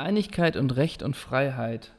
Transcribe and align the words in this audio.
Einigkeit 0.00 0.56
und 0.56 0.76
Recht 0.76 1.02
und 1.02 1.14
Freiheit. 1.14 1.92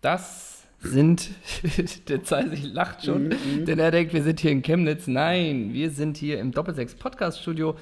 Das 0.00 0.66
sind, 0.80 1.30
der 2.08 2.22
Zeisig 2.22 2.64
lacht 2.72 3.04
schon, 3.04 3.28
Mhm, 3.28 3.64
denn 3.66 3.78
er 3.78 3.90
denkt, 3.90 4.12
wir 4.12 4.22
sind 4.22 4.40
hier 4.40 4.52
in 4.52 4.62
Chemnitz. 4.62 5.06
Nein, 5.06 5.72
wir 5.72 5.90
sind 5.90 6.16
hier 6.16 6.38
im 6.38 6.52
Doppelsechs 6.52 6.94
Podcast 6.94 7.40
Studio 7.40 7.76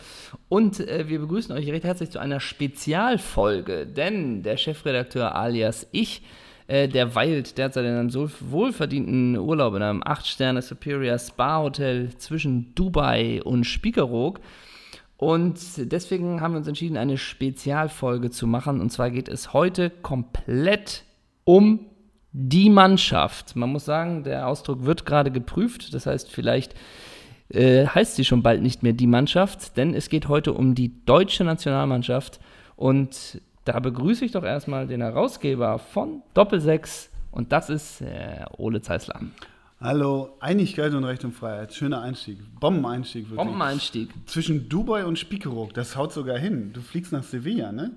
und 0.49 0.81
äh, 0.81 1.09
wir 1.09 1.19
begrüßen 1.21 1.55
euch 1.55 1.69
recht 1.69 1.85
herzlich 1.85 2.11
zu 2.11 2.19
einer 2.19 2.41
Spezialfolge, 2.41 3.87
denn 3.87 4.43
der 4.43 4.57
Chefredakteur 4.57 5.35
alias 5.35 5.87
ich, 5.93 6.23
äh, 6.69 6.89
der 6.89 7.15
weilt 7.15 7.59
derzeit 7.59 7.85
in 7.85 7.93
einem 7.93 8.11
so 8.11 8.31
wohlverdienten 8.41 9.37
Urlaub 9.39 9.75
in 9.75 9.83
einem 9.83 10.03
8-Sterne 10.03 10.63
Superior 10.63 11.19
Spa 11.19 11.61
Hotel 11.61 12.11
zwischen 12.17 12.75
Dubai 12.75 13.43
und 13.43 13.65
Spiekeroog. 13.65 14.41
Und 15.17 15.59
deswegen 15.79 16.41
haben 16.41 16.53
wir 16.53 16.59
uns 16.59 16.69
entschieden, 16.69 16.97
eine 16.97 17.17
Spezialfolge 17.17 18.31
zu 18.31 18.47
machen. 18.47 18.81
Und 18.81 18.91
zwar 18.91 19.11
geht 19.11 19.29
es 19.29 19.53
heute 19.53 19.91
komplett 19.91 21.05
um 21.45 21.87
die 22.33 22.69
Mannschaft. 22.69 23.57
Man 23.57 23.71
muss 23.71 23.87
sagen, 23.87 24.25
der 24.25 24.47
Ausdruck 24.47 24.85
wird 24.85 25.07
gerade 25.07 25.31
geprüft. 25.31 25.95
Das 25.95 26.05
heißt, 26.05 26.31
vielleicht 26.31 26.75
äh, 27.49 27.87
heißt 27.87 28.17
sie 28.17 28.25
schon 28.25 28.43
bald 28.43 28.61
nicht 28.61 28.83
mehr 28.83 28.93
die 28.93 29.07
Mannschaft, 29.07 29.77
denn 29.77 29.95
es 29.95 30.11
geht 30.11 30.29
heute 30.29 30.53
um 30.53 30.75
die 30.75 31.05
deutsche 31.07 31.45
Nationalmannschaft. 31.45 32.39
Und 32.77 33.41
da 33.65 33.81
begrüße 33.81 34.25
ich 34.25 34.33
doch 34.33 34.45
erstmal 34.45 34.87
den 34.87 35.01
Herausgeber 35.01 35.79
von 35.79 36.23
Doppelsechs. 36.35 37.11
Und 37.31 37.53
das 37.53 37.71
ist 37.71 38.03
äh, 38.03 38.45
Ole 38.59 38.83
Zeisler. 38.83 39.21
Hallo, 39.79 40.31
Einigkeit 40.41 40.95
und 40.95 41.05
Recht 41.05 41.25
und 41.25 41.33
Freiheit. 41.33 41.75
Schöner 41.75 42.01
Einstieg. 42.01 42.39
Bombeneinstieg 42.61 43.25
wirklich. 43.25 43.37
Bombeneinstieg. 43.37 44.09
Zwischen 44.25 44.69
Dubai 44.71 45.05
und 45.05 45.19
Spiekeroog, 45.19 45.75
das 45.75 45.97
haut 45.97 46.13
sogar 46.15 46.39
hin. 46.39 46.71
Du 46.73 46.81
fliegst 46.81 47.13
nach 47.13 47.23
Sevilla, 47.23 47.73
ne? 47.73 47.91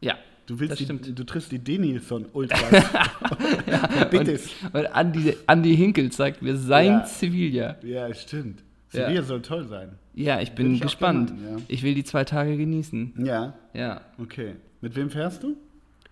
Ja. 0.00 0.14
Du 0.46 0.58
willst 0.60 0.72
Das 0.72 0.78
die, 0.78 0.84
stimmt. 0.84 1.18
du 1.18 1.24
triffst 1.24 1.52
die 1.52 1.58
Denilson 1.58 2.24
Ultras. 2.32 2.60
Bittes. 4.10 4.48
Und 4.72 4.86
Andi, 4.86 5.34
Andi 5.46 5.76
Hinkel 5.76 6.10
zeigt 6.10 6.40
mir 6.40 6.56
sein 6.56 6.86
Ja. 6.86 7.04
Sevilla. 7.06 7.76
Ja, 7.82 8.14
stimmt. 8.14 8.62
Ja. 8.92 9.02
Sevilla 9.06 9.22
soll 9.22 9.42
toll 9.42 9.64
sein. 9.66 9.90
Ja, 10.14 10.40
ich 10.40 10.52
bin 10.52 10.80
gespannt. 10.80 11.30
gerne 11.30 11.42
machen, 11.50 11.58
ja. 11.58 11.64
Ich 11.68 11.82
will 11.82 11.94
die 11.94 12.04
zwei 12.04 12.24
Tage 12.24 12.56
genießen. 12.56 13.12
Ja, 13.26 13.54
Ja. 13.74 14.00
okay. 14.18 14.54
Mit 14.80 14.94
wem 14.96 15.10
fährst 15.10 15.42
du? 15.42 15.56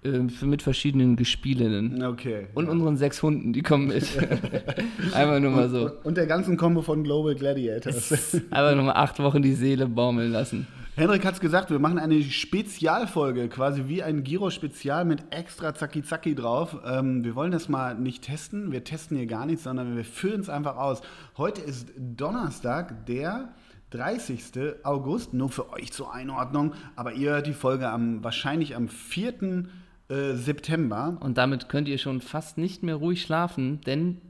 Äh, 0.04 0.28
für 0.28 0.46
mit 0.46 0.60
verschiedenen 0.60 1.16
Gespielinnen. 1.16 2.02
Okay. 2.04 2.48
Und 2.54 2.66
ja. 2.66 2.72
unseren 2.72 2.96
sechs 2.96 3.22
Hunden, 3.22 3.52
die 3.52 3.62
kommen 3.62 3.88
mit. 3.88 4.04
Einfach 5.14 5.40
nur 5.40 5.50
mal 5.50 5.70
so. 5.70 5.90
Und 6.04 6.18
der 6.18 6.26
ganzen 6.26 6.56
Kombo 6.58 6.82
von 6.82 7.02
Global 7.02 7.34
Gladiators. 7.34 8.34
Einfach 8.50 8.74
nur 8.74 8.84
mal 8.84 8.92
acht 8.92 9.18
Wochen 9.20 9.40
die 9.42 9.54
Seele 9.54 9.86
baumeln 9.86 10.30
lassen. 10.30 10.66
Henrik 10.96 11.24
hat 11.24 11.34
es 11.34 11.40
gesagt, 11.40 11.70
wir 11.70 11.80
machen 11.80 11.98
eine 11.98 12.22
Spezialfolge, 12.22 13.48
quasi 13.48 13.84
wie 13.88 14.02
ein 14.02 14.22
Giro-Spezial 14.22 15.04
mit 15.04 15.24
extra 15.30 15.74
Zacki-Zacki 15.74 16.36
drauf. 16.36 16.76
Ähm, 16.86 17.24
wir 17.24 17.34
wollen 17.34 17.50
das 17.50 17.68
mal 17.68 17.96
nicht 17.96 18.22
testen, 18.22 18.70
wir 18.70 18.84
testen 18.84 19.16
hier 19.16 19.26
gar 19.26 19.44
nichts, 19.46 19.64
sondern 19.64 19.96
wir 19.96 20.04
führen 20.04 20.40
es 20.40 20.48
einfach 20.48 20.76
aus. 20.76 21.00
Heute 21.36 21.62
ist 21.62 21.88
Donnerstag, 21.96 23.06
der 23.06 23.54
30. 23.90 24.84
August, 24.84 25.34
nur 25.34 25.48
für 25.48 25.72
euch 25.72 25.92
zur 25.92 26.14
Einordnung, 26.14 26.74
aber 26.94 27.14
ihr 27.14 27.30
hört 27.30 27.46
die 27.46 27.54
Folge 27.54 27.88
am, 27.88 28.22
wahrscheinlich 28.22 28.76
am 28.76 28.88
4. 28.88 29.66
Äh, 30.08 30.34
September. 30.34 31.16
Und 31.20 31.38
damit 31.38 31.68
könnt 31.68 31.88
ihr 31.88 31.98
schon 31.98 32.20
fast 32.20 32.58
nicht 32.58 32.82
mehr 32.82 32.96
ruhig 32.96 33.22
schlafen, 33.22 33.80
denn 33.82 34.20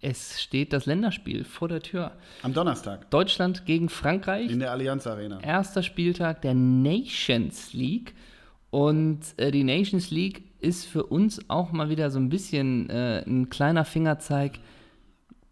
es 0.00 0.40
steht 0.40 0.72
das 0.72 0.86
Länderspiel 0.86 1.44
vor 1.44 1.68
der 1.68 1.80
Tür. 1.80 2.12
Am 2.42 2.54
Donnerstag 2.54 3.10
Deutschland 3.10 3.66
gegen 3.66 3.90
Frankreich. 3.90 4.50
in 4.50 4.60
der 4.60 4.70
Allianz 4.70 5.06
Arena. 5.06 5.40
erster 5.40 5.82
Spieltag 5.82 6.40
der 6.42 6.54
Nations 6.54 7.74
League. 7.74 8.14
Und 8.70 9.20
äh, 9.36 9.50
die 9.50 9.64
Nations 9.64 10.10
League 10.10 10.44
ist 10.60 10.86
für 10.86 11.04
uns 11.04 11.50
auch 11.50 11.72
mal 11.72 11.90
wieder 11.90 12.10
so 12.10 12.18
ein 12.18 12.28
bisschen 12.28 12.88
äh, 12.88 13.22
ein 13.26 13.50
kleiner 13.50 13.84
Fingerzeig. 13.84 14.58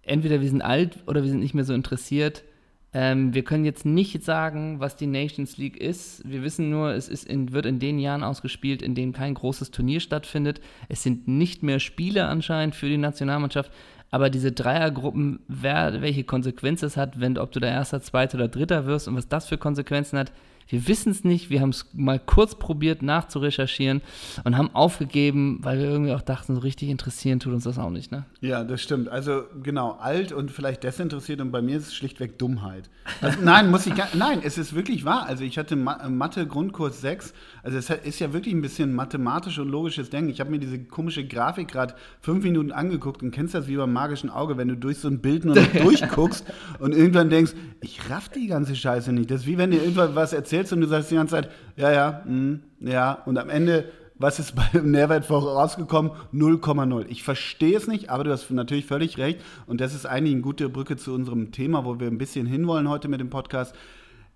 Entweder 0.02 0.40
wir 0.40 0.48
sind 0.48 0.62
alt 0.62 0.98
oder 1.06 1.22
wir 1.22 1.30
sind 1.30 1.40
nicht 1.40 1.54
mehr 1.54 1.64
so 1.64 1.74
interessiert. 1.74 2.44
Ähm, 2.94 3.34
wir 3.34 3.44
können 3.44 3.64
jetzt 3.64 3.84
nicht 3.84 4.22
sagen, 4.22 4.80
was 4.80 4.96
die 4.96 5.06
Nations 5.06 5.58
League 5.58 5.76
ist. 5.76 6.22
Wir 6.28 6.42
wissen 6.42 6.70
nur, 6.70 6.92
es 6.92 7.08
ist 7.08 7.24
in, 7.24 7.52
wird 7.52 7.66
in 7.66 7.78
den 7.78 7.98
Jahren 7.98 8.22
ausgespielt, 8.22 8.80
in 8.80 8.94
denen 8.94 9.12
kein 9.12 9.34
großes 9.34 9.70
Turnier 9.70 10.00
stattfindet. 10.00 10.60
Es 10.88 11.02
sind 11.02 11.28
nicht 11.28 11.62
mehr 11.62 11.80
Spiele 11.80 12.26
anscheinend 12.26 12.74
für 12.74 12.88
die 12.88 12.96
Nationalmannschaft. 12.96 13.70
Aber 14.10 14.30
diese 14.30 14.52
Dreiergruppen, 14.52 15.40
wer, 15.48 16.00
welche 16.00 16.24
Konsequenz 16.24 16.82
es 16.82 16.96
hat, 16.96 17.20
wenn, 17.20 17.36
ob 17.36 17.52
du 17.52 17.60
der 17.60 17.70
Erster, 17.70 18.00
Zweiter 18.00 18.36
oder 18.38 18.48
Dritter 18.48 18.86
wirst 18.86 19.06
und 19.06 19.16
was 19.16 19.28
das 19.28 19.46
für 19.46 19.58
Konsequenzen 19.58 20.18
hat, 20.18 20.32
wir 20.68 20.86
wissen 20.86 21.10
es 21.10 21.24
nicht. 21.24 21.50
Wir 21.50 21.60
haben 21.60 21.70
es 21.70 21.86
mal 21.94 22.18
kurz 22.18 22.54
probiert 22.54 23.02
nachzurecherchieren 23.02 24.02
und 24.44 24.56
haben 24.56 24.74
aufgegeben, 24.74 25.58
weil 25.62 25.78
wir 25.78 25.86
irgendwie 25.86 26.12
auch 26.12 26.22
dachten, 26.22 26.54
so 26.54 26.60
richtig 26.60 26.90
interessieren 26.90 27.40
tut 27.40 27.54
uns 27.54 27.64
das 27.64 27.78
auch 27.78 27.90
nicht. 27.90 28.12
Ne? 28.12 28.24
Ja, 28.40 28.64
das 28.64 28.82
stimmt. 28.82 29.08
Also 29.08 29.44
genau, 29.62 29.92
alt 29.92 30.32
und 30.32 30.50
vielleicht 30.50 30.84
desinteressiert 30.84 31.40
und 31.40 31.50
bei 31.50 31.62
mir 31.62 31.78
ist 31.78 31.88
es 31.88 31.94
schlichtweg 31.94 32.38
Dummheit. 32.38 32.90
Also, 33.20 33.38
nein, 33.42 33.70
muss 33.70 33.86
ich 33.86 33.94
gar, 33.94 34.08
nein, 34.14 34.40
es 34.42 34.58
ist 34.58 34.74
wirklich 34.74 35.04
wahr. 35.04 35.26
Also 35.26 35.44
ich 35.44 35.58
hatte 35.58 35.74
Ma 35.76 36.08
Mathe 36.08 36.46
Grundkurs 36.46 37.00
6. 37.00 37.32
Also 37.62 37.78
es 37.78 37.90
ist 37.90 38.18
ja 38.18 38.32
wirklich 38.32 38.54
ein 38.54 38.62
bisschen 38.62 38.94
mathematisch 38.94 39.58
und 39.58 39.68
logisches 39.68 40.10
Denken. 40.10 40.30
Ich 40.30 40.40
habe 40.40 40.50
mir 40.50 40.58
diese 40.58 40.78
komische 40.78 41.26
Grafik 41.26 41.68
gerade 41.68 41.94
fünf 42.20 42.44
Minuten 42.44 42.72
angeguckt 42.72 43.22
und 43.22 43.30
kennst 43.30 43.54
das 43.54 43.68
wie 43.68 43.76
beim 43.76 43.92
magischen 43.92 44.30
Auge, 44.30 44.56
wenn 44.58 44.68
du 44.68 44.76
durch 44.76 44.98
so 44.98 45.08
ein 45.08 45.20
Bild 45.20 45.44
nur 45.44 45.54
noch 45.54 45.72
durchguckst 45.82 46.44
und 46.78 46.94
irgendwann 46.94 47.30
denkst, 47.30 47.52
ich 47.80 48.10
raff 48.10 48.28
die 48.28 48.46
ganze 48.46 48.76
Scheiße 48.76 49.12
nicht. 49.12 49.30
Das 49.30 49.42
ist 49.42 49.46
wie 49.46 49.56
wenn 49.58 49.70
dir 49.70 49.80
irgendwann 49.80 50.14
was 50.14 50.32
erzählst 50.58 50.72
und 50.72 50.80
du 50.80 50.86
sagst 50.86 51.10
die 51.10 51.14
ganze 51.14 51.36
Zeit, 51.36 51.50
ja, 51.76 51.90
ja, 51.90 52.22
mm, 52.26 52.60
ja 52.80 53.12
und 53.26 53.38
am 53.38 53.50
Ende 53.50 53.84
was 54.18 54.40
ist 54.40 54.54
beim 54.56 54.90
Nährwert 54.90 55.24
vorausgekommen? 55.24 56.10
0,0. 56.32 57.06
Ich 57.08 57.22
verstehe 57.22 57.76
es 57.76 57.86
nicht, 57.86 58.10
aber 58.10 58.24
du 58.24 58.32
hast 58.32 58.50
natürlich 58.50 58.84
völlig 58.84 59.16
recht. 59.16 59.40
Und 59.66 59.80
das 59.80 59.94
ist 59.94 60.06
eigentlich 60.06 60.34
eine 60.34 60.42
gute 60.42 60.68
Brücke 60.68 60.96
zu 60.96 61.14
unserem 61.14 61.52
Thema, 61.52 61.84
wo 61.84 62.00
wir 62.00 62.08
ein 62.08 62.18
bisschen 62.18 62.44
hinwollen 62.44 62.88
heute 62.88 63.06
mit 63.06 63.20
dem 63.20 63.30
Podcast. 63.30 63.74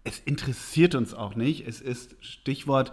Es 0.05 0.21
interessiert 0.21 0.95
uns 0.95 1.15
auch 1.15 1.35
nicht. 1.35 1.67
Es 1.67 1.81
ist 1.81 2.15
Stichwort 2.21 2.93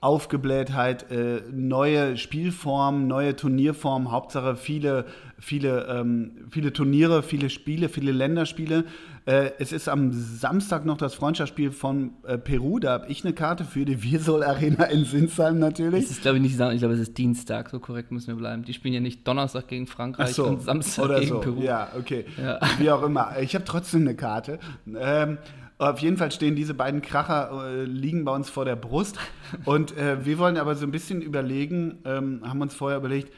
Aufgeblähtheit, 0.00 1.10
äh, 1.10 1.42
neue 1.50 2.16
Spielformen, 2.16 3.08
neue 3.08 3.34
Turnierformen, 3.34 4.12
Hauptsache 4.12 4.54
viele, 4.54 5.06
viele, 5.38 5.86
ähm, 5.86 6.46
viele 6.50 6.72
Turniere, 6.72 7.22
viele 7.22 7.50
Spiele, 7.50 7.88
viele 7.88 8.12
Länderspiele. 8.12 8.84
Äh, 9.26 9.50
es 9.58 9.72
ist 9.72 9.88
am 9.88 10.12
Samstag 10.12 10.84
noch 10.84 10.96
das 10.96 11.14
Freundschaftsspiel 11.14 11.72
von 11.72 12.12
äh, 12.22 12.38
Peru, 12.38 12.78
da 12.78 12.92
habe 12.92 13.08
ich 13.08 13.24
eine 13.24 13.34
Karte 13.34 13.64
für 13.64 13.84
die 13.84 14.04
Wirsol 14.04 14.44
Arena 14.44 14.84
in 14.84 15.04
Sinsheim 15.04 15.58
natürlich. 15.58 16.04
Es 16.04 16.10
ist, 16.12 16.22
glaube 16.22 16.36
ich, 16.36 16.44
nicht 16.44 16.56
Samstag, 16.56 16.74
ich 16.74 16.80
glaube, 16.80 16.94
es 16.94 17.00
ist 17.00 17.18
Dienstag, 17.18 17.70
so 17.70 17.80
korrekt 17.80 18.12
müssen 18.12 18.28
wir 18.28 18.36
bleiben. 18.36 18.62
Die 18.64 18.72
spielen 18.72 18.94
ja 18.94 19.00
nicht 19.00 19.26
Donnerstag 19.26 19.66
gegen 19.66 19.88
Frankreich 19.88 20.38
und 20.38 20.62
Samstag 20.62 21.04
oder 21.04 21.18
gegen 21.18 21.28
so. 21.28 21.40
Peru. 21.40 21.60
Ja, 21.60 21.88
okay. 21.98 22.24
Ja. 22.40 22.60
Wie 22.78 22.88
auch 22.88 23.02
immer. 23.02 23.36
Ich 23.40 23.56
habe 23.56 23.64
trotzdem 23.64 24.02
eine 24.02 24.14
Karte. 24.14 24.60
Ähm, 24.96 25.38
auf 25.78 25.98
jeden 25.98 26.16
Fall 26.16 26.30
stehen 26.30 26.54
diese 26.54 26.74
beiden 26.74 27.02
Kracher, 27.02 27.50
äh, 27.68 27.84
liegen 27.84 28.24
bei 28.24 28.32
uns 28.32 28.48
vor 28.48 28.64
der 28.64 28.76
Brust. 28.76 29.18
Und 29.64 29.96
äh, 29.96 30.24
wir 30.24 30.38
wollen 30.38 30.56
aber 30.56 30.76
so 30.76 30.86
ein 30.86 30.92
bisschen 30.92 31.20
überlegen, 31.20 31.98
ähm, 32.04 32.42
haben 32.44 32.60
uns 32.60 32.74
vorher 32.74 32.98
überlegt, 32.98 33.32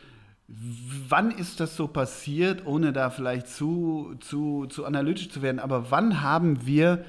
wann 0.48 1.30
ist 1.30 1.60
das 1.60 1.76
so 1.76 1.86
passiert, 1.88 2.66
ohne 2.66 2.92
da 2.92 3.10
vielleicht 3.10 3.48
zu, 3.48 4.14
zu, 4.20 4.66
zu 4.66 4.86
analytisch 4.86 5.30
zu 5.30 5.42
werden, 5.42 5.58
aber 5.58 5.90
wann 5.90 6.22
haben 6.22 6.66
wir 6.66 7.04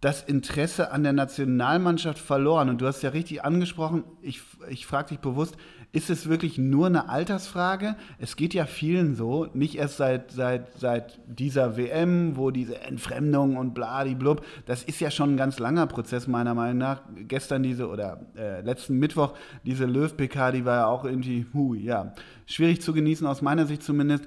das 0.00 0.22
Interesse 0.22 0.92
an 0.92 1.02
der 1.02 1.12
Nationalmannschaft 1.12 2.18
verloren. 2.18 2.68
Und 2.68 2.80
du 2.80 2.86
hast 2.86 3.02
ja 3.02 3.10
richtig 3.10 3.44
angesprochen, 3.44 4.04
ich, 4.20 4.40
ich 4.68 4.86
frage 4.86 5.08
dich 5.08 5.18
bewusst, 5.20 5.56
ist 5.96 6.10
es 6.10 6.28
wirklich 6.28 6.58
nur 6.58 6.88
eine 6.88 7.08
Altersfrage? 7.08 7.96
Es 8.18 8.36
geht 8.36 8.52
ja 8.52 8.66
vielen 8.66 9.14
so, 9.14 9.48
nicht 9.54 9.76
erst 9.76 9.96
seit, 9.96 10.30
seit, 10.30 10.78
seit 10.78 11.18
dieser 11.26 11.78
WM, 11.78 12.36
wo 12.36 12.50
diese 12.50 12.82
Entfremdung 12.82 13.56
und 13.56 13.72
bladiblub, 13.72 14.44
das 14.66 14.82
ist 14.82 15.00
ja 15.00 15.10
schon 15.10 15.32
ein 15.32 15.36
ganz 15.38 15.58
langer 15.58 15.86
Prozess 15.86 16.26
meiner 16.26 16.52
Meinung 16.52 16.76
nach. 16.76 17.00
Gestern 17.16 17.62
diese, 17.62 17.88
oder 17.88 18.20
äh, 18.36 18.60
letzten 18.60 18.98
Mittwoch, 18.98 19.32
diese 19.64 19.86
Löw-PK, 19.86 20.52
die 20.52 20.66
war 20.66 20.76
ja 20.76 20.86
auch 20.86 21.06
irgendwie, 21.06 21.46
hu, 21.54 21.72
ja, 21.72 22.12
schwierig 22.44 22.82
zu 22.82 22.92
genießen, 22.92 23.26
aus 23.26 23.40
meiner 23.40 23.64
Sicht 23.64 23.82
zumindest. 23.82 24.26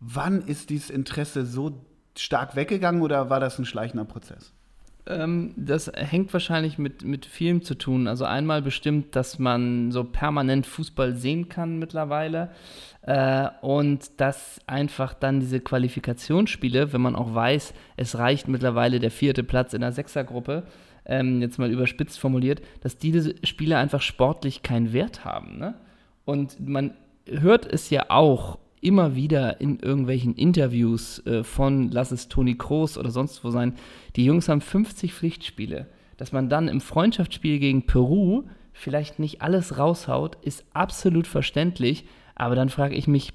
Wann 0.00 0.42
ist 0.42 0.68
dieses 0.68 0.90
Interesse 0.90 1.46
so 1.46 1.80
stark 2.14 2.56
weggegangen 2.56 3.00
oder 3.00 3.30
war 3.30 3.40
das 3.40 3.58
ein 3.58 3.64
schleichender 3.64 4.04
Prozess? 4.04 4.52
Ähm, 5.10 5.52
das 5.56 5.90
hängt 5.94 6.32
wahrscheinlich 6.32 6.78
mit, 6.78 7.04
mit 7.04 7.26
vielem 7.26 7.62
zu 7.62 7.74
tun. 7.74 8.06
Also 8.06 8.24
einmal 8.24 8.62
bestimmt, 8.62 9.16
dass 9.16 9.38
man 9.38 9.90
so 9.90 10.04
permanent 10.04 10.66
Fußball 10.66 11.14
sehen 11.14 11.48
kann 11.48 11.78
mittlerweile. 11.78 12.50
Äh, 13.02 13.48
und 13.62 14.20
dass 14.20 14.60
einfach 14.66 15.14
dann 15.14 15.40
diese 15.40 15.60
Qualifikationsspiele, 15.60 16.92
wenn 16.92 17.00
man 17.00 17.16
auch 17.16 17.34
weiß, 17.34 17.74
es 17.96 18.18
reicht 18.18 18.46
mittlerweile 18.46 19.00
der 19.00 19.10
vierte 19.10 19.42
Platz 19.42 19.72
in 19.72 19.80
der 19.80 19.92
Sechsergruppe, 19.92 20.64
ähm, 21.06 21.40
jetzt 21.40 21.58
mal 21.58 21.70
überspitzt 21.70 22.18
formuliert, 22.20 22.62
dass 22.82 22.98
diese 22.98 23.34
Spiele 23.44 23.78
einfach 23.78 24.02
sportlich 24.02 24.62
keinen 24.62 24.92
Wert 24.92 25.24
haben. 25.24 25.58
Ne? 25.58 25.74
Und 26.24 26.60
man 26.60 26.94
hört 27.26 27.70
es 27.70 27.90
ja 27.90 28.06
auch 28.10 28.58
immer 28.80 29.14
wieder 29.14 29.60
in 29.60 29.78
irgendwelchen 29.78 30.34
Interviews 30.34 31.24
äh, 31.26 31.44
von, 31.44 31.90
lass 31.90 32.12
es 32.12 32.28
Toni 32.28 32.56
Kroos 32.56 32.96
oder 32.96 33.10
sonst 33.10 33.44
wo 33.44 33.50
sein, 33.50 33.74
die 34.16 34.24
Jungs 34.24 34.48
haben 34.48 34.60
50 34.60 35.14
Pflichtspiele. 35.14 35.86
Dass 36.16 36.32
man 36.32 36.48
dann 36.48 36.68
im 36.68 36.80
Freundschaftsspiel 36.80 37.58
gegen 37.58 37.86
Peru 37.86 38.44
vielleicht 38.72 39.18
nicht 39.18 39.42
alles 39.42 39.78
raushaut, 39.78 40.36
ist 40.42 40.64
absolut 40.74 41.26
verständlich. 41.26 42.04
Aber 42.34 42.54
dann 42.54 42.68
frage 42.68 42.94
ich 42.94 43.06
mich, 43.06 43.32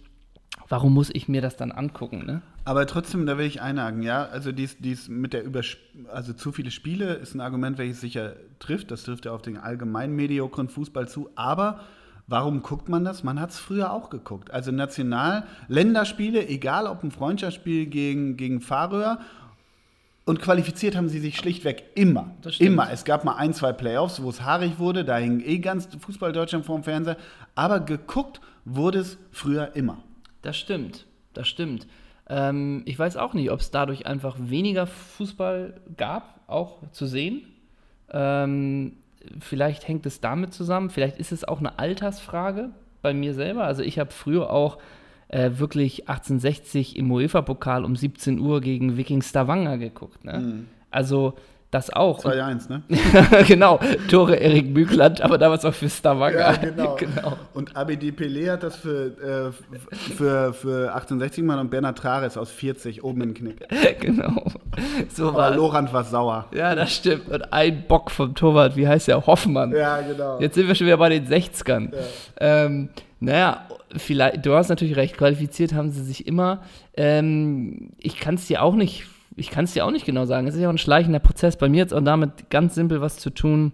warum 0.67 0.93
muss 0.93 1.09
ich 1.13 1.27
mir 1.27 1.41
das 1.41 1.57
dann 1.57 1.71
angucken? 1.71 2.25
Ne? 2.25 2.41
Aber 2.63 2.87
trotzdem, 2.87 3.25
da 3.25 3.37
will 3.37 3.45
ich 3.45 3.61
einhaken, 3.61 4.01
ja. 4.01 4.25
Also 4.25 4.51
dies, 4.51 4.77
dies 4.79 5.07
mit 5.07 5.33
der 5.33 5.43
Übersp 5.43 5.77
also 6.11 6.33
zu 6.33 6.51
viele 6.51 6.71
Spiele 6.71 7.13
ist 7.13 7.35
ein 7.35 7.41
Argument, 7.41 7.77
welches 7.77 8.01
sicher 8.01 8.35
trifft. 8.59 8.91
Das 8.91 9.03
trifft 9.03 9.25
ja 9.25 9.31
auf 9.31 9.41
den 9.41 9.57
allgemein 9.57 10.15
mediokren 10.15 10.69
Fußball 10.69 11.07
zu. 11.07 11.29
Aber 11.35 11.81
warum 12.27 12.63
guckt 12.63 12.89
man 12.89 13.03
das? 13.03 13.23
Man 13.23 13.39
hat 13.39 13.51
es 13.51 13.59
früher 13.59 13.91
auch 13.91 14.09
geguckt. 14.09 14.51
Also 14.51 14.71
national, 14.71 15.43
Länderspiele, 15.67 16.47
egal 16.47 16.87
ob 16.87 17.03
ein 17.03 17.11
Freundschaftsspiel 17.11 17.85
gegen, 17.87 18.37
gegen 18.37 18.61
Färöer 18.61 19.19
und 20.25 20.41
qualifiziert 20.41 20.95
haben 20.95 21.07
sie 21.07 21.19
sich 21.19 21.37
schlichtweg 21.37 21.83
immer. 21.93 22.31
Immer. 22.59 22.91
Es 22.91 23.05
gab 23.05 23.25
mal 23.25 23.35
ein, 23.35 23.53
zwei 23.53 23.73
Playoffs, 23.73 24.21
wo 24.23 24.29
es 24.29 24.41
haarig 24.41 24.79
wurde. 24.79 25.05
Da 25.05 25.17
hing 25.17 25.39
eh 25.39 25.59
ganz 25.59 25.87
Fußball 25.99 26.33
Deutschland 26.33 26.65
vorm 26.65 26.83
Fernseher. 26.83 27.17
Aber 27.53 27.79
geguckt 27.79 28.41
wurde 28.65 28.99
es 28.99 29.19
früher 29.31 29.75
immer. 29.75 29.99
Das 30.41 30.57
stimmt. 30.57 31.05
Das 31.33 31.47
stimmt. 31.47 31.85
Ähm, 32.27 32.81
ich 32.85 32.97
weiß 32.97 33.17
auch 33.17 33.35
nicht, 33.35 33.51
ob 33.51 33.59
es 33.59 33.69
dadurch 33.69 34.07
einfach 34.07 34.35
weniger 34.39 34.87
Fußball 34.87 35.79
gab, 35.95 36.39
auch 36.47 36.79
zu 36.91 37.05
sehen. 37.05 37.43
Ähm, 38.11 38.93
vielleicht 39.39 39.87
hängt 39.87 40.05
es 40.05 40.21
damit 40.21 40.53
zusammen. 40.53 40.89
Vielleicht 40.89 41.17
ist 41.17 41.31
es 41.31 41.43
auch 41.43 41.59
eine 41.59 41.79
Altersfrage 41.79 42.69
bei 43.01 43.13
mir 43.13 43.33
selber. 43.33 43.65
Also 43.65 43.83
ich 43.83 43.99
habe 43.99 44.11
früher 44.11 44.49
auch 44.51 44.77
äh, 45.27 45.51
wirklich 45.55 46.07
1860 46.09 46.95
im 46.97 47.11
UEFA-Pokal 47.11 47.83
um 47.85 47.95
17 47.95 48.39
Uhr 48.39 48.61
gegen 48.61 48.97
Viking 48.97 49.21
Stavanger 49.21 49.77
geguckt. 49.77 50.23
Ne? 50.23 50.39
Mhm. 50.39 50.67
Also 50.91 51.33
das 51.71 51.89
auch. 51.91 52.23
2-1, 52.23 52.69
ne? 52.69 52.83
genau, 53.47 53.79
Tore 54.09 54.37
Erik 54.37 54.73
Bügland, 54.73 55.21
aber 55.21 55.37
damals 55.37 55.65
auch 55.65 55.73
für 55.73 55.89
Stavanger. 55.89 56.39
Ja, 56.39 56.51
genau. 56.53 56.95
genau. 56.99 57.37
Und 57.53 57.75
ABD 57.75 58.11
Pelé 58.11 58.51
hat 58.51 58.63
das 58.63 58.77
für, 58.77 59.51
äh, 59.51 59.77
für, 60.15 60.53
für 60.53 60.93
1860 60.93 61.43
mal 61.43 61.59
und 61.59 61.69
Bernhard 61.69 61.97
Trares 61.97 62.37
aus 62.37 62.49
40 62.51 63.03
oben 63.03 63.21
in 63.21 63.33
den 63.33 63.35
Knick. 63.35 63.67
genau. 63.99 64.45
So 65.09 65.29
aber 65.29 65.37
war 65.37 65.55
Lorand 65.55 65.91
war 65.91 66.03
sauer. 66.03 66.45
Ja, 66.53 66.75
das 66.75 66.93
stimmt. 66.93 67.27
Und 67.29 67.51
ein 67.51 67.83
Bock 67.87 68.11
vom 68.11 68.35
Torwart, 68.35 68.75
wie 68.75 68.87
heißt 68.87 69.07
der? 69.07 69.25
Hoffmann. 69.25 69.71
Ja, 69.71 70.01
genau. 70.01 70.39
Jetzt 70.39 70.55
sind 70.55 70.67
wir 70.67 70.75
schon 70.75 70.87
wieder 70.87 70.97
bei 70.97 71.09
den 71.09 71.27
60ern. 71.27 71.91
Ja. 71.93 71.99
Ähm, 72.39 72.89
naja, 73.19 73.67
vielleicht, 73.97 74.45
du 74.45 74.53
hast 74.53 74.69
natürlich 74.69 74.95
recht, 74.95 75.17
qualifiziert 75.17 75.73
haben 75.73 75.89
sie 75.89 76.03
sich 76.03 76.27
immer. 76.27 76.61
Ähm, 76.95 77.91
ich 77.97 78.19
kann 78.19 78.35
es 78.35 78.47
dir 78.47 78.61
auch 78.61 78.75
nicht, 78.75 79.05
ich 79.35 79.49
kann 79.49 79.65
es 79.65 79.73
dir 79.73 79.85
auch 79.85 79.91
nicht 79.91 80.05
genau 80.05 80.25
sagen. 80.25 80.47
Es 80.47 80.55
ist 80.55 80.61
ja 80.61 80.67
auch 80.67 80.73
ein 80.73 80.77
schleichender 80.77 81.19
Prozess. 81.19 81.57
Bei 81.57 81.69
mir 81.69 81.85
es 81.85 81.93
auch 81.93 82.01
damit 82.01 82.49
ganz 82.49 82.75
simpel 82.75 83.01
was 83.01 83.17
zu 83.17 83.29
tun. 83.29 83.73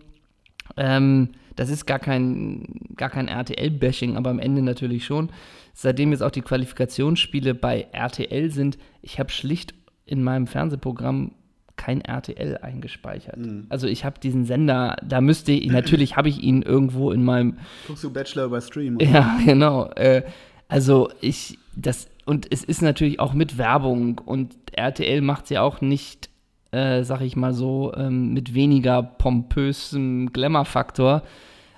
Ähm, 0.77 1.29
das 1.55 1.69
ist 1.69 1.85
gar 1.85 1.99
kein, 1.99 2.65
gar 2.95 3.09
kein 3.09 3.27
RTL-Bashing, 3.27 4.17
aber 4.17 4.29
am 4.29 4.39
Ende 4.39 4.61
natürlich 4.61 5.05
schon. 5.05 5.29
Seitdem 5.73 6.11
jetzt 6.11 6.23
auch 6.23 6.31
die 6.31 6.41
Qualifikationsspiele 6.41 7.53
bei 7.53 7.87
RTL 7.91 8.49
sind, 8.51 8.77
ich 9.01 9.19
habe 9.19 9.29
schlicht 9.29 9.73
in 10.05 10.23
meinem 10.23 10.47
Fernsehprogramm 10.47 11.33
kein 11.75 12.01
RTL 12.01 12.57
eingespeichert. 12.57 13.37
Mhm. 13.37 13.65
Also 13.69 13.87
ich 13.87 14.05
habe 14.05 14.19
diesen 14.19 14.45
Sender, 14.45 14.97
da 15.03 15.21
müsste 15.21 15.51
ich, 15.51 15.71
natürlich 15.71 16.15
habe 16.15 16.29
ich 16.29 16.41
ihn 16.41 16.61
irgendwo 16.61 17.11
in 17.11 17.23
meinem. 17.23 17.57
Guckst 17.87 18.03
du 18.03 18.11
Bachelor 18.11 18.45
über 18.45 18.61
Stream? 18.61 18.95
Oder? 18.95 19.05
Ja, 19.05 19.39
genau. 19.45 19.89
Äh, 19.91 20.23
also 20.67 21.09
ich, 21.21 21.57
das, 21.75 22.07
und 22.25 22.51
es 22.51 22.63
ist 22.63 22.81
natürlich 22.81 23.19
auch 23.19 23.33
mit 23.33 23.57
Werbung 23.57 24.19
und 24.19 24.60
RTL 24.71 25.21
macht 25.21 25.45
es 25.45 25.49
ja 25.51 25.61
auch 25.61 25.81
nicht, 25.81 26.29
äh, 26.71 27.03
sag 27.03 27.21
ich 27.21 27.35
mal 27.35 27.53
so, 27.53 27.93
ähm, 27.95 28.33
mit 28.33 28.53
weniger 28.53 29.03
pompösem 29.03 30.31
Glamour-Faktor. 30.31 31.23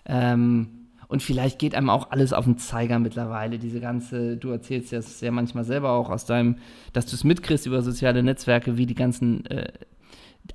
Ähm, 0.05 0.83
und 1.07 1.21
vielleicht 1.21 1.59
geht 1.59 1.75
einem 1.75 1.91
auch 1.91 2.09
alles 2.09 2.33
auf 2.33 2.45
den 2.45 2.57
Zeiger 2.57 2.97
mittlerweile. 2.97 3.59
Diese 3.59 3.79
ganze, 3.79 4.35
du 4.37 4.49
erzählst 4.49 4.91
ja 4.91 5.01
sehr 5.01 5.31
manchmal 5.31 5.63
selber 5.63 5.91
auch 5.91 6.09
aus 6.09 6.25
deinem, 6.25 6.55
dass 6.91 7.05
du 7.05 7.15
es 7.15 7.23
mitkriegst 7.23 7.67
über 7.67 7.81
soziale 7.83 8.23
Netzwerke, 8.23 8.77
wie 8.77 8.87
die 8.87 8.95
ganzen 8.95 9.45
äh, 9.45 9.71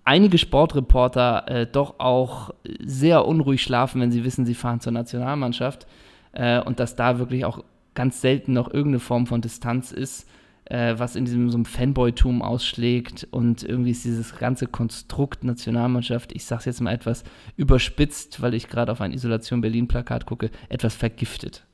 einige 0.05 0.39
Sportreporter 0.39 1.49
äh, 1.49 1.67
doch 1.67 2.01
auch 2.01 2.51
sehr 2.81 3.27
unruhig 3.27 3.63
schlafen, 3.63 4.01
wenn 4.01 4.11
sie 4.11 4.25
wissen, 4.25 4.47
sie 4.47 4.55
fahren 4.55 4.81
zur 4.81 4.93
Nationalmannschaft 4.93 5.87
äh, 6.33 6.61
und 6.61 6.81
dass 6.81 6.97
da 6.97 7.19
wirklich 7.19 7.45
auch 7.45 7.63
ganz 7.95 8.21
selten 8.21 8.53
noch 8.53 8.69
irgendeine 8.69 9.01
Form 9.01 9.27
von 9.27 9.41
Distanz 9.41 9.93
ist, 9.93 10.29
äh, 10.69 10.95
was 10.99 11.17
in 11.17 11.25
diesem 11.25 11.51
so 11.51 11.57
einem 11.57 11.65
Fanboy-Tum 11.65 12.43
ausschlägt 12.43 13.27
und 13.31 13.63
irgendwie 13.63 13.91
ist 13.91 14.05
dieses 14.05 14.37
ganze 14.37 14.67
Konstrukt 14.67 15.45
Nationalmannschaft, 15.45 16.33
ich 16.33 16.45
sage 16.45 16.61
es 16.61 16.65
jetzt 16.67 16.81
mal 16.81 16.93
etwas 16.93 17.25
überspitzt, 17.57 18.43
weil 18.43 18.55
ich 18.55 18.69
gerade 18.69 18.93
auf 18.93 19.01
ein 19.01 19.13
Isolation 19.13 19.61
Berlin-Plakat 19.61 20.27
gucke, 20.27 20.51
etwas 20.69 20.95
vergiftet. 20.95 21.68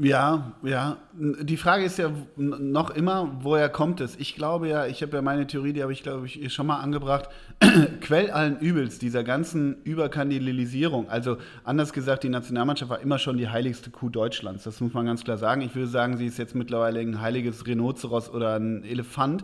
Ja, 0.00 0.52
ja. 0.62 0.96
Die 1.12 1.56
Frage 1.56 1.84
ist 1.84 1.98
ja 1.98 2.12
noch 2.36 2.90
immer, 2.90 3.38
woher 3.40 3.68
kommt 3.68 4.00
es? 4.00 4.14
Ich 4.14 4.36
glaube 4.36 4.68
ja, 4.68 4.86
ich 4.86 5.02
habe 5.02 5.16
ja 5.16 5.22
meine 5.22 5.48
Theorie, 5.48 5.72
die 5.72 5.82
habe 5.82 5.92
ich, 5.92 6.04
glaube 6.04 6.24
ich, 6.26 6.54
schon 6.54 6.68
mal 6.68 6.78
angebracht. 6.78 7.28
Quell 8.00 8.30
allen 8.30 8.60
Übels, 8.60 9.00
dieser 9.00 9.24
ganzen 9.24 9.82
Überkandilisierung. 9.82 11.08
Also 11.08 11.38
anders 11.64 11.92
gesagt, 11.92 12.22
die 12.22 12.28
Nationalmannschaft 12.28 12.92
war 12.92 13.00
immer 13.00 13.18
schon 13.18 13.38
die 13.38 13.48
heiligste 13.48 13.90
Kuh 13.90 14.08
Deutschlands. 14.08 14.62
Das 14.62 14.80
muss 14.80 14.94
man 14.94 15.04
ganz 15.04 15.24
klar 15.24 15.36
sagen. 15.36 15.62
Ich 15.62 15.74
würde 15.74 15.88
sagen, 15.88 16.16
sie 16.16 16.26
ist 16.26 16.38
jetzt 16.38 16.54
mittlerweile 16.54 17.00
ein 17.00 17.20
heiliges 17.20 17.66
Rhinoceros 17.66 18.30
oder 18.30 18.54
ein 18.54 18.84
Elefant. 18.84 19.42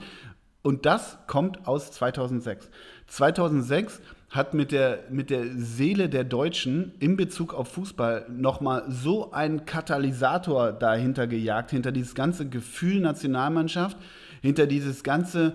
Und 0.62 0.86
das 0.86 1.18
kommt 1.26 1.66
aus 1.66 1.90
2006. 1.90 2.70
2006 3.08 4.00
hat 4.34 4.52
mit 4.52 4.72
der, 4.72 5.04
mit 5.10 5.30
der 5.30 5.44
Seele 5.56 6.08
der 6.08 6.24
Deutschen 6.24 6.92
in 6.98 7.16
Bezug 7.16 7.54
auf 7.54 7.68
Fußball 7.68 8.26
nochmal 8.28 8.82
so 8.88 9.30
einen 9.30 9.64
Katalysator 9.64 10.72
dahinter 10.72 11.28
gejagt, 11.28 11.70
hinter 11.70 11.92
dieses 11.92 12.16
ganze 12.16 12.48
Gefühl 12.48 13.00
Nationalmannschaft, 13.00 13.96
hinter 14.42 14.66
dieses 14.66 15.04
ganze, 15.04 15.52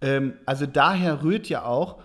ähm, 0.00 0.34
also 0.46 0.66
daher 0.66 1.24
rührt 1.24 1.48
ja 1.48 1.64
auch, 1.64 1.98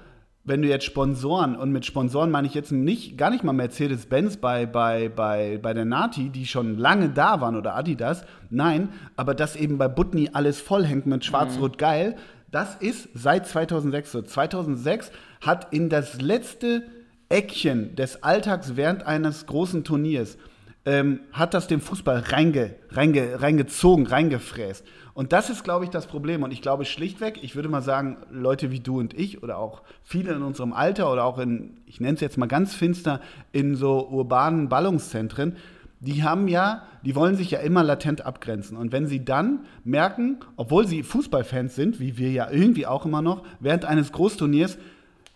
wenn 0.44 0.63
du 0.63 0.68
jetzt 0.68 0.86
Sponsoren, 0.86 1.56
und 1.56 1.72
mit 1.72 1.86
Sponsoren 1.86 2.31
meine 2.31 2.48
ich 2.48 2.56
jetzt 2.56 2.71
nicht, 2.71 3.18
gar 3.18 3.30
nicht 3.30 3.44
mal 3.44 3.54
Mercedes-Benz 3.54 4.38
bei, 4.38 4.66
bei, 4.66 5.10
bei, 5.10 5.60
bei 5.62 5.74
der 5.74 5.86
Nati, 5.86 6.30
die 6.30 6.45
schon 6.48 6.78
lange 6.78 7.09
da 7.09 7.40
waren, 7.40 7.56
oder 7.56 7.76
Adidas, 7.76 8.26
nein, 8.50 8.90
aber 9.16 9.35
dass 9.35 9.56
eben 9.56 9.78
bei 9.78 9.88
Butni 9.88 10.31
alles 10.33 10.59
vollhängt 10.59 11.06
mit 11.06 11.23
Schwarz-Rot-Geil, 11.23 12.11
mhm. 12.11 12.16
das 12.52 12.76
ist 12.76 13.09
seit 13.14 13.47
2006 13.47 14.11
so. 14.11 14.21
2006 14.23 15.11
hat 15.45 15.73
in 15.73 15.90
das 15.90 16.21
letzte 16.21 16.83
Eckchen 17.30 17.95
des 17.95 18.23
Alltags 18.23 18.75
während 18.75 19.06
eines 19.06 19.45
großen 19.45 19.83
Turniers, 19.83 20.37
ähm, 20.85 21.21
hat 21.31 21.54
das 21.54 21.68
dem 21.68 21.81
Fußball 21.81 22.19
reinge, 22.19 22.75
reinge, 22.92 23.42
reingezogen, 23.42 24.06
reingefräst. 24.06 24.85
Und 25.16 25.33
das 25.33 25.49
ist, 25.49 25.64
glaube 25.64 25.85
ich, 25.85 25.90
das 25.90 26.06
Problem. 26.06 26.44
Und 26.44 26.52
ich 26.52 26.61
glaube 26.61 26.85
schlichtweg, 26.85 27.40
ich 27.42 27.56
würde 27.56 27.69
mal 27.69 27.81
sagen, 27.81 28.18
Leute 28.30 28.69
wie 28.69 28.81
du 28.81 28.99
und 28.99 29.14
ich 29.14 29.42
oder 29.42 29.57
auch 29.57 29.81
viele 30.04 30.33
in 30.33 30.44
unserem 30.44 30.73
Alter 30.73 31.11
oder 31.11 31.23
auch 31.23 31.40
in, 31.40 31.78
ich 31.87 31.99
nenne 31.99 32.16
es 32.16 32.21
jetzt 32.21 32.37
mal 32.37 32.47
ganz 32.47 32.75
finster, 32.75 33.19
in 33.52 33.75
so 33.75 34.07
urbanen 34.07 34.69
Ballungszentren, 34.69 35.56
die 36.02 36.23
haben 36.23 36.47
ja, 36.47 36.83
die 37.04 37.16
wollen 37.16 37.35
sich 37.35 37.49
ja 37.49 37.59
immer 37.59 37.83
latent 37.83 38.25
abgrenzen. 38.25 38.78
Und 38.78 38.92
wenn 38.92 39.07
sie 39.07 39.25
dann 39.25 39.66
merken, 39.83 40.37
obwohl 40.56 40.85
sie 40.85 41.02
Fußballfans 41.02 41.75
sind, 41.75 41.99
wie 41.99 42.18
wir 42.18 42.30
ja 42.30 42.52
irgendwie 42.52 42.85
auch 42.85 43.06
immer 43.06 43.23
noch, 43.23 43.44
während 43.59 43.85
eines 43.85 44.11
Großturniers, 44.11 44.78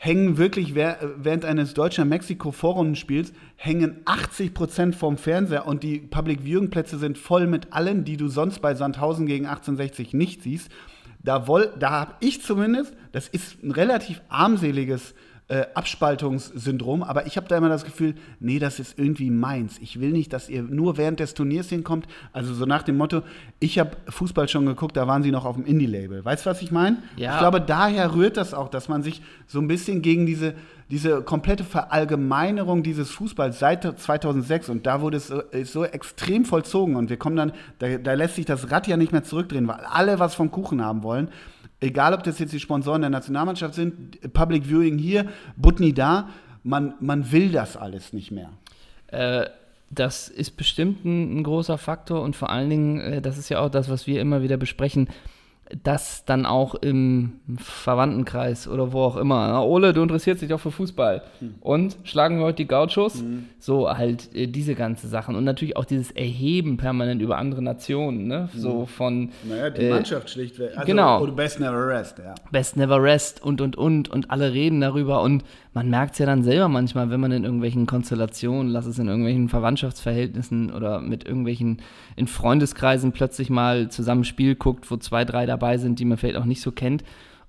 hängen 0.02 0.38
wirklich 0.38 0.76
während 0.76 1.44
eines 1.44 1.74
Deutschland-Mexiko-Vorrundenspiels 1.74 3.34
hängen 3.58 4.02
80 4.06 4.54
Prozent 4.54 4.96
vom 4.96 5.18
Fernseher 5.18 5.68
und 5.68 5.84
die 5.84 6.00
Public 6.00 6.46
Viewing 6.46 6.70
Plätze 6.70 6.98
sind 6.98 7.18
voll 7.18 7.48
mit 7.48 7.74
allen, 7.74 8.06
die 8.06 8.16
du 8.16 8.30
sonst 8.30 8.62
bei 8.62 8.76
Sandhausen 8.76 9.28
gegen 9.28 9.46
1860 9.46 10.14
nicht 10.14 10.42
siehst. 10.42 10.72
Da, 11.22 11.40
da 11.78 11.90
habe 11.92 12.14
ich 12.22 12.42
zumindest, 12.42 12.96
das 13.12 13.28
ist 13.28 13.62
ein 13.62 13.72
relativ 13.72 14.22
armseliges 14.30 15.12
äh, 15.12 15.16
Abspaltungssyndrom, 15.74 17.02
aber 17.02 17.26
ich 17.26 17.36
habe 17.36 17.48
da 17.48 17.58
immer 17.58 17.70
das 17.70 17.84
Gefühl, 17.84 18.14
nee, 18.40 18.60
das 18.60 18.80
ist 18.80 19.00
irgendwie 19.00 19.32
meins. 19.32 19.80
Ich 19.80 20.00
will 20.00 20.12
nicht, 20.12 20.32
dass 20.32 20.48
ihr 20.48 20.62
nur 20.62 20.98
während 20.98 21.20
des 21.20 21.34
Turniers 21.34 21.70
hinkommt. 21.70 22.08
Also 22.34 22.54
so 22.54 22.66
nach 22.66 22.84
dem 22.84 22.98
Motto, 22.98 23.24
ich 23.60 23.80
habe 23.80 23.98
Fußball 24.10 24.48
schon 24.48 24.68
geguckt, 24.68 24.96
da 24.96 25.08
waren 25.08 25.24
sie 25.24 25.32
noch 25.32 25.46
auf 25.46 25.56
dem 25.56 25.66
Indie-Label. 25.66 26.24
Weißt 26.24 26.46
du, 26.46 26.52
was 26.52 26.62
ich 26.62 26.72
meine? 26.72 26.98
Ja. 27.16 27.34
Ich 27.34 27.40
glaube, 27.40 27.62
daher 27.62 28.14
rührt 28.14 28.38
das 28.38 28.54
auch, 28.54 28.70
dass 28.70 28.90
man 28.90 29.02
sich 29.02 29.24
so 29.48 29.60
ein 29.60 29.68
bisschen 29.68 30.04
gegen 30.04 30.28
diese, 30.28 30.54
diese 30.92 31.24
komplette 31.24 31.64
Verallgemeinerung 31.64 32.84
dieses 32.84 33.10
Fußballs 33.10 33.58
seit 33.58 34.00
2006 34.00 34.70
und 34.70 34.86
da 34.86 35.02
wurde 35.02 35.18
es 35.18 35.28
so, 35.28 35.42
so 35.64 35.84
extrem 35.84 36.46
vollzogen 36.46 36.96
und 36.96 37.10
wir 37.10 37.18
kommen 37.18 37.36
dann, 37.36 37.54
da, 37.80 37.98
da 37.98 38.14
lässt 38.14 38.36
sich 38.36 38.46
das 38.46 38.70
Rad 38.70 38.88
ja 38.88 38.98
nicht 38.98 39.12
mehr 39.12 39.24
zurückdrehen, 39.24 39.68
weil 39.68 39.80
alle 39.80 40.20
was 40.20 40.36
vom 40.36 40.52
Kuchen 40.52 40.86
haben 40.86 41.02
wollen 41.02 41.30
egal 41.80 42.14
ob 42.14 42.24
das 42.24 42.40
jetzt 42.40 42.54
die 42.54 42.60
Sponsoren 42.60 43.02
der 43.02 43.10
Nationalmannschaft 43.10 43.74
sind, 43.74 44.34
Public 44.34 44.66
Viewing 44.66 44.98
hier, 44.98 45.28
Butni 45.56 45.94
da, 45.94 46.30
man, 46.64 46.94
man 47.00 47.32
will 47.32 47.52
das 47.52 47.78
alles 47.78 48.14
nicht 48.14 48.32
mehr. 48.32 48.50
Äh, 49.08 49.46
das 49.90 50.30
ist 50.30 50.52
bestimmt 50.52 51.04
ein, 51.06 51.40
ein, 51.40 51.44
großer 51.44 51.78
Faktor 51.78 52.22
und 52.22 52.36
vor 52.36 52.50
allen 52.50 52.70
Dingen, 52.70 53.00
äh, 53.00 53.22
das 53.22 53.38
ist 53.38 53.50
ja 53.50 53.60
auch 53.60 53.70
das, 53.70 53.90
was 53.90 54.08
wir 54.08 54.22
immer 54.22 54.42
wieder 54.42 54.58
besprechen, 54.58 55.10
das 55.84 56.26
dann 56.26 56.46
auch 56.46 56.76
im 56.76 57.40
Verwandtenkreis 57.58 58.68
oder 58.68 58.92
wo 58.92 59.02
auch 59.02 59.18
immer. 59.18 59.48
Na, 59.48 59.62
Ole, 59.62 59.94
du 59.94 60.02
interessierst 60.02 60.42
dich 60.42 60.50
doch 60.50 60.60
für 60.60 60.72
Fußball. 60.72 61.22
Mhm. 61.40 61.56
Und 61.62 61.98
schlagen 62.04 62.40
wir 62.40 62.46
heute 62.46 62.58
die 62.58 62.68
Gauchos? 62.68 63.22
Mhm. 63.22 63.46
So 63.60 63.90
halt 63.90 64.34
äh, 64.36 64.48
diese 64.48 64.74
ganze 64.74 65.08
Sachen. 65.08 65.36
Und 65.36 65.44
natürlich 65.44 65.78
auch 65.78 65.86
dieses 65.86 66.12
Erheben 66.12 66.78
permanent 66.78 67.22
über 67.22 67.38
andere 67.38 67.62
Nationen. 67.62 68.28
Ne? 68.28 68.50
Mhm. 68.52 68.60
So 68.60 68.86
von. 68.86 69.30
Naja, 69.44 69.70
die 69.70 69.84
äh, 69.84 69.90
Mannschaft 69.92 70.30
schlichtweg. 70.30 70.72
Also, 70.76 70.86
genau. 70.86 71.22
Oder 71.22 71.34
Best 71.34 71.60
Never 71.60 71.88
Rest, 71.88 72.18
ja. 72.20 72.36
Best 72.52 72.76
Never 72.76 73.02
Rest 73.02 73.44
und, 73.44 73.62
und, 73.62 73.76
und. 73.76 74.10
Und 74.10 74.32
alle 74.32 74.54
reden 74.54 74.82
darüber. 74.82 75.22
Und 75.22 75.44
man 75.74 75.90
merkt 75.90 76.14
es 76.14 76.20
ja 76.20 76.26
dann 76.26 76.44
selber 76.44 76.68
manchmal, 76.68 77.10
wenn 77.10 77.20
man 77.20 77.32
in 77.32 77.44
irgendwelchen 77.44 77.86
Konstellationen, 77.86 78.72
lass 78.72 78.86
es 78.86 78.98
in 78.98 79.08
irgendwelchen 79.08 79.50
Verwandtschaftsverhältnissen 79.50 80.72
oder 80.72 81.00
mit 81.00 81.26
irgendwelchen 81.26 81.82
in 82.16 82.28
Freundeskreisen 82.28 83.12
plötzlich 83.12 83.50
mal 83.50 83.90
zusammen 83.90 84.24
Spiel 84.24 84.56
guckt, 84.56 84.90
wo 84.90 84.98
zwei, 84.98 85.26
drei 85.26 85.46
dabei 85.46 85.78
sind, 85.78 86.00
die 86.00 86.06
man 86.06 86.18
vielleicht 86.18 86.38
auch 86.38 86.46
nicht 86.46 86.62
so 86.62 86.72
kennt. 86.72 87.04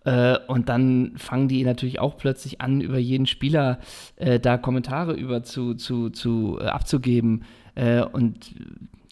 Äh, 0.04 0.38
und 0.48 0.68
dann 0.68 1.12
fangen 1.16 1.48
die 1.48 1.64
natürlich 1.64 1.98
auch 1.98 2.16
plötzlich 2.16 2.60
an, 2.60 2.80
über 2.80 2.98
jeden 2.98 3.26
Spieler 3.26 3.78
äh, 4.16 4.38
da 4.38 4.58
Kommentare 4.58 5.14
über 5.14 5.42
zu, 5.42 5.74
zu, 5.74 6.10
zu 6.10 6.58
äh, 6.60 6.66
abzugeben. 6.66 7.44
Äh, 7.74 8.02
und 8.02 8.54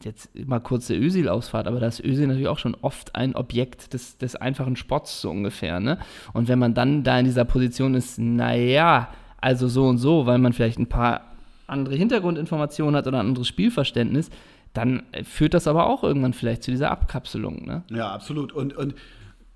jetzt 0.04 0.30
mal 0.46 0.60
kurz 0.60 0.86
der 0.86 1.00
Ösil-Ausfahrt, 1.00 1.66
aber 1.66 1.80
da 1.80 1.86
ist 1.86 2.00
Ösil 2.00 2.26
natürlich 2.26 2.48
auch 2.48 2.58
schon 2.58 2.76
oft 2.82 3.14
ein 3.16 3.34
Objekt 3.34 3.92
des, 3.94 4.18
des 4.18 4.36
einfachen 4.36 4.76
Sports 4.76 5.20
so 5.20 5.30
ungefähr. 5.30 5.80
Ne? 5.80 5.98
Und 6.32 6.48
wenn 6.48 6.58
man 6.58 6.74
dann 6.74 7.02
da 7.02 7.18
in 7.18 7.24
dieser 7.24 7.44
Position 7.44 7.94
ist, 7.94 8.18
naja, 8.18 9.08
also 9.40 9.68
so 9.68 9.86
und 9.86 9.98
so, 9.98 10.26
weil 10.26 10.38
man 10.38 10.52
vielleicht 10.52 10.78
ein 10.78 10.88
paar 10.88 11.22
andere 11.66 11.96
Hintergrundinformationen 11.96 12.96
hat 12.96 13.06
oder 13.06 13.18
ein 13.18 13.28
anderes 13.28 13.48
Spielverständnis, 13.48 14.30
dann 14.72 15.02
führt 15.24 15.54
das 15.54 15.66
aber 15.66 15.86
auch 15.86 16.04
irgendwann 16.04 16.32
vielleicht 16.32 16.62
zu 16.62 16.70
dieser 16.70 16.90
Abkapselung. 16.90 17.66
Ne? 17.66 17.82
Ja, 17.90 18.12
absolut. 18.12 18.52
Und, 18.52 18.76
und 18.76 18.94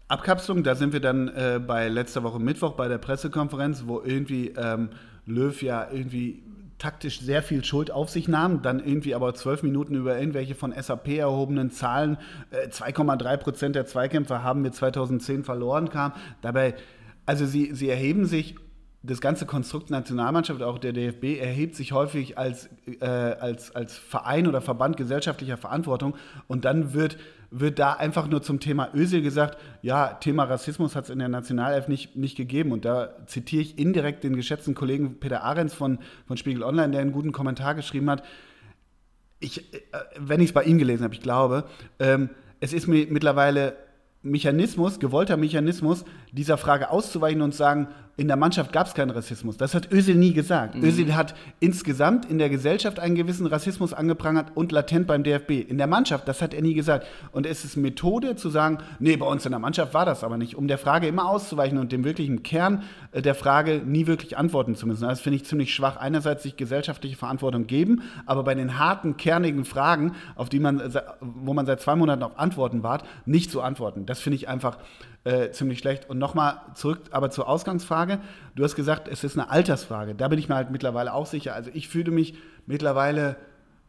Abkapselung, 0.08 0.62
da 0.62 0.74
sind 0.74 0.92
wir 0.92 1.00
dann 1.00 1.28
äh, 1.28 1.60
bei 1.64 1.88
letzter 1.88 2.22
Woche 2.22 2.38
Mittwoch 2.38 2.72
bei 2.72 2.88
der 2.88 2.98
Pressekonferenz, 2.98 3.84
wo 3.86 4.00
irgendwie 4.00 4.48
ähm, 4.56 4.90
Löw 5.26 5.62
ja 5.62 5.88
irgendwie 5.90 6.42
taktisch 6.82 7.20
sehr 7.20 7.44
viel 7.44 7.64
Schuld 7.64 7.92
auf 7.92 8.10
sich 8.10 8.26
nahm, 8.26 8.60
dann 8.60 8.84
irgendwie 8.84 9.14
aber 9.14 9.34
zwölf 9.34 9.62
Minuten 9.62 9.94
über 9.94 10.18
irgendwelche 10.18 10.56
von 10.56 10.74
SAP 10.76 11.16
erhobenen 11.16 11.70
Zahlen, 11.70 12.18
äh, 12.50 12.68
2,3 12.70 13.36
Prozent 13.36 13.76
der 13.76 13.86
Zweikämpfer 13.86 14.42
haben 14.42 14.64
wir 14.64 14.72
2010 14.72 15.44
verloren 15.44 15.90
kam. 15.90 16.12
Dabei, 16.40 16.74
also 17.24 17.46
sie, 17.46 17.72
sie 17.72 17.88
erheben 17.88 18.26
sich 18.26 18.56
das 19.04 19.20
ganze 19.20 19.46
Konstrukt 19.46 19.90
Nationalmannschaft, 19.90 20.60
auch 20.62 20.78
der 20.78 20.92
DFB, 20.92 21.38
erhebt 21.40 21.76
sich 21.76 21.92
häufig 21.92 22.36
als, 22.36 22.68
äh, 23.00 23.06
als, 23.06 23.74
als 23.76 23.96
Verein 23.96 24.48
oder 24.48 24.60
Verband 24.60 24.96
gesellschaftlicher 24.96 25.56
Verantwortung 25.56 26.16
und 26.48 26.64
dann 26.64 26.94
wird, 26.94 27.16
wird 27.52 27.78
da 27.78 27.92
einfach 27.92 28.28
nur 28.28 28.42
zum 28.42 28.60
Thema 28.60 28.88
Ösel 28.94 29.20
gesagt, 29.20 29.58
ja, 29.82 30.14
Thema 30.14 30.44
Rassismus 30.44 30.96
hat 30.96 31.04
es 31.04 31.10
in 31.10 31.18
der 31.18 31.28
Nationalelf 31.28 31.86
nicht, 31.86 32.16
nicht 32.16 32.36
gegeben. 32.36 32.72
Und 32.72 32.84
da 32.86 33.10
zitiere 33.26 33.62
ich 33.62 33.78
indirekt 33.78 34.24
den 34.24 34.34
geschätzten 34.34 34.74
Kollegen 34.74 35.20
Peter 35.20 35.44
Ahrens 35.44 35.74
von, 35.74 35.98
von 36.26 36.38
Spiegel 36.38 36.62
Online, 36.62 36.90
der 36.90 37.02
einen 37.02 37.12
guten 37.12 37.32
Kommentar 37.32 37.74
geschrieben 37.74 38.10
hat, 38.10 38.24
ich, 39.38 39.74
äh, 39.74 39.78
wenn 40.18 40.40
ich 40.40 40.48
es 40.48 40.52
bei 40.52 40.64
ihm 40.64 40.78
gelesen 40.78 41.04
habe, 41.04 41.14
ich 41.14 41.20
glaube, 41.20 41.64
ähm, 41.98 42.30
es 42.60 42.72
ist 42.72 42.86
mir 42.86 43.06
mittlerweile 43.10 43.76
Mechanismus, 44.22 45.00
gewollter 45.00 45.36
Mechanismus, 45.36 46.04
dieser 46.30 46.56
Frage 46.56 46.90
auszuweichen 46.90 47.42
und 47.42 47.54
sagen, 47.54 47.88
in 48.18 48.28
der 48.28 48.36
Mannschaft 48.36 48.72
gab 48.72 48.86
es 48.86 48.94
keinen 48.94 49.10
Rassismus. 49.10 49.56
Das 49.56 49.74
hat 49.74 49.90
Özil 49.90 50.16
nie 50.16 50.34
gesagt. 50.34 50.74
Mhm. 50.74 50.84
Özil 50.84 51.14
hat 51.14 51.34
insgesamt 51.60 52.26
in 52.26 52.38
der 52.38 52.50
Gesellschaft 52.50 53.00
einen 53.00 53.14
gewissen 53.14 53.46
Rassismus 53.46 53.94
angeprangert 53.94 54.48
und 54.54 54.70
latent 54.70 55.06
beim 55.06 55.22
DFB. 55.22 55.50
In 55.50 55.78
der 55.78 55.86
Mannschaft, 55.86 56.28
das 56.28 56.42
hat 56.42 56.52
er 56.52 56.60
nie 56.60 56.74
gesagt. 56.74 57.06
Und 57.32 57.46
es 57.46 57.64
ist 57.64 57.76
Methode 57.76 58.36
zu 58.36 58.50
sagen, 58.50 58.78
nee, 58.98 59.16
bei 59.16 59.24
uns 59.24 59.46
in 59.46 59.52
der 59.52 59.58
Mannschaft 59.58 59.94
war 59.94 60.04
das 60.04 60.24
aber 60.24 60.36
nicht, 60.36 60.56
um 60.56 60.68
der 60.68 60.76
Frage 60.76 61.06
immer 61.06 61.26
auszuweichen 61.26 61.78
und 61.78 61.90
dem 61.90 62.04
wirklichen 62.04 62.42
Kern 62.42 62.82
äh, 63.12 63.22
der 63.22 63.34
Frage 63.34 63.80
nie 63.82 64.06
wirklich 64.06 64.36
antworten 64.36 64.74
zu 64.74 64.86
müssen. 64.86 65.08
Das 65.08 65.22
finde 65.22 65.36
ich 65.36 65.46
ziemlich 65.46 65.74
schwach. 65.74 65.96
Einerseits 65.96 66.42
sich 66.42 66.56
gesellschaftliche 66.56 67.16
Verantwortung 67.16 67.66
geben, 67.66 68.02
aber 68.26 68.42
bei 68.42 68.54
den 68.54 68.78
harten, 68.78 69.16
kernigen 69.16 69.64
Fragen, 69.64 70.12
auf 70.36 70.50
die 70.50 70.60
man, 70.60 70.82
wo 71.20 71.54
man 71.54 71.64
seit 71.64 71.80
zwei 71.80 71.96
Monaten 71.96 72.22
auf 72.22 72.38
Antworten 72.38 72.82
wart, 72.82 73.04
nicht 73.24 73.50
zu 73.50 73.62
antworten. 73.62 74.04
Das 74.04 74.20
finde 74.20 74.36
ich 74.36 74.48
einfach 74.48 74.76
äh, 75.24 75.50
ziemlich 75.50 75.78
schlecht. 75.78 76.08
Und 76.08 76.18
nochmal 76.18 76.60
zurück 76.74 77.00
aber 77.10 77.30
zur 77.30 77.48
Ausgangsfrage. 77.48 78.20
Du 78.54 78.64
hast 78.64 78.74
gesagt, 78.74 79.08
es 79.08 79.24
ist 79.24 79.38
eine 79.38 79.50
Altersfrage. 79.50 80.14
Da 80.14 80.28
bin 80.28 80.38
ich 80.38 80.48
mir 80.48 80.56
halt 80.56 80.70
mittlerweile 80.70 81.14
auch 81.14 81.26
sicher. 81.26 81.54
Also 81.54 81.70
ich 81.72 81.88
fühle 81.88 82.10
mich 82.10 82.34
mittlerweile 82.66 83.36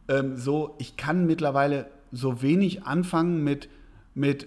ähm, 0.08 0.36
so, 0.36 0.74
ich 0.78 0.96
kann 0.96 1.26
mittlerweile 1.26 1.86
so 2.12 2.42
wenig 2.42 2.84
anfangen 2.84 3.42
mit, 3.42 3.68
mit 4.14 4.46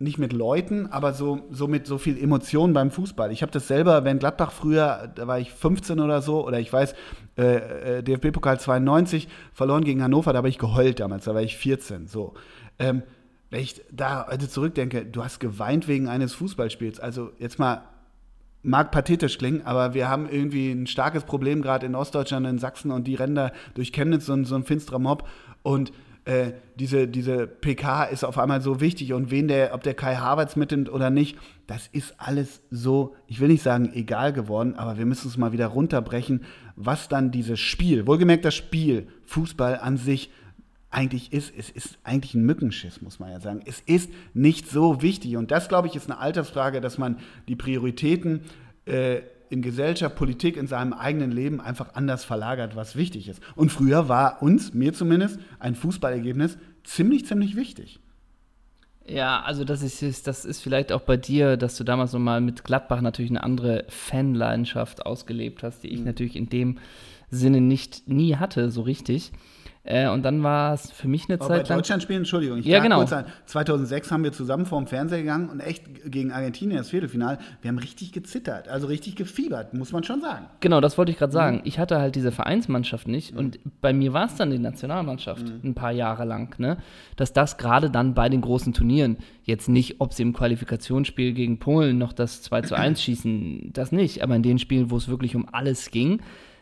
nicht 0.00 0.18
mit 0.18 0.32
Leuten, 0.32 0.86
aber 0.86 1.12
so, 1.12 1.40
so 1.50 1.66
mit 1.66 1.86
so 1.86 1.98
viel 1.98 2.22
Emotionen 2.22 2.72
beim 2.72 2.90
Fußball. 2.90 3.32
Ich 3.32 3.42
habe 3.42 3.50
das 3.50 3.66
selber, 3.66 4.04
wenn 4.04 4.20
Gladbach 4.20 4.52
früher, 4.52 5.10
da 5.14 5.26
war 5.26 5.40
ich 5.40 5.52
15 5.52 5.98
oder 5.98 6.22
so, 6.22 6.46
oder 6.46 6.60
ich 6.60 6.72
weiß, 6.72 6.94
äh, 7.36 7.98
äh 7.98 8.02
DFB-Pokal 8.02 8.60
92 8.60 9.28
verloren 9.52 9.82
gegen 9.82 10.02
Hannover, 10.02 10.32
da 10.32 10.38
habe 10.38 10.48
ich 10.48 10.58
geheult 10.58 11.00
damals, 11.00 11.24
da 11.24 11.34
war 11.34 11.42
ich 11.42 11.56
14. 11.56 12.06
So. 12.06 12.34
Ähm, 12.78 13.02
wenn 13.50 13.60
ich 13.60 13.80
da 13.90 14.22
also 14.22 14.46
zurückdenke, 14.46 15.04
du 15.04 15.24
hast 15.24 15.40
geweint 15.40 15.88
wegen 15.88 16.08
eines 16.08 16.34
Fußballspiels. 16.34 17.00
Also 17.00 17.32
jetzt 17.38 17.58
mal, 17.58 17.82
mag 18.62 18.90
pathetisch 18.90 19.38
klingen, 19.38 19.62
aber 19.64 19.94
wir 19.94 20.08
haben 20.08 20.28
irgendwie 20.28 20.70
ein 20.70 20.86
starkes 20.86 21.24
Problem 21.24 21.62
gerade 21.62 21.86
in 21.86 21.94
Ostdeutschland, 21.94 22.46
in 22.46 22.58
Sachsen 22.58 22.90
und 22.90 23.06
die 23.06 23.14
Ränder 23.14 23.52
durch 23.74 23.92
Chemnitz, 23.92 24.26
so, 24.26 24.44
so 24.44 24.54
ein 24.54 24.64
finsterer 24.64 24.98
Mob. 24.98 25.26
Und 25.62 25.92
äh, 26.28 26.52
diese, 26.74 27.08
diese 27.08 27.46
PK 27.46 28.04
ist 28.04 28.22
auf 28.22 28.36
einmal 28.38 28.60
so 28.60 28.82
wichtig 28.82 29.14
und 29.14 29.30
wen 29.30 29.48
der, 29.48 29.72
ob 29.72 29.82
der 29.82 29.94
Kai 29.94 30.16
Havertz 30.16 30.56
mitnimmt 30.56 30.90
oder 30.90 31.08
nicht, 31.08 31.38
das 31.66 31.86
ist 31.86 32.16
alles 32.18 32.60
so, 32.70 33.14
ich 33.26 33.40
will 33.40 33.48
nicht 33.48 33.62
sagen 33.62 33.90
egal 33.94 34.34
geworden, 34.34 34.74
aber 34.76 34.98
wir 34.98 35.06
müssen 35.06 35.28
es 35.28 35.38
mal 35.38 35.52
wieder 35.52 35.68
runterbrechen, 35.68 36.42
was 36.76 37.08
dann 37.08 37.30
dieses 37.30 37.60
Spiel, 37.60 38.06
wohlgemerkt 38.06 38.44
das 38.44 38.54
Spiel, 38.54 39.08
Fußball 39.24 39.78
an 39.78 39.96
sich, 39.96 40.30
eigentlich 40.90 41.32
ist. 41.32 41.52
Es 41.56 41.70
ist 41.70 41.98
eigentlich 42.02 42.34
ein 42.34 42.44
Mückenschiss, 42.44 43.02
muss 43.02 43.18
man 43.18 43.30
ja 43.30 43.40
sagen. 43.40 43.62
Es 43.66 43.80
ist 43.80 44.10
nicht 44.34 44.70
so 44.70 45.02
wichtig. 45.02 45.36
Und 45.36 45.50
das, 45.50 45.68
glaube 45.68 45.88
ich, 45.88 45.96
ist 45.96 46.10
eine 46.10 46.18
Altersfrage, 46.18 46.80
dass 46.80 46.98
man 46.98 47.18
die 47.46 47.56
Prioritäten 47.56 48.42
äh, 48.86 49.20
in 49.50 49.62
Gesellschaft, 49.62 50.16
Politik, 50.16 50.56
in 50.56 50.66
seinem 50.66 50.92
eigenen 50.92 51.30
Leben 51.30 51.60
einfach 51.60 51.94
anders 51.94 52.24
verlagert, 52.24 52.76
was 52.76 52.96
wichtig 52.96 53.28
ist. 53.28 53.42
Und 53.54 53.70
früher 53.70 54.08
war 54.08 54.42
uns, 54.42 54.74
mir 54.74 54.92
zumindest, 54.92 55.38
ein 55.58 55.74
Fußballergebnis 55.74 56.58
ziemlich, 56.84 57.26
ziemlich 57.26 57.56
wichtig. 57.56 58.00
Ja, 59.06 59.40
also 59.40 59.64
das 59.64 59.82
ist, 59.82 60.26
das 60.26 60.44
ist 60.44 60.60
vielleicht 60.60 60.92
auch 60.92 61.00
bei 61.00 61.16
dir, 61.16 61.56
dass 61.56 61.76
du 61.76 61.84
damals 61.84 62.12
nochmal 62.12 62.42
mit 62.42 62.64
Gladbach 62.64 63.00
natürlich 63.00 63.30
eine 63.30 63.42
andere 63.42 63.84
Fanleidenschaft 63.88 65.06
ausgelebt 65.06 65.62
hast, 65.62 65.82
die 65.82 65.88
ich 65.88 66.00
mhm. 66.00 66.06
natürlich 66.06 66.36
in 66.36 66.50
dem 66.50 66.78
Sinne 67.30 67.60
nicht 67.62 68.06
nie 68.08 68.36
hatte, 68.36 68.70
so 68.70 68.82
richtig. 68.82 69.32
Äh, 69.84 70.08
und 70.08 70.22
dann 70.22 70.42
war 70.42 70.74
es 70.74 70.90
für 70.90 71.08
mich 71.08 71.28
eine 71.28 71.40
Aber 71.40 71.48
Zeit 71.48 71.62
bei 71.64 71.68
lang. 71.70 71.78
Deutschland 71.78 72.02
spielen, 72.02 72.18
Entschuldigung, 72.18 72.58
ich 72.58 72.66
ja, 72.66 72.80
genau. 72.80 72.98
kurz 72.98 73.12
an. 73.12 73.24
2006 73.46 74.10
haben 74.10 74.24
wir 74.24 74.32
zusammen 74.32 74.66
vor 74.66 74.78
dem 74.78 74.86
Fernseher 74.86 75.20
gegangen 75.20 75.48
und 75.48 75.60
echt 75.60 75.84
gegen 76.04 76.30
Argentinien 76.30 76.78
das 76.78 76.90
Viertelfinal. 76.90 77.38
Wir 77.62 77.70
haben 77.70 77.78
richtig 77.78 78.12
gezittert, 78.12 78.68
also 78.68 78.86
richtig 78.86 79.16
gefiebert, 79.16 79.74
muss 79.74 79.92
man 79.92 80.04
schon 80.04 80.20
sagen. 80.20 80.46
Genau, 80.60 80.80
das 80.80 80.98
wollte 80.98 81.12
ich 81.12 81.18
gerade 81.18 81.32
sagen. 81.32 81.56
Mhm. 81.56 81.62
Ich 81.64 81.78
hatte 81.78 81.98
halt 81.98 82.16
diese 82.16 82.32
Vereinsmannschaft 82.32 83.08
nicht 83.08 83.32
mhm. 83.32 83.38
und 83.38 83.58
bei 83.80 83.92
mir 83.92 84.12
war 84.12 84.26
es 84.26 84.36
dann 84.36 84.50
die 84.50 84.58
Nationalmannschaft 84.58 85.44
mhm. 85.44 85.70
ein 85.70 85.74
paar 85.74 85.92
Jahre 85.92 86.24
lang, 86.24 86.58
ne? 86.58 86.78
Dass 87.16 87.32
das 87.32 87.56
gerade 87.56 87.90
dann 87.90 88.14
bei 88.14 88.28
den 88.28 88.42
großen 88.42 88.74
Turnieren, 88.74 89.16
jetzt 89.44 89.68
nicht, 89.68 90.00
ob 90.00 90.12
sie 90.12 90.22
im 90.22 90.34
Qualifikationsspiel 90.34 91.32
gegen 91.32 91.58
Polen 91.58 91.96
noch 91.98 92.12
das 92.12 92.42
2 92.42 92.62
zu 92.62 92.74
1 92.74 93.02
schießen, 93.02 93.70
das 93.72 93.92
nicht, 93.92 94.22
aber 94.22 94.36
in 94.36 94.42
den 94.42 94.58
Spielen, 94.58 94.90
wo 94.90 94.96
es 94.96 95.08
wirklich 95.08 95.34
um 95.34 95.48
alles 95.50 95.90
ging, 95.90 96.20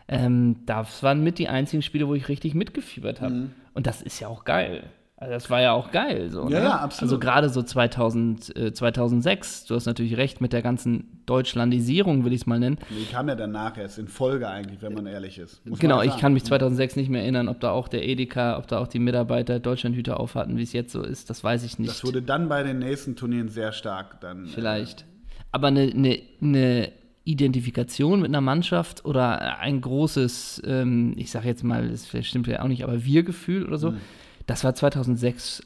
ähm, 0.09 0.57
das 0.67 1.03
waren 1.03 1.23
mit 1.23 1.39
die 1.39 1.49
einzigen 1.49 1.83
Spiele, 1.83 2.07
wo 2.09 2.15
ich 2.15 2.29
richtig 2.29 2.55
mitgefiebert 2.55 3.21
habe. 3.21 3.35
Mhm. 3.35 3.51
Und 3.75 3.87
das 3.87 4.03
ist 4.03 4.21
ja 4.21 4.29
auch 4.29 4.45
geil. 4.45 4.85
Also 5.19 5.33
das 5.33 5.49
war 5.49 5.63
ja 5.63 5.73
auch 5.73 5.93
geil. 5.93 6.29
So, 6.31 6.43
ja, 6.43 6.59
ne? 6.59 6.65
ja, 6.67 6.77
absolut. 6.77 7.03
Also 7.11 7.19
gerade 7.19 7.49
so 7.49 7.63
2000, 7.63 8.55
äh, 8.55 8.73
2006, 8.75 9.65
du 9.65 9.75
hast 9.75 9.87
natürlich 9.87 10.19
recht 10.19 10.43
mit 10.43 10.53
der 10.53 10.61
ganzen 10.61 11.23
Deutschlandisierung, 11.25 12.27
will 12.27 12.35
ich 12.35 12.43
es 12.43 12.47
mal 12.47 12.59
nennen. 12.59 12.77
Die 12.91 13.07
kam 13.07 13.29
ja 13.29 13.35
danach 13.35 13.79
erst 13.79 13.99
in 13.99 14.09
Folge 14.09 14.47
eigentlich, 14.47 14.83
wenn 14.83 14.93
man 14.93 15.07
ehrlich 15.07 15.39
ist. 15.39 15.63
genau, 15.65 16.03
ich 16.03 16.19
kann 16.19 16.35
mich 16.35 16.45
2006 16.45 16.97
nicht 16.97 17.09
mehr 17.09 17.23
erinnern, 17.23 17.49
ob 17.49 17.61
da 17.61 17.71
auch 17.71 17.89
der 17.89 18.07
Edeka, 18.07 18.59
ob 18.59 18.69
da 18.69 18.79
auch 18.79 18.89
die 18.89 18.99
Mitarbeiter 18.99 19.59
Deutschlandhüter 19.59 20.21
aufhatten, 20.21 20.59
wie 20.59 20.63
es 20.63 20.75
jetzt 20.75 20.93
so 20.93 21.03
ist, 21.03 21.31
das 21.31 21.43
weiß 21.43 21.65
ich 21.65 21.79
nicht. 21.79 21.91
Das 21.91 22.05
wurde 22.05 22.21
dann 22.21 22.51
bei 22.51 22.63
den 22.63 22.81
nächsten 22.81 23.17
Turnieren 23.17 23.49
sehr 23.49 23.73
stark 23.73 24.21
dann. 24.21 24.45
Äh, 24.45 24.49
Vielleicht. 24.49 25.01
Äh, 25.01 25.05
Aber 25.51 25.69
eine, 25.69 25.81
eine, 25.81 26.19
eine 26.43 26.93
Identifikation 27.27 28.21
mit 28.21 28.31
einer 28.31 28.41
Mannschaft 28.41 29.05
oder 29.05 29.59
ein 29.59 29.81
großes, 29.81 30.63
ähm, 30.65 31.13
ich 31.17 31.31
sage 31.31 31.49
jetzt 31.49 31.65
mal, 31.65 31.89
das 31.89 32.09
stimmt 32.27 32.47
ja 32.47 32.63
auch 32.63 32.69
nicht, 32.69 32.85
aber 32.85 33.05
Wir-Gefühl 33.05 33.67
oder 33.67 33.79
so, 33.79 33.91
mhm. 33.91 34.01
das 34.47 34.65
war 34.65 34.75
2006 34.75 35.63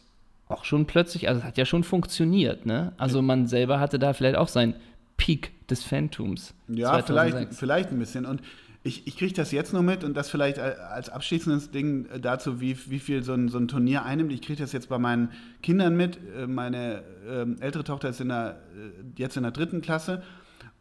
auch 0.49 0.65
schon 0.65 0.87
plötzlich, 0.87 1.29
also 1.29 1.41
es 1.41 1.47
hat 1.47 1.59
ja 1.59 1.65
schon 1.67 1.85
funktioniert, 1.85 2.67
ne? 2.67 2.93
Also 2.97 3.23
man 3.23 3.47
selber 3.47 3.79
hatte 3.79 3.99
da 3.99 4.15
vielleicht 4.15 4.37
auch 4.37 4.49
seinen 4.49 4.75
Peak 5.17 5.53
des 5.69 5.85
Phantoms. 5.85 6.55
Ja, 6.67 7.03
vielleicht, 7.03 7.55
vielleicht 7.55 7.91
ein 7.91 7.99
bisschen. 7.99 8.25
Und 8.25 8.41
Ich, 8.83 9.07
ich 9.07 9.19
kriege 9.19 9.35
das 9.35 9.53
jetzt 9.53 9.75
nur 9.75 9.83
mit 9.83 10.03
und 10.03 10.17
das 10.17 10.31
vielleicht 10.31 10.59
als 10.59 11.11
abschließendes 11.11 11.71
Ding 11.71 12.09
dazu, 12.23 12.63
wie, 12.63 12.75
wie 12.89 12.99
viel 12.99 13.23
so 13.23 13.35
ein, 13.35 13.51
so 13.51 13.59
ein 13.59 13.69
Turnier 13.69 14.07
einnimmt. 14.07 14.33
Ich 14.33 14.41
kriege 14.41 14.63
das 14.63 14.73
jetzt 14.73 14.89
bei 14.89 14.99
meinen 14.99 15.29
Kindern 15.63 15.95
mit. 15.95 16.19
Äh, 16.35 16.47
meine 16.47 17.03
äh, 17.29 17.63
ältere 17.63 17.85
Tochter 17.85 18.09
ist 18.09 18.23
in 18.23 18.31
der, 18.31 18.57
äh, 18.75 19.21
jetzt 19.21 19.37
in 19.37 19.43
der 19.43 19.53
dritten 19.53 19.83
Klasse 19.83 20.23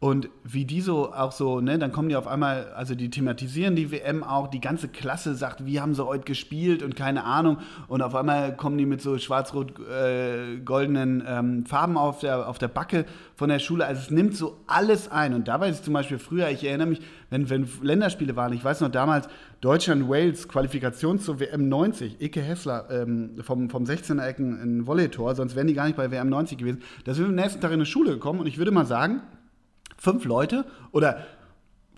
und 0.02 0.30
wie 0.44 0.64
die 0.64 0.80
so 0.80 1.12
auch 1.12 1.30
so, 1.30 1.60
ne, 1.60 1.78
dann 1.78 1.92
kommen 1.92 2.08
die 2.08 2.16
auf 2.16 2.26
einmal, 2.26 2.72
also 2.72 2.94
die 2.94 3.10
thematisieren 3.10 3.76
die 3.76 3.92
WM 3.92 4.24
auch, 4.24 4.48
die 4.48 4.62
ganze 4.62 4.88
Klasse 4.88 5.34
sagt, 5.34 5.66
wie 5.66 5.78
haben 5.78 5.94
sie 5.94 6.06
heute 6.06 6.24
gespielt 6.24 6.82
und 6.82 6.96
keine 6.96 7.24
Ahnung. 7.24 7.58
Und 7.86 8.00
auf 8.00 8.14
einmal 8.14 8.56
kommen 8.56 8.78
die 8.78 8.86
mit 8.86 9.02
so 9.02 9.18
schwarz-rot-goldenen 9.18 11.20
äh, 11.20 11.38
ähm, 11.38 11.66
Farben 11.66 11.98
auf 11.98 12.20
der, 12.20 12.48
auf 12.48 12.56
der 12.56 12.68
Backe 12.68 13.04
von 13.36 13.50
der 13.50 13.58
Schule. 13.58 13.84
Also 13.84 14.00
es 14.00 14.10
nimmt 14.10 14.34
so 14.34 14.56
alles 14.66 15.10
ein. 15.10 15.34
Und 15.34 15.48
da 15.48 15.60
weiß 15.60 15.76
ich 15.76 15.82
zum 15.82 15.92
Beispiel 15.92 16.18
früher, 16.18 16.48
ich 16.48 16.64
erinnere 16.64 16.88
mich, 16.88 17.02
wenn, 17.28 17.50
wenn 17.50 17.68
Länderspiele 17.82 18.34
waren, 18.36 18.54
ich 18.54 18.64
weiß 18.64 18.80
noch 18.80 18.90
damals, 18.90 19.28
Deutschland-Wales, 19.60 20.48
Qualifikation 20.48 21.18
zur 21.18 21.40
WM 21.40 21.68
90, 21.68 22.22
Ike 22.22 22.40
Hessler 22.40 22.86
ähm, 22.90 23.32
vom, 23.42 23.68
vom 23.68 23.84
16er 23.84 24.24
Ecken 24.24 24.58
in 24.62 24.86
Volley-Tor, 24.86 25.34
sonst 25.34 25.56
wären 25.56 25.66
die 25.66 25.74
gar 25.74 25.84
nicht 25.84 25.96
bei 25.96 26.10
WM 26.10 26.30
90 26.30 26.56
gewesen. 26.56 26.80
Da 27.04 27.12
sind 27.12 27.24
wir 27.24 27.28
am 27.28 27.34
nächsten 27.34 27.60
Tag 27.60 27.72
in 27.72 27.80
die 27.80 27.84
Schule 27.84 28.12
gekommen 28.12 28.40
und 28.40 28.46
ich 28.46 28.56
würde 28.56 28.70
mal 28.70 28.86
sagen, 28.86 29.20
fünf 30.00 30.24
Leute 30.24 30.64
oder 30.92 31.26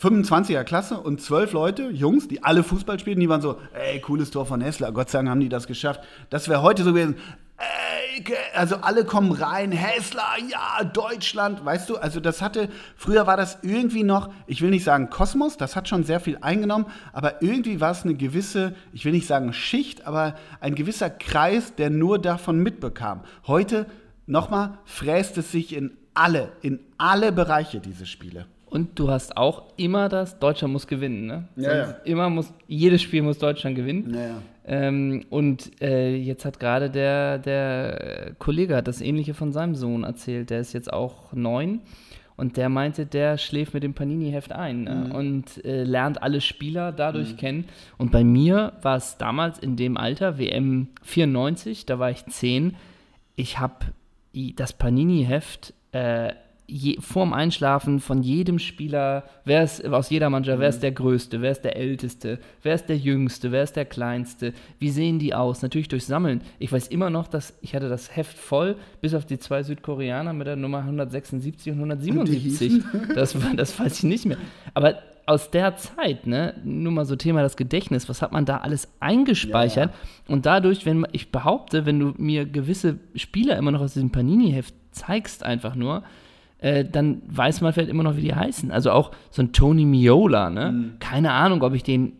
25er 0.01 0.65
Klasse 0.65 0.99
und 0.99 1.21
zwölf 1.21 1.53
Leute, 1.53 1.85
Jungs, 1.91 2.27
die 2.27 2.43
alle 2.43 2.65
Fußball 2.65 2.99
spielen, 2.99 3.21
die 3.21 3.29
waren 3.29 3.41
so, 3.41 3.59
ey, 3.73 4.01
cooles 4.01 4.33
Tor 4.33 4.45
von 4.45 4.61
Hessler, 4.61 4.91
Gott 4.91 5.09
sei 5.09 5.19
Dank 5.19 5.29
haben 5.29 5.41
die 5.41 5.49
das 5.49 5.69
geschafft. 5.69 6.01
Das 6.29 6.49
wäre 6.49 6.63
heute 6.63 6.83
so 6.83 6.93
gewesen, 6.93 7.15
ey, 7.59 8.25
also 8.57 8.77
alle 8.79 9.05
kommen 9.05 9.31
rein, 9.31 9.71
Hessler, 9.71 10.25
ja, 10.51 10.83
Deutschland, 10.83 11.65
weißt 11.65 11.89
du, 11.89 11.97
also 11.97 12.19
das 12.19 12.43
hatte, 12.43 12.69
früher 12.97 13.29
war 13.29 13.37
das 13.37 13.59
irgendwie 13.63 14.03
noch, 14.03 14.31
ich 14.49 14.63
will 14.63 14.71
nicht 14.71 14.85
sagen 14.85 15.09
Kosmos, 15.09 15.57
das 15.57 15.77
hat 15.77 15.89
schon 15.89 16.03
sehr 16.03 16.19
viel 16.19 16.39
eingenommen, 16.41 16.87
aber 17.13 17.41
irgendwie 17.41 17.81
war 17.81 17.93
es 17.93 18.03
eine 18.03 18.15
gewisse, 18.15 18.75
ich 18.93 19.05
will 19.05 19.13
nicht 19.13 19.29
sagen 19.29 19.53
Schicht, 19.53 20.09
aber 20.09 20.35
ein 20.59 20.75
gewisser 20.75 21.09
Kreis, 21.09 21.77
der 21.77 21.91
nur 21.91 22.19
davon 22.19 22.59
mitbekam. 22.59 23.23
Heute, 23.47 23.87
nochmal, 24.27 24.79
fräst 24.85 25.39
es 25.39 25.53
sich 25.53 25.77
in 25.77 25.97
alle, 26.15 26.53
in 26.63 26.81
alle 26.99 27.33
Bereiche 27.33 27.81
diese 27.81 28.07
Spiele. 28.07 28.47
Und 28.67 28.99
du 28.99 29.11
hast 29.11 29.37
auch 29.37 29.65
immer 29.77 30.09
das, 30.09 30.39
Deutschland 30.39 30.73
muss 30.73 30.87
gewinnen, 30.87 31.27
ne? 31.27 31.49
Ja, 31.57 31.77
ja. 31.77 31.91
Immer 32.05 32.31
muss, 32.31 32.53
jedes 32.67 33.03
Spiel 33.03 33.21
muss 33.21 33.39
Deutschland 33.39 33.77
gewinnen. 33.77 34.15
Ja, 34.15 34.27
ja. 34.29 34.43
Ähm, 34.65 35.25
und 35.29 35.83
äh, 35.83 36.17
jetzt 36.17 36.45
hat 36.45 36.59
gerade 36.59 36.89
der, 36.89 37.39
der 37.39 38.33
Kollege 38.39 38.77
hat 38.77 38.89
das 38.89 39.01
Ähnliche 39.01 39.35
von 39.35 39.53
seinem 39.53 39.75
Sohn 39.75 40.05
erzählt. 40.05 40.49
Der 40.51 40.61
ist 40.61 40.73
jetzt 40.73 40.91
auch 40.91 41.33
neun 41.35 41.81
und 42.37 42.57
der 42.57 42.69
meinte, 42.69 43.05
der 43.05 43.39
schläft 43.39 43.75
mit 43.75 43.83
dem 43.83 43.95
Panini-Heft 43.95 44.53
ein 44.53 44.85
ne? 44.85 45.07
Mhm. 45.07 45.13
und 45.13 45.65
äh, 45.65 45.85
lernt 45.85 46.23
alle 46.23 46.41
Spieler 46.41 46.93
dadurch 46.93 47.37
kennen. 47.37 47.67
Und 47.99 48.11
bei 48.11 48.25
mir 48.25 48.73
war 48.83 48.97
es 48.97 49.19
damals 49.19 49.59
in 49.59 49.77
dem 49.77 49.97
Alter, 49.97 50.39
WM 50.39 50.89
94, 51.03 51.85
da 51.87 51.99
war 51.99 52.11
ich 52.11 52.25
zehn. 52.27 52.77
Ich 53.37 53.59
habe 53.59 53.87
das 54.57 54.73
Panini-Heft 54.73 55.75
äh, 55.93 56.33
je, 56.67 56.97
vorm 57.01 57.33
Einschlafen 57.33 58.01
von 58.01 58.23
jedem 58.23 58.59
Spieler, 58.59 59.25
wer 59.45 59.63
ist 59.63 59.85
aus 59.87 60.11
jeder 60.11 60.31
Mannschaft, 60.31 60.59
wer 60.61 60.69
ist 60.69 60.83
der 60.83 60.93
Größte, 60.93 61.43
wer 61.43 61.53
ist 61.53 61.63
der 61.63 61.77
Älteste, 61.77 62.39
wer 62.63 62.75
ist 62.75 62.87
der 62.87 62.97
Jüngste, 62.97 63.53
wer 63.53 63.63
ist 63.63 63.77
der 63.77 63.85
Kleinste, 63.85 64.53
wie 64.79 64.91
sehen 64.91 65.19
die 65.19 65.35
aus? 65.35 65.63
Natürlich 65.63 65.89
durch 65.89 66.07
Sammeln. 66.07 66.41
Ich 66.59 66.73
weiß 66.73 66.89
immer 66.89 67.11
noch, 67.11 67.29
dass 67.29 67.55
ich 67.61 67.75
hatte 67.75 67.89
das 67.89 68.17
Heft 68.17 68.39
voll, 68.39 68.77
bis 69.01 69.15
auf 69.15 69.27
die 69.27 69.39
zwei 69.39 69.63
Südkoreaner 69.63 70.33
mit 70.33 70.47
der 70.47 70.57
Nummer 70.57 70.79
176 70.79 71.73
und 71.73 71.79
177. 71.79 72.83
Das, 73.15 73.37
das 73.57 73.79
weiß 73.79 73.99
ich 73.99 74.05
nicht 74.05 74.27
mehr. 74.27 74.39
Aber 74.75 74.99
aus 75.27 75.51
der 75.51 75.77
Zeit, 75.77 76.27
ne, 76.27 76.55
nur 76.65 76.93
mal 76.93 77.05
so 77.05 77.17
Thema 77.17 77.43
das 77.43 77.57
Gedächtnis, 77.57 78.09
was 78.09 78.23
hat 78.23 78.33
man 78.33 78.45
da 78.45 78.59
alles 78.59 78.89
eingespeichert? 79.01 79.91
Ja, 79.91 80.35
Und 80.35 80.47
dadurch, 80.47 80.85
wenn 80.85 81.07
ich 81.13 81.31
behaupte, 81.31 81.87
wenn 81.87 82.01
du 82.01 82.15
mir 82.17 82.45
gewisse 82.45 82.99
Spieler 83.15 83.57
immer 83.57 83.71
noch 83.71 83.81
aus 83.81 83.95
diesem 83.95 84.11
Panini-Heft 84.11 84.75
zeigst, 84.93 85.45
einfach 85.45 85.75
nur, 85.75 86.03
äh, 86.59 86.85
dann 86.85 87.23
weiß 87.27 87.61
man 87.61 87.73
vielleicht 87.73 87.91
immer 87.91 88.05
noch, 88.05 88.17
wie 88.17 88.23
die 88.23 88.35
heißen. 88.35 88.71
Also 88.71 88.93
auch 88.93 89.11
so 89.31 89.43
ein 89.43 89.53
Tony 89.53 89.85
Miola, 89.85 90.49
ne? 90.51 90.73
Mhm. 90.73 90.93
Keine 91.01 91.33
Ahnung, 91.33 91.63
ob 91.63 91.75
ich 91.75 91.83
den 91.83 92.13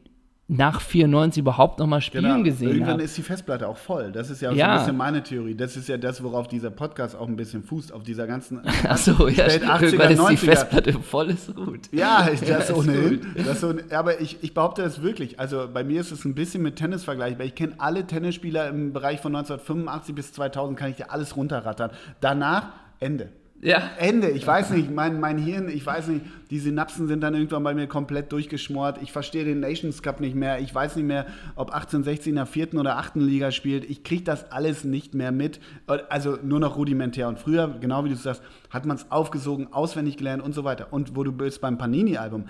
nach 0.49 0.81
94 0.83 1.41
überhaupt 1.41 1.79
noch 1.79 1.87
mal 1.87 2.01
spielen 2.03 2.25
Genau. 2.25 2.43
gesehen 2.43 2.69
Irgendwann 2.69 2.95
habe. 2.95 3.03
ist 3.05 3.17
die 3.17 3.23
Festplatte 3.23 3.67
auch 3.69 3.77
voll. 3.79 4.13
Das 4.13 4.29
ist 4.29 4.43
ja, 4.43 4.51
auch 4.51 4.53
so 4.53 4.59
Ja. 4.59 4.73
ein 4.73 4.79
bisschen 4.81 4.97
meine 4.99 5.23
Theorie. 5.23 5.55
Das 5.55 5.77
ist 5.77 5.89
ja 5.89 5.97
das, 5.97 6.23
worauf 6.23 6.47
dieser 6.47 6.71
Podcast 6.71 7.17
auch 7.17 7.27
ein 7.27 7.37
bisschen 7.37 7.63
fußt, 7.63 7.91
auf 7.93 8.03
dieser 8.03 8.27
ganzen 8.27 8.61
Achso, 8.87 9.29
ja, 9.29 9.49
stimmt. 9.49 9.71
80er, 9.71 9.83
Irgendwann 9.83 10.11
ist 10.13 10.19
die 10.19 10.23
90er. 10.25 10.51
Festplatte 10.51 10.93
voll, 10.95 11.31
ist 11.31 11.55
gut. 11.55 11.89
Ja, 11.93 12.29
das 12.29 12.43
ist 12.69 12.73
ohnehin. 12.77 13.21
gut. 13.23 13.47
Das 13.47 13.61
so, 13.61 13.73
aber 13.93 14.21
ich, 14.21 14.43
ich 14.43 14.53
behaupte 14.53 14.83
das 14.83 15.01
wirklich. 15.01 15.41
Also 15.41 15.69
bei 15.73 15.85
mir 15.85 16.01
ist 16.01 16.11
es 16.11 16.25
ein 16.27 16.35
bisschen 16.35 16.63
mit 16.63 16.77
Tennis 16.77 17.05
vergleichbar. 17.05 17.47
Ich 17.47 17.55
kenne 17.55 17.75
alle 17.79 18.07
Tennisspieler 18.07 18.69
im 18.69 18.93
Bereich 18.93 19.21
von 19.21 19.35
1985 19.35 20.15
bis 20.15 20.33
2000, 20.35 20.79
kann 20.79 20.91
ich 20.91 20.97
dir 20.97 21.11
alles 21.13 21.35
runterrattern. 21.37 21.93
Danach 22.21 22.69
Ende. 23.01 23.31
Ja. 23.63 23.93
Ende. 23.97 24.29
Ich 24.31 24.45
weiß 24.45 24.71
nicht, 24.71 24.91
mein, 24.91 25.21
mein 25.21 25.39
Hirn, 25.39 25.69
ich 25.69 25.87
weiß 25.87 26.09
nicht, 26.09 26.25
die 26.51 26.59
Synapsen 26.59 27.07
sind 27.07 27.21
dann 27.21 27.35
irgendwann 27.35 27.63
bei 27.63 27.75
mir 27.75 27.87
komplett 27.87 28.33
durchgeschmort. 28.33 29.01
Ich 29.01 29.13
verstehe 29.13 29.45
den 29.45 29.61
Nations 29.61 30.03
Cup 30.03 30.19
nicht 30.19 30.35
mehr. 30.35 30.59
Ich 30.59 30.75
weiß 30.75 30.97
nicht 30.97 31.07
mehr, 31.07 31.27
ob 31.55 31.71
1860 31.71 32.31
in 32.31 32.35
der 32.35 32.47
vierten 32.47 32.77
oder 32.77 32.99
achten 32.99 33.21
Liga 33.21 33.53
spielt. 33.53 33.89
Ich 33.89 34.03
kriege 34.03 34.25
das 34.25 34.51
alles 34.51 34.83
nicht 34.83 35.15
mehr 35.15 35.31
mit. 35.31 35.61
Also 36.09 36.39
nur 36.43 36.59
noch 36.59 36.77
rudimentär. 36.77 37.29
Und 37.29 37.39
früher, 37.39 37.79
genau 37.81 38.05
wie 38.05 38.09
du 38.09 38.17
sagst, 38.17 38.43
hat 38.69 38.85
man 38.85 38.97
es 38.97 39.13
aufgesogen, 39.13 39.73
auswendig 39.73 40.17
gelernt 40.17 40.43
und 40.43 40.55
so 40.55 40.65
weiter. 40.65 40.89
Und 40.91 41.15
wo 41.15 41.23
du 41.23 41.31
bist 41.31 41.61
beim 41.61 41.79
Panini-Album. 41.79 42.47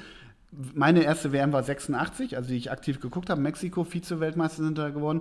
Meine 0.75 1.03
erste 1.03 1.33
WM 1.33 1.53
war 1.53 1.62
86, 1.62 2.37
also 2.38 2.48
die 2.48 2.57
ich 2.57 2.70
aktiv 2.70 3.01
geguckt 3.01 3.29
habe. 3.29 3.40
Mexiko, 3.40 3.85
Vize-Weltmeister 3.85 4.64
sind 4.64 4.79
da 4.79 4.88
geworden. 4.88 5.20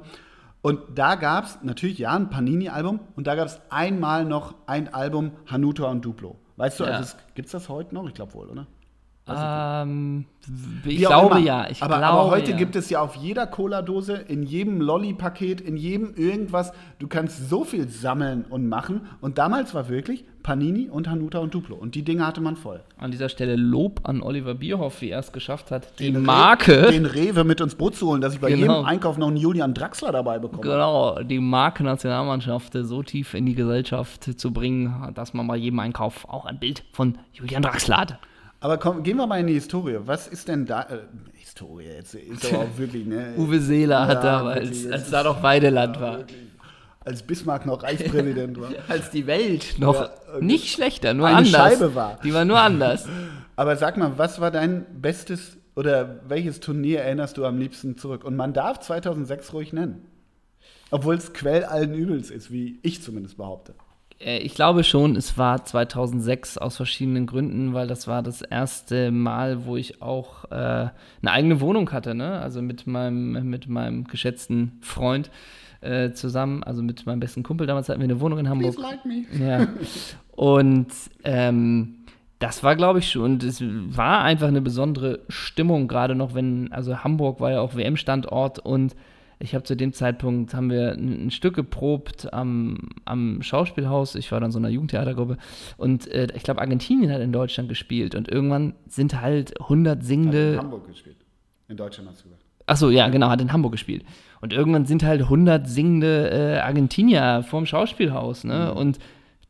Und 0.62 0.80
da 0.96 1.16
gab 1.16 1.46
es 1.46 1.60
natürlich, 1.64 1.98
ja, 1.98 2.12
ein 2.16 2.30
Panini-Album 2.30 3.00
und 3.16 3.26
da 3.28 3.36
gab 3.36 3.48
es 3.48 3.60
einmal 3.70 4.26
noch 4.26 4.56
ein 4.68 4.94
Album 4.94 5.32
Hanuta 5.48 5.86
und 5.90 6.06
Duplo. 6.06 6.38
Weißt 6.58 6.80
du, 6.80 6.84
Ja. 6.84 6.92
also 6.92 7.16
gibt 7.34 7.48
es 7.48 7.52
das 7.52 7.68
heute 7.70 7.96
noch? 7.96 8.08
Ich 8.08 8.14
glaube 8.14 8.34
wohl, 8.36 8.48
oder? 8.50 8.68
Ähm, 9.40 10.26
ich 10.86 10.98
glaube 11.00 11.38
immer. 11.38 11.46
ja. 11.46 11.70
Ich 11.70 11.82
aber, 11.84 11.98
glaube, 12.00 12.14
aber 12.20 12.32
heute 12.32 12.52
ja. 12.52 12.58
gibt 12.58 12.76
es 12.76 12.90
ja 12.90 13.02
auf 13.02 13.16
jeder 13.16 13.46
Cola-Dose, 13.48 14.14
in 14.28 14.44
jedem 14.44 14.82
Lolli-Paket, 14.82 15.62
in 15.62 15.78
jedem 15.78 16.16
irgendwas, 16.16 16.74
du 17.00 17.08
kannst 17.08 17.50
so 17.50 17.64
viel 17.64 17.88
sammeln 17.88 18.46
und 18.50 18.68
machen. 18.68 19.02
Und 19.22 19.38
damals 19.38 19.74
war 19.76 19.88
wirklich 19.90 20.26
Panini 20.42 20.90
und 20.90 21.08
Hanuta 21.08 21.38
und 21.38 21.54
Duplo. 21.54 21.76
Und 21.76 21.94
die 21.94 22.02
Dinge 22.02 22.26
hatte 22.26 22.42
man 22.42 22.56
voll. 22.56 22.82
An 22.98 23.12
dieser 23.12 23.30
Stelle 23.30 23.56
Lob 23.56 24.02
an 24.10 24.24
Oliver 24.24 24.56
Bierhoff, 24.56 25.02
wie 25.02 25.10
er 25.12 25.20
es 25.20 25.32
geschafft 25.32 25.70
hat, 25.70 26.00
die 26.00 26.06
Den 26.06 26.16
Re- 26.16 26.22
Marke. 26.24 26.88
Den 26.92 27.06
Rewe 27.06 27.44
mit 27.44 27.62
ins 27.62 27.76
Boot 27.76 27.96
zu 27.96 28.08
holen, 28.08 28.22
dass 28.22 28.34
ich 28.34 28.40
bei 28.40 28.50
Genau. 28.50 28.74
jedem 28.80 28.86
Einkauf 28.88 29.20
noch 29.20 29.28
einen 29.28 29.38
Julian 29.38 29.76
Draxler 29.76 30.12
dabei 30.12 30.40
bekomme. 30.40 30.62
Genau, 30.64 31.20
die 31.22 31.38
Marke 31.40 31.84
Nationalmannschaft 31.84 32.74
so 32.74 33.04
tief 33.04 33.36
in 33.36 33.46
die 33.46 33.54
Gesellschaft 33.54 34.40
zu 34.40 34.52
bringen, 34.52 35.12
dass 35.14 35.36
man 35.36 35.46
bei 35.48 35.58
jedem 35.58 35.78
Einkauf 35.80 36.28
auch 36.28 36.46
ein 36.46 36.58
Bild 36.60 36.84
von 36.92 37.20
Julian 37.34 37.62
Draxler 37.62 37.98
hat. 37.98 38.18
Aber 38.62 38.78
komm, 38.78 39.02
gehen 39.04 39.18
wir 39.18 39.26
mal 39.28 39.40
in 39.40 39.48
die 39.48 39.56
Historie. 39.56 39.98
Was 40.06 40.28
ist 40.28 40.48
denn 40.48 40.66
da. 40.66 40.84
Äh, 40.84 41.00
Historie, 41.34 41.86
jetzt 41.88 42.14
ist 42.14 42.46
aber 42.46 42.64
auch 42.64 42.78
wirklich, 42.78 43.06
ne? 43.06 43.34
Uwe 43.38 43.60
Seeler 43.60 44.08
hat 44.08 44.24
Ja, 44.24 44.38
damals, 44.38 44.70
wirklich, 44.70 44.94
als 44.94 45.10
da 45.10 45.24
noch 45.24 45.44
Weideland 45.44 46.00
war, 46.00 46.20
Als 47.04 47.24
Bismarck 47.24 47.66
noch 47.66 47.82
Reichspräsident 47.84 48.62
war. 48.62 48.70
als 48.88 49.10
die 49.10 49.26
Welt 49.28 49.76
noch 49.80 49.96
Ja, 49.96 50.10
okay. 50.36 50.46
nicht 50.46 50.72
schlechter, 50.72 51.14
nur 51.16 51.28
Eine 51.28 51.38
anders. 51.38 51.52
Scheibe 51.52 51.96
war. 51.96 52.20
Die 52.24 52.34
war 52.34 52.46
nur 52.46 52.60
anders. 52.60 53.08
Aber 53.56 53.76
sag 53.76 53.98
mal, 53.98 54.14
was 54.18 54.40
war 54.40 54.52
dein 54.52 54.86
bestes 55.02 55.58
oder 55.76 56.22
welches 56.28 56.60
Turnier 56.60 57.02
erinnerst 57.02 57.38
du 57.38 57.46
am 57.46 57.58
liebsten 57.58 57.98
zurück? 57.98 58.24
Und 58.24 58.36
man 58.36 58.54
darf 58.54 58.80
2006 58.80 59.54
ruhig 59.54 59.74
nennen. 59.74 60.06
Obwohl 60.92 61.16
es 61.16 61.34
Quell 61.34 61.64
allen 61.64 61.94
Übels 61.94 62.30
ist, 62.30 62.52
wie 62.52 62.80
ich 62.84 63.02
zumindest 63.02 63.38
behaupte. 63.38 63.74
Äh, 64.24 64.40
Ich 64.40 64.54
glaube 64.56 64.84
schon, 64.84 65.16
es 65.16 65.38
war 65.38 65.64
2006 65.66 66.58
aus 66.58 66.78
verschiedenen 66.78 67.26
Gründen, 67.26 67.74
weil 67.74 67.88
das 67.88 68.08
war 68.08 68.22
das 68.24 68.42
erste 68.42 69.12
Mal, 69.12 69.66
wo 69.66 69.78
ich 69.78 70.02
auch 70.02 70.46
äh, 70.52 70.56
eine 70.56 70.92
eigene 71.24 71.62
Wohnung 71.62 71.92
hatte, 71.92 72.16
ne? 72.16 72.40
Also 72.40 72.62
mit 72.62 72.88
meinem, 72.88 73.50
mit 73.50 73.68
meinem 73.68 74.06
geschätzten 74.06 74.78
Freund 74.82 75.30
äh, 75.82 76.12
zusammen, 76.12 76.64
also 76.64 76.84
mit 76.84 77.06
meinem 77.06 77.20
besten 77.20 77.44
Kumpel. 77.44 77.68
Damals 77.68 77.90
hatten 77.90 78.00
wir 78.00 78.06
eine 78.06 78.20
Wohnung 78.20 78.40
in 78.40 78.50
Hamburg. 78.50 78.78
like 78.78 79.06
me. 79.06 79.26
Ja. 79.40 79.68
Und 80.36 80.88
ähm, 81.24 81.96
das 82.40 82.64
war, 82.64 82.76
glaube 82.76 83.00
ich, 83.00 83.12
schon, 83.12 83.24
und 83.24 83.44
es 83.44 83.62
war 83.62 84.22
einfach 84.24 84.48
eine 84.48 84.62
besondere 84.62 85.20
Stimmung, 85.30 85.88
gerade 85.88 86.16
noch, 86.16 86.34
wenn, 86.34 86.72
also 86.72 87.04
Hamburg 87.04 87.40
war 87.40 87.52
ja 87.52 87.62
auch 87.62 87.76
WM-Standort 87.76 88.58
und 88.60 88.96
ich 89.42 89.56
habe 89.56 89.64
zu 89.64 89.76
dem 89.76 89.94
Zeitpunkt, 89.94 90.54
haben 90.54 90.70
wir 90.70 90.94
ein, 90.94 91.28
ein 91.28 91.32
Stück 91.32 91.56
geprobt 91.56 92.32
am, 92.34 92.78
am 93.06 93.42
Schauspielhaus, 93.42 94.16
ich 94.16 94.32
war 94.32 94.40
dann 94.40 94.52
so 94.52 94.60
in 94.60 94.66
einer 94.66 94.74
Jugendtheatergruppe 94.74 95.38
und 95.78 96.08
äh, 96.08 96.28
ich 96.36 96.44
glaube, 96.44 96.62
Argentinien 96.62 97.12
hat 97.12 97.22
in 97.22 97.32
Deutschland 97.32 97.70
gespielt 97.70 98.16
und 98.16 98.30
irgendwann 98.30 98.74
sind 98.88 99.20
halt 99.22 99.60
100 99.60 100.00
in 100.00 100.06
singende, 100.06 100.58
Hamburg 100.58 100.88
gespielt. 100.88 101.18
In 101.68 101.78
Deutschland 101.78 102.10
hast 102.10 102.20
du 102.20 102.24
gesagt. 102.26 102.44
Achso, 102.68 102.90
ja, 102.90 103.10
genau, 103.10 103.30
hat 103.30 103.42
in 103.42 103.52
Hamburg 103.52 103.74
gespielt. 103.74 104.06
Und 104.40 104.54
irgendwann 104.54 104.86
sind 104.86 105.04
halt 105.04 105.22
100 105.22 105.68
singende 105.68 106.30
äh, 106.30 106.60
Argentinier 106.60 107.44
vorm 107.44 107.66
Schauspielhaus, 107.66 108.44
ne? 108.44 108.74
Und 108.74 109.00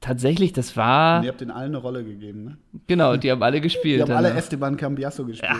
tatsächlich, 0.02 0.52
das 0.52 0.76
war. 0.76 1.20
Und 1.20 1.24
ihr 1.26 1.30
habt 1.30 1.40
denen 1.42 1.52
allen 1.52 1.68
eine 1.72 1.78
Rolle 1.78 2.04
gegeben, 2.04 2.44
ne? 2.44 2.58
Genau, 2.88 3.16
die 3.16 3.32
haben 3.32 3.42
alle 3.44 3.62
gespielt. 3.62 4.00
Die 4.00 4.02
haben 4.02 4.12
alle 4.12 4.28
danach. 4.30 4.40
Esteban 4.42 4.76
Cambiasso 4.76 5.24
gespielt. 5.26 5.52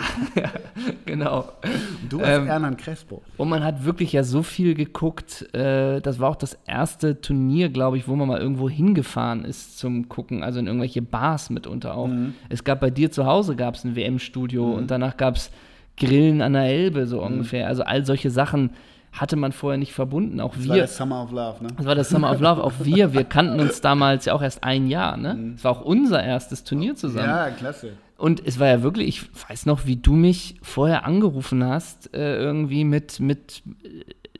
genau. 1.06 1.48
Und 2.02 2.12
du 2.12 2.20
als 2.20 2.38
Ähm, 2.38 2.46
Hernan 2.46 2.76
Crespo. 2.76 3.22
Und 3.36 3.48
man 3.48 3.64
hat 3.64 3.84
wirklich 3.84 4.12
ja 4.12 4.24
so 4.24 4.42
viel 4.42 4.74
geguckt. 4.74 5.46
Äh, 5.54 6.00
das 6.00 6.18
war 6.20 6.30
auch 6.30 6.36
das 6.36 6.58
erste 6.66 7.20
Turnier, 7.20 7.68
glaube 7.70 7.96
ich, 7.96 8.08
wo 8.08 8.16
man 8.16 8.28
mal 8.28 8.40
irgendwo 8.40 8.68
hingefahren 8.68 9.44
ist 9.44 9.78
zum 9.78 10.08
Gucken, 10.08 10.42
also 10.42 10.58
in 10.58 10.66
irgendwelche 10.66 11.02
Bars 11.02 11.48
mitunter 11.50 11.94
auch. 11.96 12.08
Mhm. 12.08 12.34
Es 12.48 12.64
gab 12.64 12.80
bei 12.80 12.90
dir 12.90 13.10
zu 13.10 13.26
Hause 13.26 13.56
gab 13.56 13.74
es 13.76 13.84
ein 13.84 13.96
WM-Studio 13.96 14.72
und 14.72 14.90
danach 14.90 15.16
gab 15.16 15.36
es 15.36 15.50
Grillen 15.96 16.40
an 16.42 16.54
der 16.54 16.64
Elbe, 16.64 17.02
Mhm. 17.02 17.06
so 17.06 17.22
ungefähr. 17.22 17.68
Also 17.68 17.82
all 17.84 18.04
solche 18.04 18.30
Sachen 18.30 18.70
hatte 19.12 19.36
man 19.36 19.52
vorher 19.52 19.78
nicht 19.78 19.92
verbunden. 19.92 20.40
Auch 20.40 20.56
Das 20.56 20.68
war 20.68 20.76
wir. 20.76 20.82
das 20.82 20.96
Summer 20.96 21.22
of 21.22 21.30
Love, 21.30 21.62
ne? 21.62 21.68
Das 21.76 21.86
war 21.86 21.94
das 21.94 22.08
Summer 22.08 22.32
of 22.32 22.40
Love. 22.40 22.64
Auch 22.64 22.72
wir, 22.82 23.12
wir 23.12 23.24
kannten 23.24 23.60
uns 23.60 23.80
damals 23.82 24.24
ja 24.24 24.32
auch 24.32 24.42
erst 24.42 24.64
ein 24.64 24.88
Jahr. 24.88 25.16
Ne? 25.18 25.52
Es 25.56 25.64
war 25.64 25.72
auch 25.72 25.82
unser 25.82 26.22
erstes 26.22 26.64
Turnier 26.64 26.96
zusammen. 26.96 27.26
Mhm. 27.26 27.32
Ja, 27.32 27.50
klasse. 27.50 27.92
Und 28.16 28.46
es 28.46 28.58
war 28.58 28.68
ja 28.68 28.82
wirklich, 28.82 29.08
ich 29.08 29.50
weiß 29.50 29.66
noch, 29.66 29.84
wie 29.86 29.96
du 29.96 30.14
mich 30.14 30.56
vorher 30.62 31.04
angerufen 31.04 31.62
hast, 31.64 32.14
äh, 32.14 32.36
irgendwie 32.36 32.84
mit, 32.84 33.20
mit 33.20 33.62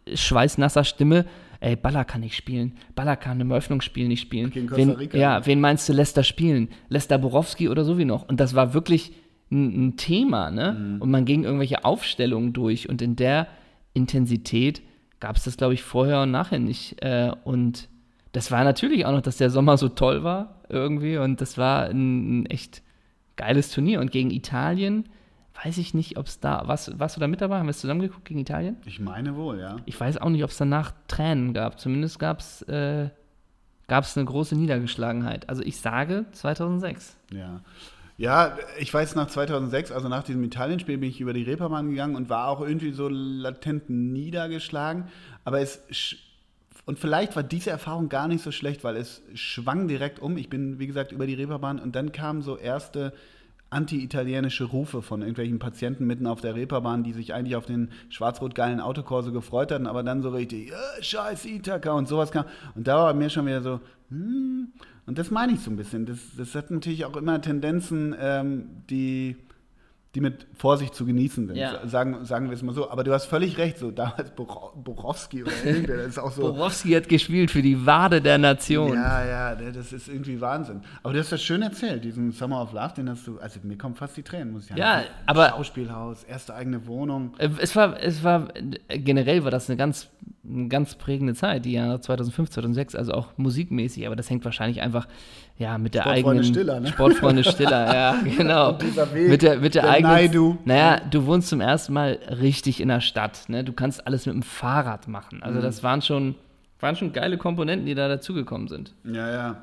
äh, 0.06 0.16
schweißnasser 0.16 0.84
Stimme. 0.84 1.26
Ey, 1.60 1.76
Baller 1.76 2.04
kann 2.04 2.22
nicht 2.22 2.34
spielen. 2.34 2.76
Baller 2.94 3.16
kann 3.16 3.40
im 3.40 3.50
Eröffnungsspiel 3.50 4.08
nicht 4.08 4.20
spielen. 4.22 4.50
Gegen 4.50 4.68
Costa 4.68 4.80
wen, 4.80 4.90
Rica. 4.90 5.18
ja, 5.18 5.44
wen 5.46 5.60
meinst 5.60 5.88
du, 5.88 5.92
Lester 5.92 6.24
spielen? 6.24 6.68
Lester 6.88 7.18
Borowski 7.18 7.68
oder 7.68 7.84
so 7.84 7.98
wie 7.98 8.04
noch? 8.04 8.28
Und 8.28 8.40
das 8.40 8.54
war 8.54 8.72
wirklich 8.72 9.12
ein, 9.50 9.88
ein 9.88 9.96
Thema, 9.96 10.50
ne? 10.50 10.72
Mhm. 10.72 11.02
Und 11.02 11.10
man 11.10 11.24
ging 11.24 11.44
irgendwelche 11.44 11.84
Aufstellungen 11.84 12.52
durch 12.52 12.88
und 12.88 13.02
in 13.02 13.16
der 13.16 13.46
Intensität 13.94 14.82
gab 15.20 15.36
es 15.36 15.44
das, 15.44 15.56
glaube 15.56 15.74
ich, 15.74 15.82
vorher 15.82 16.22
und 16.22 16.30
nachher 16.30 16.58
nicht. 16.58 17.02
Äh, 17.02 17.32
und 17.44 17.88
das 18.32 18.50
war 18.50 18.64
natürlich 18.64 19.06
auch 19.06 19.12
noch, 19.12 19.22
dass 19.22 19.36
der 19.36 19.50
Sommer 19.50 19.76
so 19.76 19.88
toll 19.88 20.24
war 20.24 20.62
irgendwie 20.68 21.18
und 21.18 21.40
das 21.40 21.58
war 21.58 21.84
ein, 21.86 22.42
ein 22.42 22.46
echt 22.46 22.82
geiles 23.36 23.70
Turnier. 23.70 24.00
Und 24.00 24.10
gegen 24.10 24.30
Italien 24.30 25.08
weiß 25.64 25.78
ich 25.78 25.94
nicht, 25.94 26.16
ob 26.16 26.26
es 26.26 26.40
da, 26.40 26.62
was, 26.66 26.98
warst 26.98 27.16
du 27.16 27.20
da 27.20 27.28
mit 27.28 27.40
dabei? 27.40 27.58
Haben 27.58 27.66
wir 27.66 27.70
es 27.70 27.80
zusammengeguckt 27.80 28.24
gegen 28.24 28.40
Italien? 28.40 28.76
Ich 28.86 29.00
meine 29.00 29.36
wohl, 29.36 29.60
ja. 29.60 29.76
Ich 29.84 30.00
weiß 30.00 30.18
auch 30.18 30.30
nicht, 30.30 30.42
ob 30.44 30.50
es 30.50 30.56
danach 30.56 30.92
Tränen 31.08 31.52
gab. 31.52 31.78
Zumindest 31.78 32.18
gab 32.18 32.40
es 32.40 32.62
äh, 32.62 33.10
gab's 33.92 34.16
eine 34.16 34.24
große 34.24 34.56
Niedergeschlagenheit. 34.56 35.48
Also 35.48 35.62
ich 35.62 35.76
sage 35.76 36.24
2006. 36.32 37.16
Ja. 37.30 37.60
Ja, 38.22 38.56
ich 38.78 38.94
weiß, 38.94 39.16
nach 39.16 39.26
2006, 39.26 39.90
also 39.90 40.08
nach 40.08 40.22
diesem 40.22 40.44
Italienspiel, 40.44 40.96
bin 40.96 41.10
ich 41.10 41.20
über 41.20 41.32
die 41.32 41.42
Reeperbahn 41.42 41.90
gegangen 41.90 42.14
und 42.14 42.30
war 42.30 42.46
auch 42.46 42.60
irgendwie 42.60 42.92
so 42.92 43.08
latent 43.08 43.90
niedergeschlagen. 43.90 45.08
Aber 45.44 45.58
es. 45.60 45.80
Und 46.86 47.00
vielleicht 47.00 47.34
war 47.34 47.42
diese 47.42 47.70
Erfahrung 47.70 48.08
gar 48.08 48.28
nicht 48.28 48.44
so 48.44 48.52
schlecht, 48.52 48.84
weil 48.84 48.94
es 48.94 49.22
schwang 49.34 49.88
direkt 49.88 50.20
um. 50.20 50.36
Ich 50.36 50.48
bin, 50.48 50.78
wie 50.78 50.86
gesagt, 50.86 51.10
über 51.10 51.26
die 51.26 51.34
Reeperbahn 51.34 51.80
und 51.80 51.96
dann 51.96 52.12
kamen 52.12 52.42
so 52.42 52.56
erste 52.56 53.12
anti-italienische 53.70 54.64
Rufe 54.66 55.02
von 55.02 55.22
irgendwelchen 55.22 55.58
Patienten 55.58 56.06
mitten 56.06 56.28
auf 56.28 56.40
der 56.40 56.54
Reeperbahn, 56.54 57.02
die 57.02 57.14
sich 57.14 57.34
eigentlich 57.34 57.56
auf 57.56 57.66
den 57.66 57.90
schwarz-rot-geilen 58.08 58.78
Autokorso 58.78 59.32
gefreut 59.32 59.72
hatten, 59.72 59.88
aber 59.88 60.04
dann 60.04 60.22
so 60.22 60.30
richtig, 60.30 60.70
"Ja, 60.70 61.02
scheiß 61.02 61.44
Ithaka 61.46 61.90
und 61.90 62.06
sowas 62.06 62.30
kam. 62.30 62.44
Und 62.76 62.86
da 62.86 62.98
war 62.98 63.14
mir 63.14 63.30
schon 63.30 63.46
wieder 63.46 63.62
so, 63.62 63.80
hm, 64.10 64.68
und 65.06 65.18
das 65.18 65.30
meine 65.30 65.52
ich 65.52 65.60
so 65.60 65.70
ein 65.70 65.76
bisschen. 65.76 66.06
Das, 66.06 66.18
das 66.36 66.54
hat 66.54 66.70
natürlich 66.70 67.04
auch 67.04 67.16
immer 67.16 67.40
Tendenzen, 67.40 68.14
ähm, 68.20 68.66
die, 68.90 69.36
die 70.14 70.20
mit 70.20 70.46
Vorsicht 70.54 70.94
zu 70.94 71.06
genießen 71.06 71.46
sind. 71.48 71.56
Ja. 71.56 71.86
Sagen, 71.88 72.24
sagen 72.26 72.48
wir 72.50 72.54
es 72.54 72.62
mal 72.62 72.74
so. 72.74 72.90
Aber 72.90 73.02
du 73.02 73.12
hast 73.14 73.24
völlig 73.26 73.56
recht, 73.58 73.78
so 73.78 73.90
damals 73.90 74.30
Boro- 74.32 74.72
Borowski 74.76 75.42
oder 75.42 75.52
irgendwer, 75.64 75.96
das 75.96 76.06
ist 76.08 76.18
auch 76.18 76.30
so. 76.32 76.42
Borowski 76.52 76.90
hat 76.92 77.08
gespielt 77.08 77.50
für 77.50 77.62
die 77.62 77.84
Wade 77.86 78.20
der 78.20 78.36
Nation. 78.38 78.92
Ja, 78.94 79.24
ja, 79.24 79.54
das 79.54 79.92
ist 79.92 80.08
irgendwie 80.08 80.40
Wahnsinn. 80.40 80.82
Aber 81.02 81.14
du 81.14 81.18
hast 81.18 81.32
das 81.32 81.42
schön 81.42 81.62
erzählt, 81.62 82.04
diesen 82.04 82.30
Summer 82.32 82.62
of 82.62 82.72
Love, 82.72 82.92
den 82.96 83.08
hast 83.08 83.26
du, 83.26 83.38
also 83.38 83.58
mir 83.62 83.78
kommen 83.78 83.94
fast 83.94 84.16
die 84.18 84.22
Tränen, 84.22 84.52
muss 84.52 84.64
ich 84.64 84.68
sagen. 84.68 84.80
Ja, 84.80 85.02
aber- 85.26 85.48
Schauspielhaus, 85.48 86.24
erste 86.24 86.54
eigene 86.54 86.86
Wohnung. 86.86 87.32
Äh, 87.38 87.48
Es 87.58 87.74
war, 87.74 87.98
es 88.00 88.22
war, 88.22 88.48
generell 88.88 89.42
war 89.44 89.50
das 89.50 89.68
eine 89.70 89.76
ganz, 89.78 90.08
eine 90.52 90.68
ganz 90.68 90.94
prägende 90.94 91.34
Zeit, 91.34 91.64
die 91.64 91.72
Jahre 91.72 92.00
2005, 92.00 92.50
2006, 92.50 92.94
also 92.94 93.12
auch 93.12 93.28
musikmäßig, 93.36 94.06
aber 94.06 94.16
das 94.16 94.28
hängt 94.30 94.44
wahrscheinlich 94.44 94.82
einfach, 94.82 95.06
ja, 95.58 95.78
mit 95.78 95.94
der 95.94 96.02
Sportfreunde 96.02 96.30
eigenen... 96.30 96.44
Stiller, 96.44 96.80
ne? 96.80 96.88
Sportfreunde 96.88 97.44
Stiller, 97.44 97.94
ja, 97.94 98.16
genau. 98.36 98.78
Weg, 99.12 99.28
mit 99.28 99.42
der, 99.42 99.58
mit 99.58 99.74
der, 99.74 99.82
der 99.82 99.90
eigenen... 99.90 100.14
Naidu. 100.14 100.58
Naja, 100.64 101.00
du 101.10 101.26
wohnst 101.26 101.48
zum 101.48 101.60
ersten 101.60 101.92
Mal 101.92 102.18
richtig 102.40 102.80
in 102.80 102.88
der 102.88 103.00
Stadt, 103.00 103.48
ne? 103.48 103.64
Du 103.64 103.72
kannst 103.72 104.06
alles 104.06 104.26
mit 104.26 104.34
dem 104.34 104.42
Fahrrad 104.42 105.08
machen. 105.08 105.42
Also 105.42 105.58
Mhm. 105.58 105.62
das 105.62 105.82
waren 105.82 106.02
schon, 106.02 106.34
waren 106.80 106.96
schon 106.96 107.12
geile 107.12 107.38
Komponenten, 107.38 107.86
die 107.86 107.94
da 107.94 108.08
dazugekommen 108.08 108.68
sind. 108.68 108.92
Ja, 109.04 109.30
ja. 109.30 109.62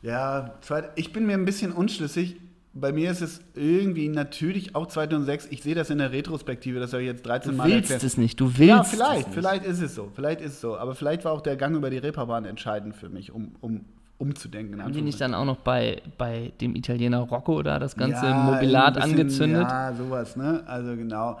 Ja, 0.00 0.54
ich 0.94 1.12
bin 1.12 1.26
mir 1.26 1.34
ein 1.34 1.44
bisschen 1.44 1.72
unschlüssig. 1.72 2.36
Bei 2.74 2.92
mir 2.92 3.10
ist 3.10 3.22
es 3.22 3.40
irgendwie 3.54 4.08
natürlich 4.08 4.74
auch 4.76 4.86
2006. 4.86 5.48
Ich 5.50 5.62
sehe 5.62 5.74
das 5.74 5.90
in 5.90 5.98
der 5.98 6.12
Retrospektive, 6.12 6.78
das 6.78 6.92
habe 6.92 7.02
ich 7.02 7.08
jetzt 7.08 7.26
13 7.26 7.52
Du 7.52 7.56
Mal 7.56 7.64
willst 7.68 7.90
erklärt. 7.90 8.02
es 8.04 8.16
nicht, 8.18 8.38
du 8.38 8.46
willst 8.56 8.60
Ja, 8.68 8.80
es 8.82 8.90
vielleicht, 8.90 9.26
nicht. 9.28 9.34
vielleicht 9.34 9.64
ist 9.64 9.80
es 9.80 9.94
so. 9.94 10.10
Vielleicht 10.14 10.40
ist 10.40 10.52
es 10.52 10.60
so. 10.60 10.76
Aber 10.76 10.94
vielleicht 10.94 11.24
war 11.24 11.32
auch 11.32 11.40
der 11.40 11.56
Gang 11.56 11.74
über 11.76 11.90
die 11.90 11.98
Reeperbahn 11.98 12.44
entscheidend 12.44 12.94
für 12.94 13.08
mich, 13.08 13.32
um, 13.32 13.56
um 13.60 13.84
umzudenken. 14.18 14.82
Haben 14.82 14.92
die 14.92 15.00
nicht 15.02 15.20
dann 15.20 15.32
auch 15.32 15.44
noch 15.44 15.58
bei, 15.58 16.02
bei 16.18 16.52
dem 16.60 16.74
Italiener 16.74 17.20
Rocco 17.20 17.62
da 17.62 17.78
das 17.78 17.96
ganze 17.96 18.26
Ja, 18.26 18.34
Mobilat 18.34 18.94
bisschen, 18.94 19.10
angezündet? 19.12 19.62
Ja, 19.62 19.94
sowas, 19.94 20.36
ne? 20.36 20.64
Also 20.66 20.96
genau. 20.96 21.38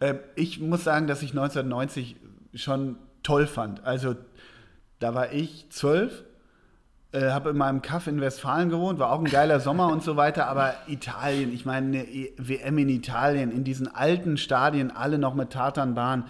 Ähm, 0.00 0.18
ich 0.36 0.60
muss 0.60 0.84
sagen, 0.84 1.08
dass 1.08 1.22
ich 1.22 1.30
1990 1.30 2.16
schon 2.54 2.96
toll 3.24 3.46
fand. 3.48 3.84
Also 3.84 4.14
da 5.00 5.12
war 5.14 5.32
ich 5.32 5.66
zwölf, 5.70 6.24
äh, 7.12 7.30
habe 7.30 7.50
in 7.50 7.56
meinem 7.56 7.82
Kaff 7.82 8.06
in 8.06 8.20
Westfalen 8.20 8.70
gewohnt, 8.70 8.98
war 8.98 9.10
auch 9.12 9.18
ein 9.18 9.24
geiler 9.24 9.60
Sommer 9.60 9.88
und 9.88 10.02
so 10.02 10.16
weiter, 10.16 10.46
aber 10.46 10.74
Italien, 10.86 11.52
ich 11.52 11.64
meine, 11.66 11.86
eine 11.86 12.04
E- 12.04 12.32
WM 12.38 12.78
in 12.78 12.88
Italien, 12.88 13.50
in 13.50 13.64
diesen 13.64 13.92
alten 13.92 14.36
Stadien, 14.36 14.90
alle 14.90 15.18
noch 15.18 15.34
mit 15.34 15.50
Tatanbahn 15.50 16.24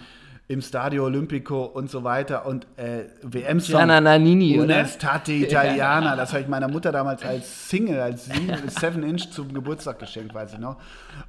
im 0.47 0.61
Stadio 0.61 1.05
Olimpico 1.05 1.63
und 1.63 1.89
so 1.89 2.03
weiter 2.03 2.45
und 2.45 2.67
äh, 2.75 3.05
WM-Song. 3.21 3.77
Gianna 3.77 4.01
Nannini, 4.01 4.55
Una 4.55 4.63
oder? 4.65 4.79
Estate 4.81 5.31
Italiana, 5.47 6.17
das 6.17 6.33
habe 6.33 6.41
ich 6.41 6.49
meiner 6.49 6.67
Mutter 6.67 6.91
damals 6.91 7.23
als 7.23 7.69
Single, 7.69 8.01
als 8.01 8.25
7 8.25 9.03
Inch 9.07 9.31
zum 9.31 9.53
Geburtstag 9.53 9.99
geschenkt, 9.99 10.33
weiß 10.33 10.53
ich 10.53 10.59
noch. 10.59 10.75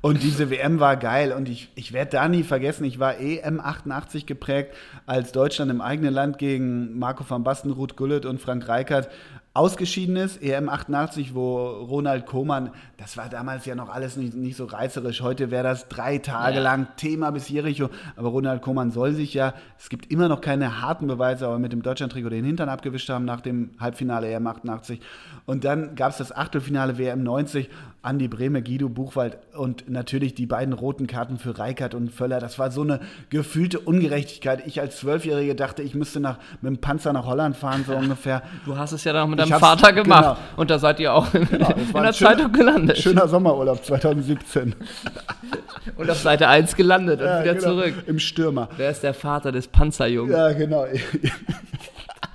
Und 0.01 0.25
diese 0.25 0.51
WM 0.51 0.81
war 0.81 0.97
geil 0.97 1.31
und 1.31 1.49
ich, 1.49 1.71
ich 1.77 1.93
werde 1.93 2.11
da 2.11 2.27
nie 2.27 2.43
vergessen, 2.43 2.85
ich 2.85 2.99
war 2.99 3.21
EM 3.21 3.61
88 3.61 4.27
geprägt, 4.27 4.75
als 5.07 5.31
Deutschland 5.31 5.71
im 5.71 5.81
eigenen 5.81 6.12
Land 6.12 6.38
gegen 6.38 6.99
Marco 6.99 7.25
van 7.29 7.45
Basten, 7.45 7.71
Ruth 7.71 7.97
Gullit 7.97 8.27
und 8.27 8.41
Frank 8.41 8.67
Reichert 8.67 9.09
ausgeschieden 9.55 10.17
ist, 10.17 10.43
EM 10.43 10.71
88, 10.71 11.35
wo 11.35 11.59
Ronald 11.67 12.25
Koeman, 12.25 12.71
das 12.97 13.19
war 13.19 13.29
damals 13.29 13.67
ja 13.67 13.75
noch 13.75 13.91
alles 13.91 14.17
nicht, 14.17 14.35
nicht 14.35 14.57
so 14.57 14.65
reißerisch, 14.65 15.21
heute 15.21 15.51
wäre 15.51 15.65
das 15.65 15.88
drei 15.88 16.17
Tage 16.19 16.57
Ja. 16.57 16.62
lang 16.62 16.87
Thema 16.97 17.31
bis 17.33 17.51
Jericho, 17.51 17.91
aber 18.17 18.31
Ronald 18.31 18.62
Koeman 18.62 18.91
soll 18.91 19.12
sich 19.12 19.35
ja, 19.35 19.53
es 19.79 19.91
gibt 19.91 20.11
immer 20.11 20.29
noch 20.29 20.41
keine 20.41 20.81
harten 20.81 21.07
Beweise, 21.07 21.47
aber 21.47 21.59
mit 21.59 21.73
dem 21.73 21.83
Deutschland-Trikot 21.83 22.31
den 22.31 22.47
Hintern 22.47 22.71
abgewischt 22.71 23.11
haben 23.11 23.27
nach 23.27 23.43
dem 23.43 23.73
Halbfinale 23.79 24.29
EM 24.33 24.47
88 24.47 25.01
und 25.45 25.65
dann 25.65 25.97
gab 25.97 26.12
es 26.12 26.17
das 26.17 26.35
Achtelfinale 26.35 26.97
WM 26.97 27.23
90, 27.23 27.69
Andi 28.05 28.27
Brehme, 28.27 28.62
Guido 28.62 28.88
Buchwald 28.88 29.38
und 29.55 29.88
natürlich 29.88 30.35
die 30.35 30.47
beiden 30.47 30.73
roten 30.75 31.07
Karten 31.07 31.38
für 31.38 31.57
Reikert 31.59 31.95
und 31.95 32.11
Völler, 32.11 32.41
das 32.41 32.59
war 32.59 32.73
so 32.73 32.83
eine 32.83 32.99
gefühlte 33.31 33.79
Ungerechtigkeit. 33.79 34.67
Ich 34.67 34.81
als 34.81 34.99
Zwölfjährige 34.99 35.55
dachte, 35.55 35.83
ich 35.83 35.95
müsste 35.95 36.19
nach, 36.19 36.38
mit 36.62 36.71
dem 36.71 36.79
Panzer 36.79 37.12
nach 37.12 37.27
Holland 37.27 37.57
fahren, 37.57 37.85
so 37.87 37.95
ungefähr. 37.97 38.43
Du 38.65 38.77
hast 38.77 38.91
es 38.91 39.05
ja 39.05 39.12
dann 39.12 39.23
auch 39.23 39.29
mit 39.29 39.38
deinem 39.38 39.53
Vater 39.59 39.93
gemacht. 39.93 40.23
genau. 40.37 40.37
Und 40.57 40.71
da 40.71 40.81
seid 40.81 40.99
ihr 40.99 41.15
auch 41.15 41.33
in, 41.35 41.47
Genau, 41.49 41.71
in 41.71 41.93
der 42.03 42.12
schöner- 42.12 42.12
Zeitung 42.37 42.53
gelandet. 42.53 42.99
Schöner 42.99 43.29
Sommerurlaub 43.29 43.85
2017. 43.85 44.75
Und 45.97 46.09
auf 46.11 46.19
Seite 46.19 46.47
1 46.49 46.77
gelandet 46.77 47.21
und 47.21 47.27
Ja, 47.27 47.43
wieder 47.43 47.55
genau, 47.55 47.67
zurück. 47.67 47.95
Im 48.07 48.19
Stürmer. 48.21 48.69
Wer 48.77 48.91
ist 48.91 49.03
der 49.03 49.15
Vater 49.15 49.51
des 49.51 49.67
Panzerjungen? 49.67 50.33
Ja, 50.33 50.53
genau. 50.53 50.87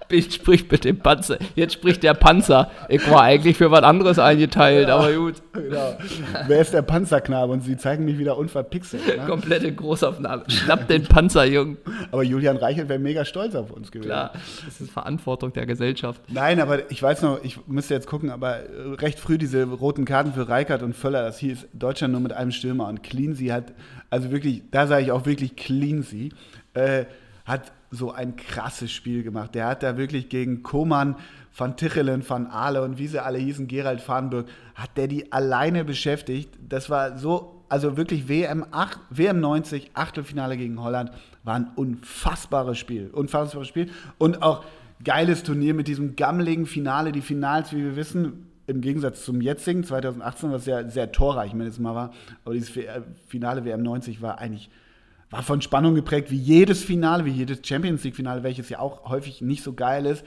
Ich 0.09 0.33
sprich 0.33 0.69
mit 0.69 0.85
dem 0.85 0.99
Panzer. 0.99 1.37
Jetzt 1.55 1.73
spricht 1.73 2.03
der 2.03 2.13
Panzer. 2.13 2.71
Ich 2.89 3.09
war 3.09 3.23
eigentlich 3.23 3.57
für 3.57 3.71
was 3.71 3.83
anderes 3.83 4.19
eingeteilt, 4.19 4.89
aber 4.89 5.11
gut. 5.13 5.35
genau. 5.53 5.97
Wer 6.47 6.61
ist 6.61 6.73
der 6.73 6.81
Panzerknabe? 6.81 7.51
Und 7.53 7.61
sie 7.61 7.77
zeigen 7.77 8.05
mich 8.05 8.17
wieder 8.17 8.37
unverpixelt. 8.37 9.05
Ne? 9.05 9.25
Komplette 9.25 9.73
Großaufnahme. 9.73 10.43
Schnapp 10.47 10.87
den 10.87 11.03
Panzerjungen. 11.03 11.77
Aber 12.11 12.23
Julian 12.23 12.57
Reichelt 12.57 12.89
wäre 12.89 12.99
mega 12.99 13.25
stolz 13.25 13.55
auf 13.55 13.71
uns 13.71 13.91
gewesen. 13.91 14.09
Klar, 14.09 14.31
das 14.65 14.81
ist 14.81 14.91
Verantwortung 14.91 15.53
der 15.53 15.65
Gesellschaft. 15.65 16.21
Nein, 16.29 16.59
aber 16.61 16.89
ich 16.91 17.01
weiß 17.01 17.21
noch, 17.21 17.43
ich 17.43 17.59
müsste 17.67 17.93
jetzt 17.93 18.07
gucken, 18.07 18.29
aber 18.29 18.59
recht 18.99 19.19
früh 19.19 19.37
diese 19.37 19.63
roten 19.63 20.05
Karten 20.05 20.33
für 20.33 20.47
Reikert 20.47 20.83
und 20.83 20.95
Völler, 20.95 21.23
das 21.23 21.39
hieß 21.39 21.67
Deutschland 21.73 22.13
nur 22.13 22.21
mit 22.21 22.33
einem 22.33 22.51
Stürmer 22.51 22.87
und 22.87 23.03
Cleansey 23.03 23.47
hat, 23.47 23.73
also 24.09 24.31
wirklich, 24.31 24.63
da 24.71 24.87
sage 24.87 25.03
ich 25.03 25.11
auch 25.11 25.25
wirklich 25.25 25.55
Cleansey, 25.55 26.29
äh, 26.73 27.05
hat 27.45 27.71
so 27.91 28.11
ein 28.11 28.35
krasses 28.35 28.91
Spiel 28.91 29.23
gemacht. 29.23 29.55
Der 29.55 29.67
hat 29.67 29.83
da 29.83 29.97
wirklich 29.97 30.29
gegen 30.29 30.63
Koman, 30.63 31.15
Van 31.55 31.77
Tichelen, 31.77 32.27
Van 32.27 32.47
Aale 32.47 32.83
und 32.83 32.97
wie 32.97 33.07
sie 33.07 33.23
alle 33.23 33.37
hießen, 33.37 33.67
Gerald 33.67 34.01
Farnburg, 34.01 34.47
hat 34.75 34.91
der 34.97 35.07
die 35.07 35.31
alleine 35.31 35.85
beschäftigt. 35.85 36.49
Das 36.67 36.89
war 36.89 37.17
so, 37.17 37.63
also 37.69 37.97
wirklich 37.97 38.27
WM, 38.27 38.65
8, 38.71 38.99
WM 39.09 39.39
90, 39.39 39.91
Achtelfinale 39.93 40.57
gegen 40.57 40.81
Holland, 40.81 41.11
war 41.43 41.55
ein 41.55 41.71
unfassbares 41.75 42.77
Spiel. 42.77 43.09
Unfassbares 43.11 43.67
Spiel. 43.67 43.89
Und 44.17 44.43
auch 44.43 44.63
geiles 45.03 45.43
Turnier 45.43 45.73
mit 45.73 45.87
diesem 45.87 46.15
gammeligen 46.15 46.65
Finale. 46.65 47.11
Die 47.11 47.21
Finals, 47.21 47.71
wie 47.71 47.83
wir 47.83 47.95
wissen, 47.95 48.47
im 48.67 48.81
Gegensatz 48.81 49.23
zum 49.23 49.39
jetzigen 49.41 49.83
2018, 49.83 50.51
was 50.51 50.65
ja 50.65 50.87
sehr 50.89 51.11
torreich 51.11 51.53
mindestens 51.53 51.81
mal 51.81 51.95
war, 51.95 52.11
aber 52.43 52.53
dieses 52.53 52.75
äh, 52.75 53.01
Finale 53.27 53.63
WM 53.63 53.81
90 53.81 54.21
war 54.21 54.39
eigentlich 54.39 54.69
war 55.29 55.43
von 55.43 55.61
Spannung 55.61 55.95
geprägt, 55.95 56.31
wie 56.31 56.37
jedes 56.37 56.83
Finale, 56.83 57.25
wie 57.25 57.31
jedes 57.31 57.59
Champions 57.63 58.03
League-Finale, 58.03 58.43
welches 58.43 58.69
ja 58.69 58.79
auch 58.79 59.09
häufig 59.09 59.41
nicht 59.41 59.63
so 59.63 59.73
geil 59.73 60.05
ist. 60.05 60.25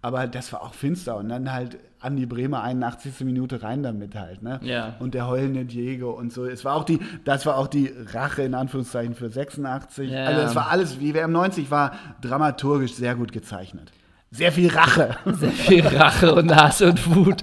Aber 0.00 0.26
das 0.26 0.52
war 0.52 0.62
auch 0.62 0.74
finster. 0.74 1.16
Und 1.16 1.28
dann 1.28 1.52
halt 1.52 1.78
Andi 2.00 2.24
Bremer 2.24 2.62
81. 2.62 3.20
Minute 3.20 3.62
rein 3.62 3.82
damit 3.82 4.14
halt, 4.14 4.42
ne? 4.42 4.60
Ja. 4.62 4.94
Und 5.00 5.14
der 5.14 5.26
heulende 5.26 5.64
Diego 5.64 6.10
und 6.10 6.32
so. 6.32 6.46
Es 6.46 6.64
war 6.64 6.76
auch 6.76 6.84
die, 6.84 7.00
das 7.24 7.46
war 7.46 7.56
auch 7.58 7.66
die 7.66 7.92
Rache 8.12 8.42
in 8.42 8.54
Anführungszeichen 8.54 9.14
für 9.14 9.28
86. 9.28 10.10
Ja. 10.10 10.24
Also 10.24 10.42
es 10.42 10.54
war 10.54 10.70
alles, 10.70 11.00
wie 11.00 11.14
WM 11.14 11.32
90 11.32 11.70
war 11.70 11.92
dramaturgisch 12.20 12.94
sehr 12.94 13.16
gut 13.16 13.32
gezeichnet. 13.32 13.92
Sehr 14.30 14.52
viel 14.52 14.68
Rache. 14.68 15.16
Sehr 15.24 15.50
viel 15.50 15.86
Rache 15.86 16.34
und 16.34 16.54
Hass 16.54 16.82
und 16.82 17.14
Wut. 17.16 17.42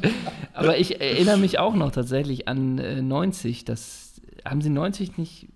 Aber 0.53 0.77
ich 0.77 1.01
erinnere 1.01 1.37
mich 1.37 1.57
auch 1.57 1.73
noch 1.73 1.89
tatsächlich 1.89 2.47
an 2.47 2.77
äh, 2.77 3.01
90. 3.01 3.65
Das, 3.65 4.21
haben 4.45 4.61
sie 4.61 4.69
90 4.69 5.17
nicht 5.17 5.47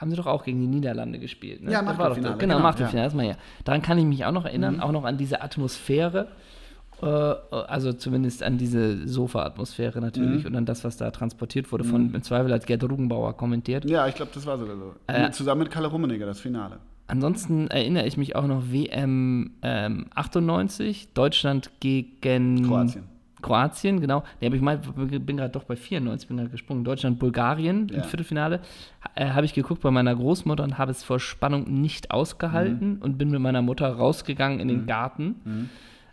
haben 0.00 0.10
sie 0.10 0.16
doch 0.16 0.26
auch 0.26 0.44
gegen 0.44 0.60
die 0.60 0.66
Niederlande 0.66 1.18
gespielt. 1.18 1.62
Ne? 1.62 1.72
Ja, 1.72 1.82
doch 1.82 1.88
Achtelfinale, 1.88 2.34
das. 2.34 2.38
Genau, 2.38 2.56
genau, 2.56 2.68
Achtelfinale, 2.68 3.06
das 3.06 3.14
mal 3.14 3.26
ja. 3.26 3.36
Daran 3.64 3.82
kann 3.82 3.98
ich 3.98 4.04
mich 4.04 4.24
auch 4.24 4.32
noch 4.32 4.46
erinnern, 4.46 4.80
auch 4.80 4.92
noch 4.92 5.04
an 5.04 5.18
diese 5.18 5.42
Atmosphäre. 5.42 6.28
Äh, 7.02 7.06
also 7.06 7.92
zumindest 7.92 8.42
an 8.42 8.58
diese 8.58 9.06
Sofa-Atmosphäre 9.06 10.00
natürlich 10.00 10.46
und 10.46 10.56
an 10.56 10.64
das, 10.66 10.84
was 10.84 10.96
da 10.96 11.10
transportiert 11.10 11.70
wurde, 11.72 11.84
von 11.84 12.14
im 12.14 12.22
Zweifel 12.22 12.52
hat 12.52 12.66
Gerd 12.66 12.82
Rugenbauer 12.82 13.36
kommentiert. 13.36 13.84
Ja, 13.88 14.06
ich 14.06 14.14
glaube, 14.14 14.32
das 14.34 14.46
war 14.46 14.58
sogar 14.58 14.76
so. 14.76 14.94
Äh. 15.06 15.30
Zusammen 15.30 15.62
mit 15.62 15.70
Kalle 15.70 15.88
Rummenigge, 15.88 16.24
das 16.24 16.40
Finale. 16.40 16.78
Ansonsten 17.06 17.66
erinnere 17.68 18.06
ich 18.06 18.16
mich 18.16 18.36
auch 18.36 18.46
noch 18.46 18.70
WM 18.70 19.52
ähm, 19.62 20.06
98, 20.14 21.12
Deutschland 21.12 21.70
gegen 21.80 22.66
Kroatien. 22.66 23.04
Kroatien, 23.42 24.00
genau. 24.00 24.22
Nee, 24.40 24.46
aber 24.48 24.56
ich 24.56 24.62
mein, 24.62 24.80
bin 24.80 25.36
gerade 25.36 25.50
doch 25.52 25.64
bei 25.64 25.76
94, 25.76 26.28
bin 26.28 26.36
gerade 26.38 26.50
gesprungen. 26.50 26.84
Deutschland, 26.84 27.18
Bulgarien 27.18 27.88
Ja. 27.88 27.98
im 27.98 28.04
Viertelfinale. 28.04 28.60
Äh, 29.14 29.30
habe 29.30 29.44
ich 29.46 29.54
geguckt 29.54 29.82
bei 29.82 29.90
meiner 29.90 30.14
Großmutter 30.14 30.62
und 30.64 30.78
habe 30.78 30.90
es 30.90 31.02
vor 31.04 31.20
Spannung 31.20 31.80
nicht 31.80 32.10
ausgehalten 32.10 32.94
Mhm. 32.96 33.02
und 33.02 33.18
bin 33.18 33.30
mit 33.30 33.40
meiner 33.40 33.62
Mutter 33.62 33.88
rausgegangen 33.92 34.60
in 34.60 34.68
den 34.68 34.86
Garten. 34.86 35.68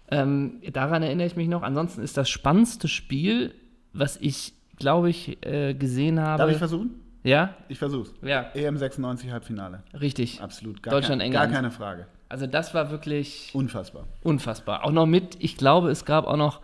Ähm, 0.09 0.61
daran 0.71 1.03
erinnere 1.03 1.27
ich 1.27 1.35
mich 1.35 1.47
noch. 1.49 1.63
Ansonsten 1.63 2.01
ist 2.01 2.15
das 2.17 2.29
spannendste 2.29 2.87
Spiel, 2.87 3.53
was 3.93 4.17
ich, 4.17 4.53
glaube 4.77 5.09
ich, 5.09 5.45
äh, 5.45 5.73
gesehen 5.73 6.19
habe. 6.21 6.37
Darf 6.43 6.51
ich 6.51 6.57
versuchen? 6.57 6.91
ja? 7.23 7.55
Ich 7.67 7.77
versuch's. 7.77 8.13
Ja, 8.21 8.51
EM 8.53 8.77
96 8.77 9.31
Halbfinale. 9.31 9.83
richtig. 9.99 10.41
Absolut. 10.41 10.81
Gar 10.81 10.93
Deutschland, 10.93 11.21
kein, 11.21 11.31
gar 11.31 11.43
England. 11.43 11.55
keine 11.63 11.71
Frage. 11.71 12.07
Also 12.29 12.45
das 12.47 12.73
war 12.73 12.89
wirklich 12.91 13.51
Unfassbar. 13.53 14.03
unfassbar. 14.23 14.83
Auch 14.85 14.91
noch 14.91 15.05
mit, 15.05 15.37
ich 15.39 15.57
glaube, 15.57 15.89
es 15.89 16.03
gab 16.05 16.25
auch 16.27 16.35
noch 16.37 16.61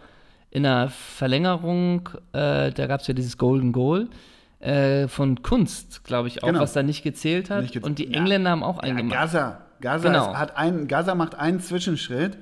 in 0.53 0.63
der 0.63 0.89
Verlängerung, 0.89 2.09
äh, 2.33 2.71
da 2.71 2.87
gab 2.87 3.01
es 3.01 3.07
ja 3.07 3.13
dieses 3.13 3.37
Golden 3.37 3.71
Goal 3.71 4.07
äh, 4.59 5.07
von 5.07 5.41
Kunst, 5.41 6.03
glaube 6.03 6.27
ich 6.27 6.43
auch, 6.43 6.47
Genau. 6.47 6.59
was 6.61 6.73
da 6.73 6.83
nicht 6.83 7.03
gezählt 7.03 7.49
hat. 7.49 7.63
Nicht 7.63 7.75
gez- 7.75 7.83
Und 7.83 7.97
die 7.99 8.05
Ja. 8.11 8.19
Engländer 8.19 8.51
haben 8.51 8.63
auch 8.63 8.77
Ja, 8.77 8.89
eingemacht. 8.89 9.13
Gaza. 9.19 9.61
Gaza, 9.81 10.07
Genau. 10.09 10.31
ist, 10.31 10.37
hat 10.37 10.55
einen, 10.55 10.87
Gaza 10.87 11.15
macht 11.15 11.35
einen 11.35 11.59
Zwischenschritt. 11.59 12.37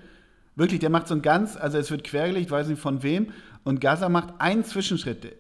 Wirklich, 0.56 0.80
der 0.82 0.89
macht 0.89 1.08
so 1.08 1.15
ein 1.15 1.21
ganz, 1.21 1.56
also 1.58 1.78
es 1.78 1.89
wird 1.89 2.04
quergelegt, 2.04 2.52
weiß 2.52 2.67
nicht 2.67 2.82
von 2.82 3.02
wem. 3.02 3.28
Und 3.63 3.80
Gaza 3.82 4.10
macht 4.10 4.34
einen 4.39 4.63
Zwischenschritt, 4.65 5.24
der, 5.24 5.32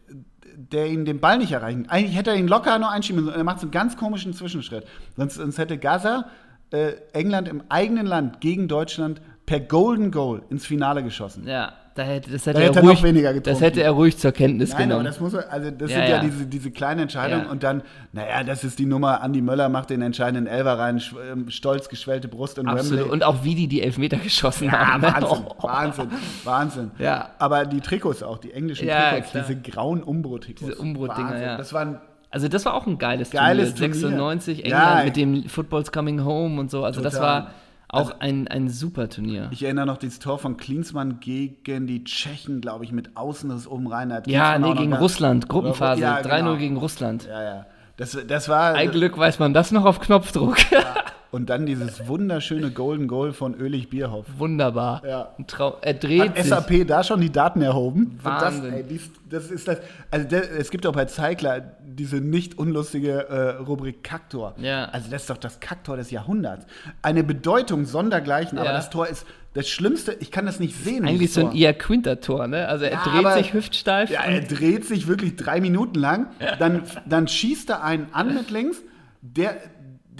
der 0.55 0.87
ihn 0.87 1.05
den 1.05 1.19
Ball 1.19 1.37
nicht 1.39 1.51
erreichen. 1.51 1.87
Eigentlich 1.89 2.15
hätte 2.17 2.29
er 2.31 2.37
ihn 2.37 2.47
locker 2.47 2.79
nur 2.79 2.89
einschieben 2.89 3.23
müssen. 3.25 3.35
Er 3.37 3.43
macht 3.43 3.59
so 3.59 3.65
einen 3.65 3.71
ganz 3.71 3.97
komischen 3.97 4.33
Zwischenschritt. 4.33 4.85
Sonst, 5.17 5.35
sonst 5.35 5.57
hätte 5.57 5.77
Gaza 5.77 6.25
äh, 6.71 6.93
England 7.13 7.47
im 7.49 7.63
eigenen 7.69 8.05
Land 8.07 8.39
gegen 8.41 8.67
Deutschland 8.67 9.21
per 9.45 9.59
Golden 9.59 10.09
Goal 10.11 10.41
ins 10.49 10.65
Finale 10.65 11.03
geschossen. 11.03 11.45
ja, 11.47 11.73
da 11.95 12.03
hätte, 12.03 12.31
das 12.31 12.45
hätte, 12.45 12.53
Da 12.53 12.59
er 12.61 12.67
hätte 12.69 12.79
er 12.79 12.83
ruhig, 12.83 12.95
noch 12.99 13.03
weniger 13.03 13.27
Das 13.29 13.35
getrunken. 13.35 13.63
hätte 13.63 13.83
er 13.83 13.91
ruhig 13.91 14.17
zur 14.17 14.31
Kenntnis 14.31 14.69
Nein, 14.69 14.77
aber 14.83 14.87
genommen. 15.01 15.05
das 15.05 15.19
muss 15.19 15.35
also 15.35 15.71
das 15.71 15.91
Ja, 15.91 15.97
sind 15.97 16.07
ja, 16.07 16.15
ja. 16.15 16.21
diese, 16.21 16.45
diese 16.45 16.71
kleinen 16.71 17.01
Entscheidungen 17.01 17.45
Ja. 17.45 17.51
und 17.51 17.63
dann, 17.63 17.81
naja, 18.13 18.43
das 18.43 18.63
ist 18.63 18.79
die 18.79 18.85
Nummer, 18.85 19.21
Andi 19.21 19.41
Möller 19.41 19.67
macht 19.69 19.89
den 19.89 20.01
entscheidenden 20.01 20.47
Elfer 20.47 20.79
rein, 20.79 21.01
ähm, 21.31 21.49
stolz 21.49 21.89
geschwellte 21.89 22.27
Brust 22.27 22.57
in 22.57 22.67
Absolut. 22.67 22.99
Wembley. 22.99 23.13
Und 23.13 23.23
auch 23.23 23.43
wie 23.43 23.55
die 23.55 23.67
die 23.67 23.81
Elfmeter 23.81 24.17
geschossen 24.17 24.65
ja, 24.65 24.93
haben. 24.93 25.03
Wahnsinn, 25.03 25.45
Oh. 25.47 25.55
Wahnsinn, 25.67 26.07
Wahnsinn. 26.43 26.91
Ja. 26.97 27.29
Aber 27.39 27.65
die 27.65 27.81
Trikots 27.81 28.23
auch, 28.23 28.37
die 28.37 28.51
englischen 28.53 28.87
Ja, 28.87 29.11
Trikots, 29.11 29.31
klar. 29.31 29.45
diese 29.47 29.59
grauen 29.61 30.03
Umbro-Trikots. 30.03 30.65
Diese 30.65 30.75
Umbro-Dinger, 30.81 31.41
ja. 31.41 31.57
Das 31.57 31.73
waren, 31.73 31.99
Also 32.29 32.47
das 32.47 32.63
war 32.65 32.73
auch 32.75 32.87
ein 32.87 32.97
geiles, 32.97 33.31
Geiles 33.31 33.75
Turnier. 33.75 33.91
Turnier. 33.91 34.17
96, 34.17 34.57
Ja, 34.59 34.63
England 34.65 34.99
ey. 34.99 35.05
mit 35.05 35.15
dem 35.43 35.49
Football's 35.49 35.91
Coming 35.91 36.23
Home 36.23 36.59
und 36.59 36.71
so. 36.71 36.85
Also 36.85 37.01
das 37.01 37.15
Total. 37.15 37.27
war 37.43 37.51
auch 37.91 38.19
ein, 38.19 38.47
ein 38.47 38.69
super 38.69 39.09
Turnier. 39.09 39.49
ich 39.51 39.63
erinnere 39.63 39.85
noch 39.85 39.97
dieses 39.97 40.19
Tor 40.19 40.39
von 40.39 40.57
Klinsmann 40.57 41.19
gegen 41.19 41.87
die 41.87 42.03
Tschechen, 42.03 42.61
glaube 42.61 42.85
ich, 42.85 42.91
mit 42.91 43.17
Außenriss 43.17 43.67
oben 43.67 43.87
rein. 43.87 44.13
Hat 44.13 44.27
Ja, 44.27 44.53
Klinsmann 44.53 44.73
nee, 44.73 44.79
gegen 44.79 44.93
Russland, 44.93 45.49
Gruppenphase, 45.49 46.01
Ja, 46.01 46.17
3-0 46.19 46.37
genau. 46.37 46.55
gegen 46.57 46.77
Russland. 46.77 47.27
Ja, 47.27 47.43
ja. 47.43 47.65
Das, 47.97 48.17
das 48.27 48.49
war. 48.49 48.73
Ein 48.73 48.91
Glück 48.91 49.17
weiß 49.17 49.39
man 49.39 49.53
das 49.53 49.71
noch 49.71 49.85
auf 49.85 49.99
Knopfdruck. 49.99 50.57
Und 51.31 51.49
dann 51.49 51.65
dieses 51.65 52.07
wunderschöne 52.07 52.71
Golden 52.71 53.07
Goal 53.07 53.31
von 53.31 53.53
Ölig 53.55 53.89
Bierhoff. 53.89 54.25
Wunderbar. 54.37 55.01
Ja. 55.07 55.33
Er 55.81 55.93
dreht 55.93 56.21
Hat 56.21 56.35
sich. 56.37 56.45
SAP 56.47 56.85
da 56.87 57.03
schon 57.05 57.21
die 57.21 57.31
Daten 57.31 57.61
erhoben? 57.61 58.19
Wahnsinn. 58.21 58.63
Das, 58.63 58.73
ey, 58.73 58.83
dies, 58.83 59.09
das 59.29 59.49
ist 59.49 59.67
das. 59.67 59.77
Also 60.11 60.27
der, 60.27 60.51
es 60.59 60.69
gibt 60.71 60.85
auch 60.85 60.91
bei 60.91 61.05
Zeigler 61.05 61.61
diese 61.85 62.17
nicht 62.17 62.57
unlustige 62.57 63.29
äh, 63.29 63.49
Rubrik 63.63 64.03
Kaktor. 64.03 64.55
Ja. 64.57 64.85
Also 64.85 65.09
das 65.09 65.21
ist 65.21 65.29
doch 65.29 65.37
das 65.37 65.61
Kaktor 65.61 65.95
des 65.95 66.11
Jahrhunderts. 66.11 66.65
Eine 67.01 67.23
Bedeutung 67.23 67.85
sondergleichen, 67.85 68.57
aber 68.57 68.67
Ja. 68.69 68.73
das 68.75 68.89
Tor 68.89 69.07
ist 69.07 69.25
das 69.53 69.69
Schlimmste. 69.69 70.13
Ich 70.19 70.31
kann 70.31 70.45
das 70.45 70.59
nicht 70.59 70.75
sehen. 70.75 71.05
Eigentlich 71.05 71.31
so 71.31 71.47
ein 71.47 71.55
eher 71.55 71.73
Quinter-Tor, 71.73 72.47
ne? 72.47 72.67
Also 72.67 72.83
er 72.85 72.91
Ja, 72.91 73.03
dreht 73.03 73.25
aber- 73.25 73.37
sich 73.37 73.53
hüftsteif. 73.53 74.09
Ja, 74.09 74.21
er 74.23 74.41
dreht 74.41 74.83
sich 74.85 75.07
wirklich 75.07 75.37
drei 75.37 75.61
Minuten 75.61 75.97
lang. 75.97 76.27
Dann, 76.59 76.83
dann 77.05 77.29
schießt 77.29 77.69
er 77.69 77.83
einen 77.85 78.07
an 78.11 78.33
mit 78.33 78.51
links. 78.51 78.81
Der, 79.21 79.55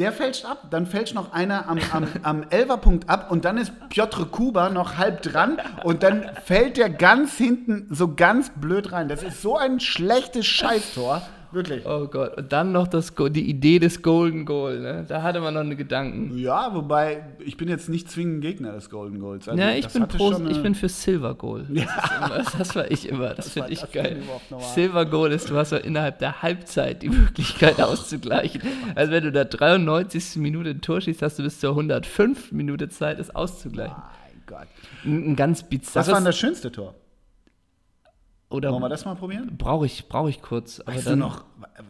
der 0.02 0.12
fälscht 0.12 0.46
ab. 0.46 0.66
Dann 0.72 0.88
fälscht 0.88 1.14
noch 1.14 1.32
einer 1.32 1.70
am, 1.70 1.78
am, 1.92 2.08
am 2.24 2.44
Elferpunkt 2.50 3.08
ab. 3.08 3.30
Und 3.30 3.46
dann 3.46 3.60
ist 3.60 3.72
Piotr 3.90 4.26
Kuba 4.26 4.72
noch 4.72 4.98
halb 4.98 5.22
dran. 5.22 5.60
Und 5.84 6.02
dann 6.02 6.26
fällt 6.44 6.78
der 6.78 6.90
ganz 6.90 7.38
hinten 7.38 7.86
so 7.92 8.16
ganz 8.16 8.50
blöd 8.56 8.92
rein. 8.92 9.10
Das 9.10 9.22
ist 9.22 9.44
so 9.44 9.58
ein 9.58 9.80
schlechtes 9.80 10.48
Scheißtor. 10.48 11.22
Wirklich. 11.52 11.86
oh 11.86 12.08
Gott. 12.08 12.38
Und 12.38 12.52
dann 12.54 12.72
noch 12.72 12.88
das, 12.88 13.14
Go- 13.16 13.28
die 13.30 13.50
Idee 13.50 13.80
des 13.80 14.02
Golden 14.02 14.46
Goal, 14.46 14.80
ne? 14.80 15.06
Da 15.08 15.22
hatte 15.22 15.42
man 15.42 15.54
noch 15.54 15.62
eine 15.62 15.76
Gedanken. 15.76 16.38
Ja, 16.38 16.74
wobei 16.74 17.24
ich 17.46 17.58
bin 17.58 17.68
jetzt 17.68 17.90
nicht 17.90 18.10
zwingend 18.10 18.42
Gegner 18.42 18.72
des 18.72 18.90
Golden 18.90 19.20
Goals. 19.20 19.48
Also 19.50 19.62
Ja, 19.62 19.72
ich 19.72 19.84
das 19.84 19.94
bin, 19.94 20.04
hatte 20.04 20.18
pro, 20.18 20.32
schon 20.32 20.44
eine- 20.44 20.52
ich 20.52 20.62
bin 20.64 20.76
für 20.76 20.88
Silver 20.90 21.36
Goal. 21.36 21.66
Das, 21.70 21.84
ist 21.84 22.12
immer, 22.18 22.44
das 22.58 22.76
war 22.76 22.92
ich 22.92 23.10
immer. 23.10 23.34
Das, 23.34 23.50
finde 23.50 23.70
ich 23.72 23.82
das 23.82 23.92
geil. 23.92 24.04
finde 24.06 24.20
ich 24.20 24.26
überhaupt 24.26 24.52
normal. 24.52 24.68
Silver 24.74 25.06
Goal 25.06 25.32
ist, 25.32 25.50
du 25.50 25.56
hast 25.58 25.72
ja 25.72 25.78
innerhalb 25.80 26.20
der 26.20 26.42
Halbzeit 26.42 27.02
die 27.02 27.10
Möglichkeit 27.22 27.82
auszugleichen. 27.82 28.62
Also 28.96 29.12
wenn 29.12 29.24
du 29.24 29.32
da 29.32 29.44
93. 29.44 30.38
Minute 30.38 30.70
ein 30.70 30.82
Tor 30.82 31.02
schießt, 31.02 31.22
hast 31.22 31.38
du 31.40 31.44
bis 31.44 31.60
zur 31.60 31.72
105 31.72 32.52
Minute 32.52 32.88
Zeit, 32.90 33.20
es 33.20 33.34
auszugleichen. 33.36 33.96
Mein 33.98 34.42
Gott. 34.46 34.68
Ein, 35.06 35.32
ein 35.32 35.36
ganz 35.36 35.64
bizarres... 35.64 36.08
Was 36.08 36.14
war 36.14 36.20
denn 36.20 36.26
das 36.26 36.38
schönste 36.38 36.72
Tor? 36.72 36.96
Oder 38.52 38.72
Wollen 38.72 38.82
wir 38.84 38.90
das 38.90 39.06
mal 39.06 39.16
probieren? 39.16 39.56
brauche 39.58 39.86
ich, 39.86 40.08
brauch 40.08 40.28
ich 40.28 40.42
kurz. 40.42 40.82
Weißt 40.86 41.08
du 41.08 41.16
noch, 41.16 41.46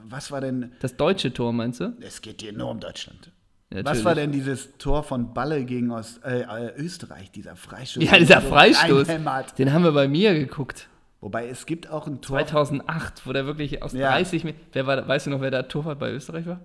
was 0.06 0.32
war 0.32 0.42
denn 0.42 0.72
Das 0.80 0.96
deutsche 0.96 1.34
Tor, 1.34 1.52
meinst 1.54 1.80
du? 1.80 1.94
Es 2.02 2.22
geht 2.22 2.42
hier 2.42 2.54
nur 2.54 2.70
um 2.70 2.80
Deutschland. 2.80 3.32
Ja, 3.74 3.86
Was 3.86 4.04
war 4.04 4.16
natürlich. 4.16 4.18
denn 4.18 4.32
dieses 4.32 4.78
Tor 4.78 5.02
von 5.04 5.34
Balle 5.34 5.64
gegen 5.64 5.92
Ost, 5.92 6.24
äh, 6.26 6.42
äh, 6.42 6.74
Österreich, 6.76 7.32
dieser 7.32 7.56
Freistoß? 7.56 8.04
Ja, 8.04 8.18
dieser 8.18 8.42
Freistoß. 8.42 9.08
Den 9.58 9.72
haben 9.72 9.84
wir 9.84 9.94
bei 9.94 10.08
mir 10.10 10.34
geguckt. 10.34 10.90
Wobei 11.22 11.48
es 11.48 11.66
gibt 11.66 11.90
auch 11.90 12.06
ein 12.08 12.20
Tor. 12.20 12.40
2008, 12.40 13.26
wo 13.26 13.32
der 13.32 13.46
wirklich 13.46 13.82
aus 13.82 13.94
Ja. 13.94 14.10
30 14.12 14.44
Meter. 14.44 14.60
Wer 14.74 14.88
war, 14.88 15.08
weißt 15.08 15.28
du 15.28 15.30
noch, 15.30 15.40
wer 15.42 15.52
da 15.52 15.64
Torwart 15.64 16.00
bei 16.00 16.12
Österreich 16.12 16.46
war? 16.48 16.60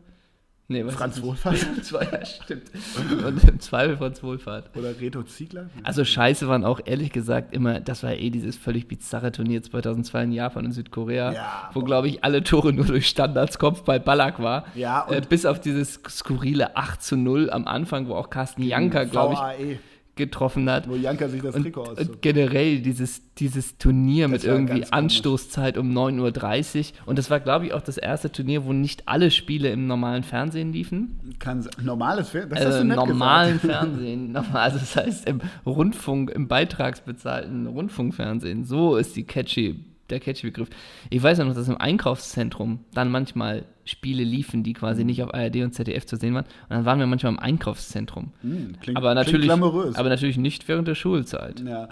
Nee, 0.69 0.83
Franz. 0.85 1.23
Wohlfahrt? 1.23 1.57
Ja 2.13 2.27
stimmt. 2.27 2.71
Und 3.25 3.45
im 3.45 3.61
Zweifel 3.61 3.97
Franz 3.97 4.23
Wohlfahrt. 4.23 4.77
Oder 4.77 4.99
Reto 5.01 5.23
Ziegler? 5.23 5.71
Also 5.85 6.05
scheiße 6.05 6.49
waren 6.49 6.65
auch 6.65 6.81
ehrlich 6.85 7.13
gesagt 7.13 7.55
immer, 7.55 7.81
das 7.81 8.03
war 8.03 8.15
eh 8.15 8.31
dieses 8.31 8.57
völlig 8.57 8.89
bizarre 8.89 9.31
Turnier 9.31 9.63
2002 9.63 10.25
in 10.25 10.33
Japan 10.33 10.67
und 10.67 10.73
Südkorea, 10.73 11.33
Ja, 11.33 11.71
wo 11.73 11.83
glaube 11.83 12.09
ich 12.09 12.25
alle 12.25 12.43
Tore 12.43 12.73
nur 12.73 12.85
durch 12.85 13.07
Standards 13.07 13.59
Kopfball 13.59 14.01
Ballack 14.01 14.43
war. 14.43 14.65
Ja, 14.75 15.07
äh, 15.09 15.21
bis 15.21 15.47
auf 15.47 15.61
dieses 15.61 16.01
skurrile 16.09 16.77
8 16.77 17.03
zu 17.03 17.17
0 17.17 17.51
am 17.51 17.69
Anfang, 17.69 18.09
wo 18.09 18.15
auch 18.15 18.31
Carsten 18.31 18.63
Janka, 18.63 19.05
glaube 19.05 19.35
ich, 19.35 19.41
VAE, 19.41 19.79
getroffen 20.17 20.69
hat. 20.71 20.89
wo 20.89 20.97
Janka 20.97 21.29
sich 21.29 21.43
das 21.43 21.55
Und, 21.55 21.63
Trikot 21.63 21.83
auszog. 21.83 21.99
und 21.99 22.23
generell 22.23 22.81
dieses, 22.81 23.23
dieses 23.35 23.79
Turnier 23.79 24.29
mit 24.29 24.45
war 24.45 24.53
irgendwie. 24.55 24.85
Anstoßzeit 24.91 25.77
um 25.79 25.93
9.30 25.97 26.79
Uhr. 26.79 26.85
Und 27.07 27.19
das 27.19 27.31
war, 27.31 27.39
glaube 27.39 27.67
ich, 27.67 27.73
auch 27.75 27.83
das 27.83 27.99
erste 27.99 28.33
Turnier, 28.33 28.65
wo 28.65 28.73
nicht 28.73 29.07
alle 29.07 29.31
Spiele 29.31 29.71
im 29.71 29.87
normalen 29.87 30.23
Fernsehen 30.23 30.73
liefen. 30.73 31.37
Kann, 31.39 31.69
normales 31.83 32.31
Fer- 32.31 32.47
das 32.47 32.59
hast 32.61 32.67
Also 32.67 32.79
du 32.79 32.83
im 32.83 32.89
nett 32.89 32.97
normalen 32.97 33.61
gesagt. 33.61 33.79
Fernsehen. 33.83 34.37
Also 34.37 34.79
das 34.79 34.97
heißt 34.97 35.29
im 35.29 35.41
Rundfunk, 35.67 36.31
im 36.31 36.49
beitragsbezahlten 36.49 37.67
Rundfunkfernsehen. 37.67 38.65
So 38.65 38.97
ist 38.97 39.17
die 39.17 39.25
catchy, 39.25 39.85
der 40.11 40.21
catchy 40.21 40.47
Begriff. 40.47 40.69
Ich 41.11 41.23
weiß 41.23 41.39
ja 41.39 41.45
noch, 41.45 41.55
dass 41.55 41.69
im 41.69 41.77
Einkaufszentrum 41.79 42.81
dann 42.95 43.11
manchmal 43.11 43.65
Spiele 43.85 44.25
liefen, 44.25 44.63
die 44.65 44.73
quasi 44.73 45.03
Mhm. 45.03 45.07
nicht 45.07 45.23
auf 45.23 45.33
ARD 45.33 45.63
und 45.63 45.73
ZDF 45.73 46.07
zu 46.07 46.17
sehen 46.17 46.35
waren. 46.35 46.45
Und 46.45 46.71
dann 46.71 46.85
waren 46.85 46.99
wir 46.99 47.07
manchmal 47.07 47.33
im 47.33 47.39
Einkaufszentrum. 47.39 48.33
Hm, 48.43 48.75
klingt, 48.81 48.97
aber, 48.99 49.15
natürlich, 49.15 49.47
glamourös. 49.47 49.95
aber 49.97 50.09
natürlich 50.09 50.39
nicht 50.39 50.67
während 50.69 50.89
der 50.89 50.95
Schulzeit. 50.97 51.61
Ja, 51.61 51.89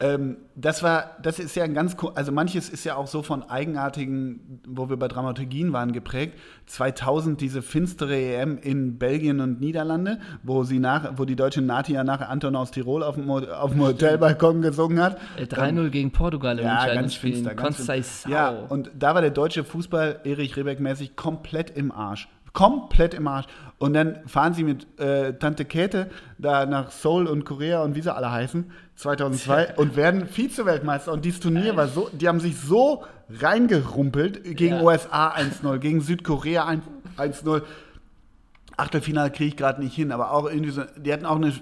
ähm, 0.00 0.38
das 0.56 0.82
war, 0.82 1.12
das 1.22 1.38
ist 1.38 1.54
ja 1.54 1.64
ein 1.64 1.72
ganz, 1.72 1.96
also 2.14 2.32
manches 2.32 2.68
ist 2.68 2.84
ja 2.84 2.96
auch 2.96 3.06
so 3.06 3.22
von 3.22 3.42
eigenartigen, 3.48 4.60
wo 4.66 4.88
wir 4.88 4.96
bei 4.96 5.06
Dramaturgien 5.08 5.72
waren, 5.72 5.92
geprägt. 5.92 6.38
2000 6.66 7.40
diese 7.40 7.62
finstere 7.62 8.16
EM 8.16 8.58
in 8.58 8.98
Belgien 8.98 9.40
und 9.40 9.60
Niederlande, 9.60 10.18
wo 10.42 10.64
sie 10.64 10.78
nach, 10.80 11.12
wo 11.16 11.24
die 11.24 11.36
deutsche 11.36 11.62
Nati 11.62 11.92
ja 11.92 12.02
nachher 12.02 12.28
Anton 12.28 12.56
aus 12.56 12.72
Tirol 12.72 13.02
auf 13.02 13.14
dem, 13.14 13.30
auf 13.30 13.70
dem 13.70 13.82
Hotelbalkon 13.82 14.62
gesungen 14.62 15.00
hat. 15.00 15.18
Äh, 15.36 15.44
3-0 15.44 15.90
gegen 15.90 16.10
Portugal 16.10 16.58
im 16.58 16.64
Ja, 16.66 16.92
ganz 16.92 17.14
Spiel. 17.14 17.32
finster. 17.34 17.54
Ganz 17.54 17.76
finster. 17.84 18.28
Ja, 18.28 18.50
und 18.50 18.90
da 18.98 19.14
war 19.14 19.20
der 19.22 19.30
deutsche 19.30 19.62
Fußball 19.64 20.20
Erich 20.24 20.56
Rebeck-mäßig 20.56 21.14
komplett 21.14 21.70
im 21.70 21.92
Arsch. 21.92 22.28
Komplett 22.52 23.14
im 23.14 23.26
Arsch. 23.26 23.46
Und 23.78 23.92
dann 23.94 24.18
fahren 24.26 24.54
sie 24.54 24.62
mit 24.64 24.86
äh, 25.00 25.34
Tante 25.34 25.64
Käthe 25.64 26.08
da 26.38 26.64
nach 26.64 26.90
Seoul 26.90 27.26
und 27.26 27.44
Korea 27.44 27.82
und 27.82 27.94
wie 27.96 28.00
sie 28.02 28.14
alle 28.14 28.30
heißen, 28.30 28.70
2002, 28.96 29.74
und 29.76 29.96
werden 29.96 30.26
Vize-Weltmeister. 30.28 31.12
Und 31.12 31.24
dieses 31.24 31.40
Turnier 31.40 31.76
war 31.76 31.88
so, 31.88 32.08
die 32.12 32.28
haben 32.28 32.40
sich 32.40 32.56
so 32.58 33.02
reingerumpelt 33.40 34.44
gegen 34.56 34.76
Ja. 34.76 34.82
USA 34.82 35.32
1-0, 35.34 35.78
gegen 35.78 36.00
Südkorea 36.00 36.66
1- 36.68 36.80
1-0. 37.18 37.62
Achtelfinale 38.76 39.30
kriege 39.30 39.48
ich 39.48 39.56
gerade 39.56 39.80
nicht 39.82 39.94
hin, 39.94 40.10
aber 40.10 40.32
auch 40.32 40.46
irgendwie 40.48 40.70
so, 40.70 40.82
die 40.96 41.12
hatten 41.12 41.26
auch 41.26 41.36
eine, 41.36 41.52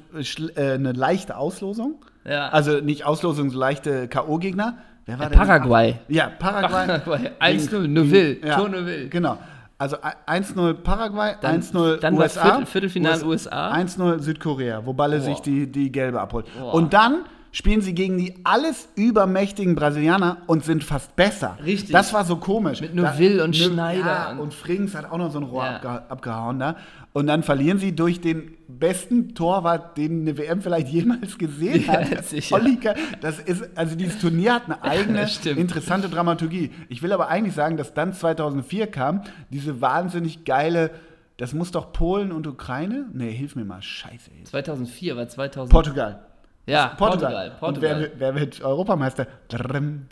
äh, 0.57 0.73
eine 0.75 0.93
leichte 0.93 1.37
Auslosung. 1.37 2.03
Ja. 2.25 2.49
Also 2.49 2.81
nicht 2.81 3.05
Auslosung, 3.05 3.51
so 3.51 3.59
leichte 3.59 4.09
K.O.-Gegner. 4.09 4.75
Wer 5.05 5.19
war 5.19 5.31
Ja? 5.31 5.37
Paraguay. 5.37 5.97
Ja, 6.09 6.29
Paraguay. 6.39 6.87
Paraguay. 7.01 7.19
Gegen- 7.19 7.35
1-0, 7.41 7.89
Neuville. 7.89 8.37
Ja, 8.47 8.57
Tor 8.57 8.69
Neuville. 8.69 9.09
Genau. 9.09 9.39
Also 9.83 9.97
1-0 10.27 10.75
Paraguay, 10.75 11.33
Dann- 11.41 11.61
1-0 11.61 11.97
dann 11.97 12.17
war 12.17 12.23
USA. 12.27 12.43
Viertel- 12.45 12.67
Viertelfinale 12.67 13.25
USA. 13.25 13.71
1-0 13.73 14.21
Südkorea, 14.21 14.87
wo 14.87 14.93
Balle 14.93 15.17
Boah. 15.17 15.25
sich 15.25 15.41
die, 15.41 15.67
die 15.67 15.91
gelbe 15.91 16.21
abholt. 16.21 16.47
Boah. 16.57 16.73
Und 16.75 16.93
dann 16.95 17.25
spielen 17.55 17.83
sie 17.83 17.95
gegen 17.95 18.17
die 18.19 18.35
alles 18.45 18.89
übermächtigen 18.97 19.75
Brasilianer 19.75 20.39
und 20.47 20.65
sind 20.65 20.83
fast 20.83 21.15
besser. 21.17 21.59
Richtig. 21.63 21.93
Das 21.93 22.13
war 22.15 22.25
so 22.25 22.37
komisch. 22.37 22.81
Mit 22.81 22.95
Neuville 22.95 23.45
und 23.45 23.51
Neu- 23.51 23.65
Schneider. 23.67 24.07
Ja, 24.07 24.37
und 24.39 24.55
Frings 24.55 24.95
hat 24.95 25.11
auch 25.11 25.19
noch 25.19 25.31
so 25.31 25.39
ein 25.39 25.45
Rohr 25.45 25.65
Ja. 25.65 25.77
abge 25.77 25.89
abgehauen 26.11 26.59
da. 26.59 26.77
Und 27.13 27.27
dann 27.27 27.43
verlieren 27.43 27.77
sie 27.79 27.95
durch 27.95 28.23
den 28.23 28.57
besten 28.69 29.35
Torwart, 29.35 29.99
den 29.99 30.23
eine 30.23 30.39
WM 30.39 30.63
vielleicht 30.63 30.89
jemals 30.89 31.37
gesehen 31.37 31.85
Ja, 31.87 31.93
hat. 32.11 32.25
sicher. 32.25 32.55
Olli 32.57 32.77
Ka- 32.77 32.95
das 33.21 33.39
ist, 33.39 33.69
also 33.77 33.97
dieses 33.97 34.19
Turnier 34.19 34.55
hat 34.55 34.65
eine 34.67 34.83
eigene 34.83 35.29
interessante 35.57 36.09
Dramaturgie. 36.09 36.71
Ich 36.89 37.03
will 37.03 37.13
aber 37.13 37.29
eigentlich 37.29 37.55
sagen, 37.55 37.77
dass 37.77 37.93
dann 37.93 38.15
2004 38.15 38.87
kam, 38.87 39.21
diese 39.51 39.83
wahnsinnig 39.83 40.47
geile, 40.47 40.91
das 41.37 41.53
muss 41.53 41.71
doch 41.71 41.93
Polen 41.93 42.33
und 42.33 42.47
Ukraine? 42.47 43.07
Nee, 43.13 43.33
hilf 43.33 43.57
mir 43.57 43.65
mal, 43.67 43.83
scheiße. 43.83 44.31
ey. 44.39 44.45
2004 44.45 45.17
war 45.17 45.29
2000. 45.29 45.71
Portugal. 45.71 46.21
Ja, 46.67 46.89
Portugal. 46.97 47.51
Portugal. 47.59 47.69
Und 47.69 47.81
wer, 47.81 47.91
Portugal. 47.91 48.01
wird- 48.01 48.13
wer 48.21 48.35
wird 48.35 48.61
Europameister? 48.63 49.27
Drrm, 49.49 50.07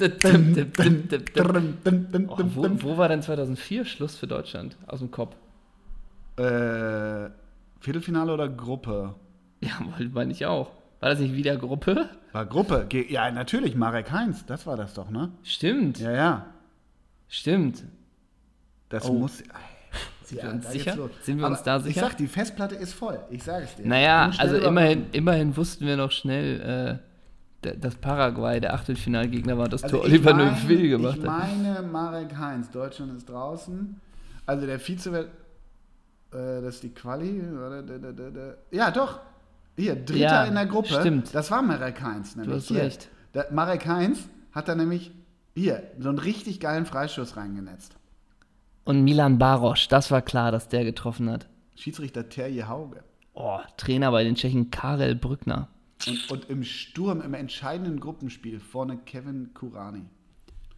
Oh, 2.28 2.38
wo, 2.54 2.82
wo 2.82 2.96
war 2.96 3.08
denn 3.08 3.22
2004 3.22 3.84
Schluss 3.84 4.16
für 4.16 4.26
Deutschland? 4.26 4.76
Aus 4.86 4.98
dem 5.00 5.10
Kopf. 5.10 5.36
Äh, 6.36 7.30
Viertelfinale 7.80 8.32
oder 8.32 8.48
Gruppe? 8.48 9.14
Ja, 9.60 9.72
meine 10.12 10.32
ich 10.32 10.46
auch. 10.46 10.70
War 11.00 11.10
das 11.10 11.18
nicht 11.18 11.34
wieder 11.34 11.56
Gruppe? 11.56 12.08
War 12.32 12.46
Gruppe. 12.46 12.86
Ja, 13.08 13.30
natürlich, 13.30 13.74
Marek 13.74 14.10
Heinz, 14.12 14.44
das 14.46 14.66
war 14.66 14.76
das 14.76 14.94
doch, 14.94 15.10
ne? 15.10 15.30
Stimmt, 15.42 15.98
Ja, 15.98 16.12
ja. 16.12 16.46
stimmt. 17.28 17.84
Das 18.90 19.08
Oh. 19.08 19.12
muss. 19.14 19.42
Sind 20.30 20.42
wir 20.42 20.50
uns 20.52 20.64
da 20.64 20.70
sicher? 20.72 21.08
Sind 21.22 21.38
wir 21.38 21.44
Aber 21.46 21.54
uns 21.54 21.62
da 21.62 21.76
Ich 21.78 21.82
sicher? 21.84 22.00
sag, 22.00 22.16
die 22.16 22.26
Festplatte 22.28 22.74
ist 22.74 22.92
voll. 22.94 23.18
Ich 23.30 23.42
sage 23.42 23.64
es 23.64 23.74
dir. 23.76 23.86
Naja, 23.86 24.30
also 24.38 24.56
immerhin, 24.56 25.06
immerhin 25.12 25.56
wussten 25.56 25.86
wir 25.86 25.96
noch 25.96 26.10
schnell, 26.10 27.00
äh, 27.62 27.70
dass 27.78 27.94
Paraguay 27.96 28.58
der 28.60 28.72
Achtelfinalgegner 28.74 29.58
war, 29.58 29.68
das 29.68 29.84
Also 29.84 29.98
Tor 29.98 30.06
ich 30.06 30.12
Oliver 30.12 30.32
Neuville 30.32 30.88
gemacht 30.88 31.18
Ich 31.20 31.26
hat. 31.28 31.48
meine 31.50 31.82
Marek 31.82 32.36
Heinz. 32.38 32.70
Deutschland 32.70 33.16
ist 33.16 33.28
draußen. 33.28 34.00
Also 34.46 34.66
der 34.66 34.78
Vize. 34.80 35.10
Äh, 35.10 35.26
das 36.62 36.76
ist 36.76 36.82
die 36.84 36.90
Quali. 36.94 37.42
Da, 37.42 37.82
da, 37.82 37.98
da, 38.12 38.30
da. 38.30 38.54
Ja, 38.70 38.90
doch. 38.90 39.20
Hier, 39.76 39.94
Dritter 39.96 40.16
Ja, 40.18 40.44
in 40.44 40.54
der 40.54 40.66
Gruppe. 40.66 40.88
stimmt. 40.88 41.34
Das 41.34 41.50
war 41.50 41.62
Marek 41.62 42.02
Heinz. 42.02 42.36
Nämlich. 42.36 42.56
hast 42.56 42.68
hier. 42.68 42.82
recht. 42.82 43.08
Der, 43.34 43.46
Marek 43.50 43.86
Heinz 43.86 44.20
hat 44.52 44.68
da 44.68 44.74
nämlich 44.74 45.12
hier 45.54 45.82
so 45.98 46.08
einen 46.08 46.18
richtig 46.18 46.60
geilen 46.60 46.86
Freistoß 46.86 47.36
reingenetzt. 47.36 47.94
Und 48.84 49.04
Milan 49.04 49.38
Barosch, 49.38 49.88
das 49.88 50.10
war 50.10 50.22
klar, 50.22 50.52
dass 50.52 50.68
der 50.68 50.84
getroffen 50.84 51.30
hat. 51.30 51.48
Schiedsrichter 51.76 52.28
Terje 52.28 52.68
Hauge. 52.68 53.02
Oh, 53.34 53.58
Trainer 53.76 54.10
bei 54.10 54.24
den 54.24 54.34
Tschechen 54.34 54.70
Karel 54.70 55.14
Brückner. 55.14 55.68
Und, 56.06 56.30
und 56.30 56.50
im 56.50 56.64
Sturm, 56.64 57.20
im 57.20 57.34
entscheidenden 57.34 58.00
Gruppenspiel 58.00 58.58
vorne 58.58 58.98
Kevin 58.98 59.50
Kurani. 59.54 60.06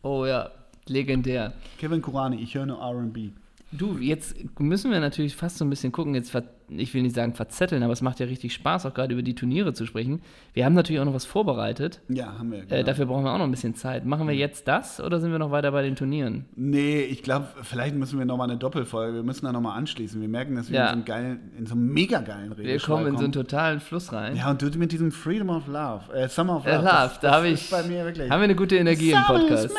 Oh 0.03 0.27
ja, 0.27 0.51
legendär. 0.87 1.55
Kevin 1.79 2.03
Kurani, 2.03 2.37
ich 2.43 2.55
höre 2.55 2.67
nur 2.67 2.83
RB. 2.83 3.33
Du, 3.71 3.99
jetzt 3.99 4.35
müssen 4.59 4.91
wir 4.91 5.01
natürlich 5.01 5.35
fast 5.35 5.59
so 5.59 5.65
ein 5.65 5.71
bisschen 5.71 5.93
gucken, 5.93 6.15
jetzt 6.15 6.31
ich 6.79 6.93
will 6.95 7.03
nicht 7.03 7.15
sagen 7.15 7.35
verzetteln, 7.35 7.83
aber 7.83 7.93
es 7.93 8.03
macht 8.03 8.21
ja 8.21 8.27
richtig 8.27 8.53
Spaß, 8.55 8.87
auch 8.87 8.95
gerade 8.95 9.13
über 9.13 9.23
die 9.23 9.35
Turniere 9.35 9.73
zu 9.75 9.87
sprechen. 9.87 10.23
Wir 10.55 10.65
haben 10.65 10.75
natürlich 10.75 11.01
auch 11.01 11.05
noch 11.05 11.15
was 11.15 11.25
vorbereitet. 11.25 12.01
Ja, 12.09 12.39
haben 12.39 12.53
wir. 12.53 12.61
Äh, 12.61 12.67
genau. 12.67 12.83
dafür 12.85 13.07
brauchen 13.07 13.25
wir 13.25 13.33
auch 13.33 13.39
noch 13.39 13.45
ein 13.45 13.51
bisschen 13.51 13.75
Zeit. 13.75 14.05
Machen 14.05 14.27
wir 14.29 14.35
jetzt 14.35 14.69
das 14.69 15.01
oder 15.01 15.21
sind 15.21 15.33
wir 15.33 15.39
noch 15.39 15.51
weiter 15.51 15.73
bei 15.73 15.83
den 15.83 15.97
Turnieren? 15.97 16.47
Nee, 16.57 17.01
ich 17.03 17.23
glaube, 17.23 17.49
vielleicht 17.63 17.95
müssen 17.95 18.19
wir 18.19 18.25
nochmal 18.27 18.49
eine 18.51 18.59
Doppelfolge. 18.59 19.15
Wir 19.17 19.23
müssen 19.23 19.45
da 19.47 19.53
nochmal 19.53 19.77
anschließen. 19.79 20.21
Wir 20.21 20.29
merken, 20.29 20.57
dass 20.57 20.71
wir 20.71 20.77
Ja. 20.79 20.85
in 20.85 20.89
so 20.89 20.93
einem 20.95 21.05
geilen, 21.05 21.41
in 21.59 21.67
so 21.67 21.75
einem 21.75 21.93
mega 21.93 22.21
geilen 22.21 22.51
Wir 22.57 22.65
Redeschwall 22.65 22.97
kommen 22.99 23.09
in 23.13 23.19
so 23.19 23.25
einen 23.25 23.33
totalen 23.33 23.81
Fluss 23.81 24.13
rein. 24.13 24.37
Ja, 24.37 24.51
und 24.51 24.61
du 24.63 24.67
mit 24.79 24.93
diesem 24.93 25.13
Freedom 25.13 25.51
of 25.51 25.67
Love, 25.67 26.13
äh, 26.15 26.29
Summer 26.29 26.57
of 26.57 26.67
Äh, 26.67 26.77
Love. 26.77 26.85
Love, 26.85 26.93
das- 26.93 27.21
da 27.21 27.31
habe 27.33 27.49
ich. 27.49 27.71
bei 27.71 27.83
mir 27.85 28.05
wirklich. 28.05 28.31
Haben 28.31 28.41
wir 28.41 28.45
eine 28.45 28.57
gute 28.57 28.77
Energie 28.77 29.11
im 29.13 29.19
Summer 29.27 29.49
is 29.51 29.75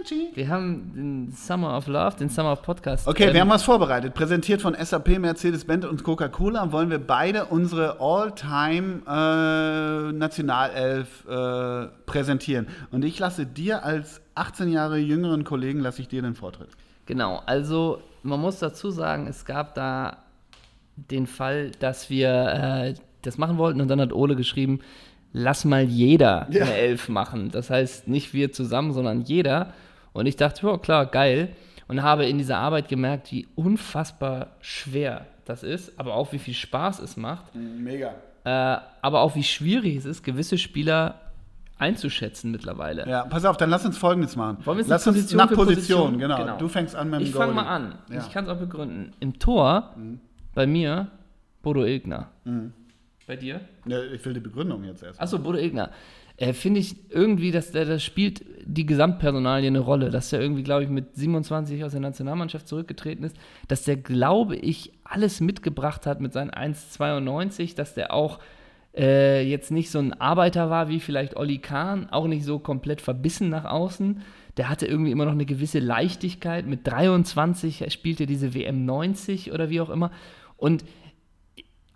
Magic. 0.00 0.34
Wir 0.36 0.48
haben 0.48 0.92
den 0.94 1.32
Summer 1.32 1.76
of 1.76 1.86
Love, 1.86 2.16
den 2.18 2.28
Summer 2.30 2.52
of 2.52 2.62
Podcast. 2.62 3.06
Okay, 3.06 3.24
ähm, 3.28 3.34
wir 3.34 3.40
haben 3.42 3.50
was 3.50 3.62
vorbereitet. 3.62 4.14
Präsentiert 4.14 4.62
von 4.62 4.74
SAP, 4.74 5.18
Mercedes-Benz 5.18 5.84
und 5.84 6.02
Coca-Cola 6.04 6.72
wollen 6.72 6.90
wir 6.90 6.98
beide 6.98 7.46
unsere 7.46 8.00
All-Time 8.00 9.02
äh, 9.06 10.12
Nationalelf 10.12 11.26
äh, 11.28 11.86
präsentieren. 12.06 12.68
Und 12.90 13.04
ich 13.04 13.18
lasse 13.18 13.44
dir 13.46 13.84
als 13.84 14.20
18 14.34 14.70
Jahre 14.72 14.98
jüngeren 14.98 15.44
Kollegen, 15.44 15.80
lasse 15.80 16.00
ich 16.02 16.08
dir 16.08 16.22
den 16.22 16.34
Vortritt. 16.34 16.68
Genau, 17.06 17.42
also 17.46 18.00
man 18.22 18.40
muss 18.40 18.58
dazu 18.58 18.90
sagen, 18.90 19.26
es 19.26 19.44
gab 19.44 19.74
da 19.74 20.18
den 20.96 21.26
Fall, 21.26 21.72
dass 21.80 22.08
wir 22.10 22.28
äh, 22.30 22.94
das 23.22 23.36
machen 23.38 23.58
wollten 23.58 23.80
und 23.80 23.88
dann 23.88 24.00
hat 24.00 24.12
Ole 24.12 24.36
geschrieben, 24.36 24.80
lass 25.32 25.64
mal 25.64 25.82
jeder 25.82 26.46
Ja. 26.50 26.64
eine 26.64 26.74
Elf 26.74 27.08
machen. 27.08 27.50
Das 27.50 27.68
heißt 27.70 28.08
nicht 28.08 28.32
wir 28.32 28.52
zusammen, 28.52 28.92
sondern 28.92 29.20
jeder. 29.22 29.72
Und 30.12 30.26
ich 30.26 30.36
dachte, 30.36 30.66
ja 30.66 30.78
klar, 30.78 31.06
geil. 31.06 31.50
Und 31.88 32.02
habe 32.02 32.24
in 32.26 32.38
dieser 32.38 32.58
Arbeit 32.58 32.88
gemerkt, 32.88 33.32
wie 33.32 33.48
unfassbar 33.56 34.48
schwer 34.60 35.26
das 35.44 35.62
ist, 35.64 35.98
aber 35.98 36.14
auch 36.14 36.32
wie 36.32 36.38
viel 36.38 36.54
Spaß 36.54 37.00
es 37.00 37.16
macht. 37.16 37.52
Mega. 37.54 38.14
Äh, 38.44 38.78
aber 39.02 39.20
auch 39.20 39.34
wie 39.34 39.42
schwierig 39.42 39.96
es 39.96 40.04
ist, 40.04 40.22
gewisse 40.22 40.56
Spieler 40.56 41.16
einzuschätzen 41.78 42.50
mittlerweile. 42.50 43.08
Ja, 43.08 43.24
pass 43.24 43.44
auf, 43.44 43.56
dann 43.56 43.70
lass 43.70 43.84
uns 43.84 43.98
Folgendes 43.98 44.36
machen. 44.36 44.58
Wollen 44.64 44.78
wir 44.78 44.86
lass 44.86 45.06
nach 45.06 45.12
uns 45.12 45.16
Position 45.22 45.38
nach 45.38 45.48
für 45.48 45.54
Position, 45.56 45.98
Position? 45.98 46.18
Genau. 46.18 46.36
Genau. 46.36 46.58
Du 46.58 46.68
fängst 46.68 46.94
an 46.94 47.10
mit 47.10 47.20
dem 47.20 47.26
Ich 47.26 47.32
fange 47.32 47.54
mal 47.54 47.66
an. 47.66 47.94
Ja. 48.08 48.16
Mhm. 48.16 48.20
Ich 48.20 48.32
kann 48.32 48.44
es 48.44 48.50
auch 48.50 48.58
begründen. 48.58 49.12
Im 49.18 49.38
Tor 49.38 49.94
bei 50.54 50.66
mir 50.66 51.08
Bodo 51.62 51.84
Ilgner. 51.84 52.28
Mhm. 52.44 52.72
Bei 53.26 53.36
dir? 53.36 53.60
Ja, 53.86 54.02
ich 54.02 54.24
will 54.24 54.34
die 54.34 54.40
Begründung 54.40 54.84
jetzt 54.84 55.02
erst. 55.02 55.20
Achso, 55.20 55.38
Bodo 55.38 55.58
Ilgner. 55.58 55.90
Äh, 56.40 56.54
Finde 56.54 56.80
ich 56.80 56.96
irgendwie, 57.10 57.52
dass 57.52 57.70
der, 57.70 57.84
das 57.84 58.02
spielt 58.02 58.44
die 58.64 58.86
Gesamtpersonalie 58.86 59.68
eine 59.68 59.80
Rolle. 59.80 60.10
Dass 60.10 60.30
der 60.30 60.40
irgendwie, 60.40 60.62
glaube 60.62 60.82
ich, 60.82 60.88
mit 60.88 61.14
27 61.14 61.84
aus 61.84 61.92
der 61.92 62.00
Nationalmannschaft 62.00 62.66
zurückgetreten 62.66 63.24
ist. 63.24 63.36
Dass 63.68 63.84
der, 63.84 63.96
glaube 63.96 64.56
ich, 64.56 64.92
alles 65.04 65.40
mitgebracht 65.40 66.06
hat 66.06 66.20
mit 66.20 66.32
seinen 66.32 66.50
1,92. 66.50 67.76
Dass 67.76 67.94
der 67.94 68.12
auch 68.14 68.38
äh, 68.96 69.42
jetzt 69.42 69.70
nicht 69.70 69.90
so 69.90 69.98
ein 69.98 70.18
Arbeiter 70.18 70.70
war 70.70 70.88
wie 70.88 71.00
vielleicht 71.00 71.36
Olli 71.36 71.58
Kahn. 71.58 72.08
Auch 72.10 72.26
nicht 72.26 72.44
so 72.44 72.58
komplett 72.58 73.02
verbissen 73.02 73.50
nach 73.50 73.66
außen. 73.66 74.22
Der 74.56 74.70
hatte 74.70 74.86
irgendwie 74.86 75.10
immer 75.10 75.26
noch 75.26 75.32
eine 75.32 75.46
gewisse 75.46 75.78
Leichtigkeit. 75.78 76.66
Mit 76.66 76.86
23 76.86 77.92
spielte 77.92 78.24
diese 78.24 78.54
WM 78.54 78.86
90 78.86 79.52
oder 79.52 79.68
wie 79.68 79.82
auch 79.82 79.90
immer. 79.90 80.10
Und 80.56 80.84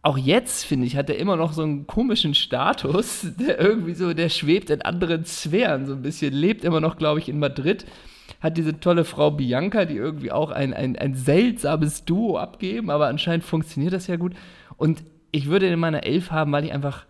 auch 0.05 0.19
jetzt, 0.19 0.67
finde 0.67 0.87
ich, 0.87 0.97
hat 0.97 1.09
er 1.09 1.17
immer 1.17 1.37
noch 1.37 1.55
so 1.55 1.63
einen 1.63 1.87
komischen 1.87 2.35
Status, 2.35 3.27
der 3.41 3.59
irgendwie 3.59 3.95
so, 3.95 4.13
der 4.13 4.29
schwebt 4.29 4.69
in 4.69 4.83
anderen 4.83 5.25
Sphären 5.25 5.87
so 5.87 5.95
ein 5.95 6.03
bisschen, 6.03 6.35
lebt 6.35 6.63
immer 6.63 6.81
noch, 6.81 6.99
glaube 6.99 7.21
ich, 7.21 7.29
in 7.29 7.39
Madrid, 7.39 7.87
hat 8.41 8.59
diese 8.59 8.79
tolle 8.79 9.05
Frau 9.05 9.31
Bianca, 9.31 9.87
die 9.87 9.97
irgendwie 9.97 10.31
auch 10.31 10.51
ein, 10.51 10.75
ein, 10.75 10.97
ein 10.97 11.15
seltsames 11.15 12.05
Duo 12.05 12.37
abgeben, 12.37 12.91
aber 12.91 13.09
anscheinend 13.09 13.45
funktioniert 13.45 13.95
das 13.95 14.07
ja 14.07 14.17
gut. 14.17 14.35
Und 14.77 15.03
ich 15.33 15.47
würde 15.47 15.67
ihn 15.67 15.73
in 15.73 15.81
meiner 15.81 16.05
Elf 16.05 16.31
haben, 16.31 16.53
weil 16.53 16.65
ich 16.65 16.73
einfach 16.73 17.07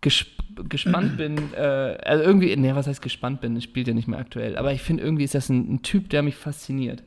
gesp 0.00 0.28
gespannt 0.68 1.16
bin, 1.18 1.52
äh, 1.54 1.98
also 2.04 2.24
irgendwie, 2.24 2.56
ne, 2.56 2.74
was 2.74 2.86
heißt 2.86 3.02
gespannt 3.02 3.42
bin, 3.42 3.54
das 3.54 3.64
spielt 3.64 3.88
ja 3.88 3.92
nicht 3.92 4.08
mehr 4.08 4.20
aktuell, 4.20 4.56
aber 4.56 4.72
ich 4.72 4.82
finde 4.82 5.02
irgendwie 5.02 5.24
ist 5.24 5.34
das 5.34 5.48
ein, 5.50 5.74
ein 5.74 5.82
Typ, 5.82 6.08
der 6.10 6.22
mich 6.22 6.36
fasziniert. 6.36 7.02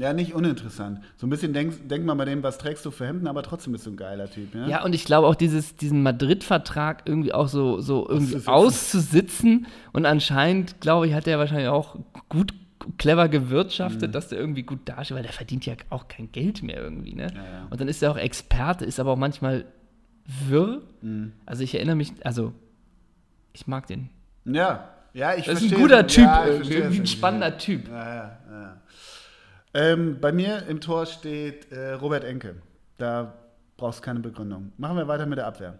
Ja, 0.00 0.12
nicht 0.14 0.34
uninteressant. 0.34 1.00
So 1.16 1.26
ein 1.26 1.30
bisschen 1.30 1.52
denk, 1.52 1.88
denk 1.88 2.04
mal 2.06 2.14
bei 2.14 2.24
dem, 2.24 2.42
was 2.42 2.56
trägst 2.58 2.84
du 2.86 2.90
für 2.90 3.06
Hemden, 3.06 3.26
aber 3.26 3.42
trotzdem 3.42 3.72
bist 3.74 3.84
du 3.86 3.90
ein 3.90 3.96
geiler 3.96 4.30
Typ. 4.30 4.54
Ja, 4.54 4.66
Ja, 4.66 4.84
und 4.84 4.94
ich 4.94 5.04
glaube 5.04 5.26
auch 5.26 5.34
dieses, 5.34 5.76
diesen 5.76 6.02
Madrid-Vertrag 6.02 7.02
irgendwie 7.04 7.32
auch 7.34 7.48
so, 7.48 7.80
so 7.80 8.08
irgendwie 8.08 8.36
Auszusitzen. 8.36 8.48
auszusitzen. 8.52 9.66
Und 9.92 10.06
anscheinend, 10.06 10.80
glaube 10.80 11.06
ich, 11.06 11.14
hat 11.14 11.26
er 11.26 11.38
wahrscheinlich 11.38 11.68
auch 11.68 11.96
gut, 12.30 12.54
clever 12.96 13.28
gewirtschaftet, 13.28 14.08
Mhm. 14.08 14.12
dass 14.12 14.28
der 14.28 14.38
irgendwie 14.38 14.62
gut 14.62 14.80
dasteht, 14.86 15.14
weil 15.16 15.22
der 15.22 15.32
verdient 15.34 15.66
ja 15.66 15.74
auch 15.90 16.08
kein 16.08 16.32
Geld 16.32 16.62
mehr 16.62 16.78
irgendwie, 16.78 17.14
ne? 17.14 17.26
Ja, 17.34 17.42
ja. 17.42 17.66
Und 17.68 17.78
dann 17.78 17.88
ist 17.88 18.02
er 18.02 18.10
auch 18.10 18.16
Experte, 18.16 18.86
ist 18.86 18.98
aber 18.98 19.10
auch 19.12 19.18
manchmal 19.18 19.66
wirr. 20.48 20.80
Mhm. 21.02 21.32
Also 21.44 21.62
ich 21.62 21.74
erinnere 21.74 21.96
mich, 21.96 22.12
also 22.24 22.52
ich 23.52 23.66
mag 23.66 23.86
den. 23.86 24.08
ja. 24.46 24.88
ja 25.12 25.34
ich 25.34 25.44
Das 25.44 25.56
ist 25.56 25.64
ein 25.64 25.68
verstehe 25.68 25.78
guter. 25.78 26.06
Typ, 26.06 26.24
Ja, 26.24 26.46
irgendwie, 26.46 26.72
verstehe 26.72 27.00
ein 27.02 27.06
spannender 27.06 27.58
Typ. 27.58 27.88
Ja, 27.88 28.14
ja, 28.14 28.38
ja. 28.50 28.76
Ähm, 29.72 30.18
bei 30.20 30.32
mir 30.32 30.66
im 30.66 30.80
Tor 30.80 31.06
steht 31.06 31.70
äh, 31.70 31.92
Robert 31.92 32.24
Enke. 32.24 32.56
Da 32.98 33.34
brauchst 33.76 34.00
du 34.00 34.04
keine 34.04 34.20
Begründung. 34.20 34.72
Machen 34.76 34.96
wir 34.96 35.08
weiter 35.08 35.26
mit 35.26 35.38
der 35.38 35.46
Abwehr. 35.46 35.78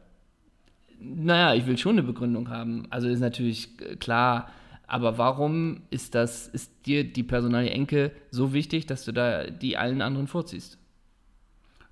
Naja, 1.01 1.55
ich 1.55 1.67
will 1.67 1.79
schon 1.79 1.93
eine 1.93 2.03
Begründung 2.03 2.51
haben. 2.51 2.87
Also 2.91 3.09
ist 3.09 3.21
natürlich 3.21 3.81
äh, 3.81 3.97
klar, 3.97 4.51
aber 4.87 5.19
warum 5.19 5.83
ist 5.91 6.15
das, 6.15 6.49
ist 6.49 6.73
dir 6.85 7.05
die 7.05 7.23
Personalie 7.23 7.71
Enke 7.71 8.13
so 8.31 8.53
wichtig, 8.53 8.87
dass 8.87 9.05
du 9.05 9.13
da 9.13 9.45
die 9.45 9.77
allen 9.77 10.03
anderen 10.03 10.27
vorziehst? 10.27 10.79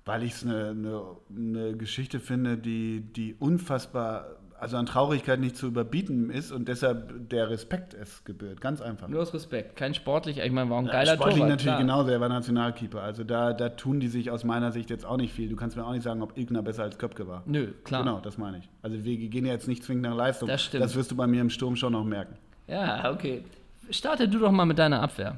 Weil 0.05 0.23
ich 0.23 0.33
es 0.33 0.43
eine 0.43 0.75
ne, 0.75 1.01
ne 1.29 1.77
Geschichte 1.77 2.19
finde, 2.19 2.57
die, 2.57 3.01
die 3.01 3.35
unfassbar, 3.35 4.38
also 4.61 4.77
an 4.77 4.85
Traurigkeit 4.85 5.39
nicht 5.39 5.55
zu 5.57 5.67
überbieten 5.67 6.29
ist 6.29 6.51
und 6.51 6.67
deshalb 6.67 7.29
der 7.29 7.49
Respekt 7.49 7.93
es 7.93 8.23
gebührt. 8.23 8.61
Ganz 8.61 8.81
einfach. 8.81 9.07
Nur 9.07 9.21
aus 9.21 9.33
Respekt. 9.33 9.75
Kein 9.75 9.93
sportlich, 9.93 10.39
ich 10.39 10.51
meine, 10.51 10.69
war 10.69 10.79
ein 10.79 10.85
Ja, 10.85 10.91
geiler 10.91 11.13
Sportlich 11.13 11.35
Torwart. 11.37 11.49
natürlich 11.49 11.65
klar. 11.67 11.79
genauso, 11.79 12.09
er 12.11 12.21
war 12.21 12.29
Nationalkeeper. 12.29 13.01
Also 13.01 13.23
da, 13.23 13.53
da 13.53 13.69
tun 13.69 13.99
die 13.99 14.07
sich 14.07 14.31
aus 14.31 14.43
meiner 14.43 14.71
Sicht 14.71 14.89
jetzt 14.89 15.05
auch 15.05 15.17
nicht 15.17 15.33
viel. 15.33 15.49
Du 15.49 15.55
kannst 15.55 15.75
mir 15.77 15.85
auch 15.85 15.91
nicht 15.93 16.03
sagen, 16.03 16.21
ob 16.21 16.37
Ilgner 16.37 16.61
besser 16.61 16.83
als 16.83 16.97
Köpke 16.97 17.27
war. 17.27 17.43
Nö, 17.45 17.71
klar. 17.83 18.03
Genau, 18.03 18.19
das 18.19 18.37
meine 18.37 18.59
ich. 18.59 18.69
Also 18.81 19.03
wir 19.03 19.17
gehen 19.17 19.45
ja 19.45 19.53
jetzt 19.53 19.67
nicht 19.67 19.83
zwingend 19.83 20.03
nach 20.05 20.15
Leistung. 20.15 20.47
Das 20.47 20.63
stimmt. 20.63 20.83
Das 20.83 20.95
wirst 20.95 21.11
du 21.11 21.15
bei 21.15 21.27
mir 21.27 21.41
im 21.41 21.49
Sturm 21.49 21.75
schon 21.75 21.93
noch 21.93 22.03
merken. 22.03 22.35
Ja, 22.67 23.11
okay. 23.11 23.43
Starte 23.89 24.27
du 24.27 24.39
doch 24.39 24.51
mal 24.51 24.65
mit 24.65 24.77
deiner 24.77 25.01
Abwehr. 25.01 25.37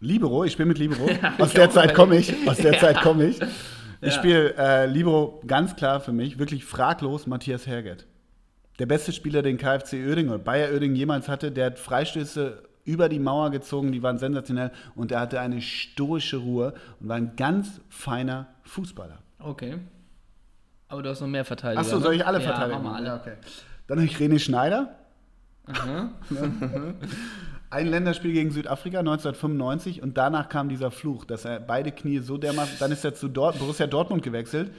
Libero, 0.00 0.44
ich 0.44 0.52
spiele 0.52 0.66
mit 0.66 0.78
Libero. 0.78 1.08
aus 1.38 1.52
der 1.54 1.70
Zeit 1.70 1.94
komme 1.94 2.16
ich. 2.18 2.34
Aus 2.46 2.58
der. 2.58 2.78
Zeit 2.78 3.00
komme 3.00 3.26
ich. 3.28 3.40
Ich 4.04 4.12
Ja. 4.12 4.18
spiele 4.18 4.54
äh, 4.58 4.86
Libero 4.86 5.40
ganz 5.46 5.76
klar 5.76 5.98
für 5.98 6.12
mich, 6.12 6.38
wirklich 6.38 6.64
fraglos 6.64 7.26
Matthias 7.26 7.66
Herget. 7.66 8.06
Der 8.78 8.84
beste 8.84 9.12
Spieler, 9.12 9.40
den 9.40 9.56
KfC 9.56 10.06
Oerding 10.06 10.28
oder 10.28 10.38
Bayer 10.38 10.72
Oerding 10.72 10.94
jemals 10.94 11.26
hatte, 11.28 11.50
der 11.50 11.66
hat 11.66 11.78
Freistöße 11.78 12.62
über 12.84 13.08
die 13.08 13.18
Mauer 13.18 13.50
gezogen, 13.50 13.92
die 13.92 14.02
waren 14.02 14.18
sensationell 14.18 14.72
und 14.94 15.10
er 15.10 15.20
hatte 15.20 15.40
eine 15.40 15.62
stoische 15.62 16.36
Ruhe 16.36 16.74
und 17.00 17.08
war 17.08 17.16
ein 17.16 17.34
ganz 17.36 17.80
feiner 17.88 18.48
Fußballer. 18.64 19.20
Okay. 19.38 19.78
Aber 20.88 21.02
du 21.02 21.08
hast 21.08 21.22
noch 21.22 21.28
mehr 21.28 21.46
Verteidiger. 21.46 21.80
Achso, 21.80 21.98
soll 21.98 22.14
ich 22.14 22.26
alle 22.26 22.40
ja, 22.40 22.44
verteidigen? 22.44 22.82
Mal 22.82 22.96
alle. 22.96 23.06
Ja, 23.06 23.16
okay. 23.16 23.34
Dann 23.86 23.98
habe 23.98 24.06
ich 24.06 24.16
René 24.18 24.38
Schneider. 24.38 24.96
Ein 27.70 27.88
Länderspiel 27.88 28.32
gegen 28.32 28.50
Südafrika 28.50 29.00
1995 29.00 30.02
und 30.02 30.16
danach 30.16 30.48
kam 30.48 30.68
dieser 30.68 30.90
Fluch, 30.90 31.24
dass 31.24 31.44
er 31.44 31.58
beide 31.60 31.90
Knie 31.90 32.18
so 32.20 32.38
dermaßen, 32.38 32.76
dann 32.78 32.92
ist 32.92 33.04
er 33.04 33.14
zu 33.14 33.28
Dort, 33.28 33.58
Borussia 33.58 33.86
Dortmund 33.86 34.22
gewechselt 34.22 34.70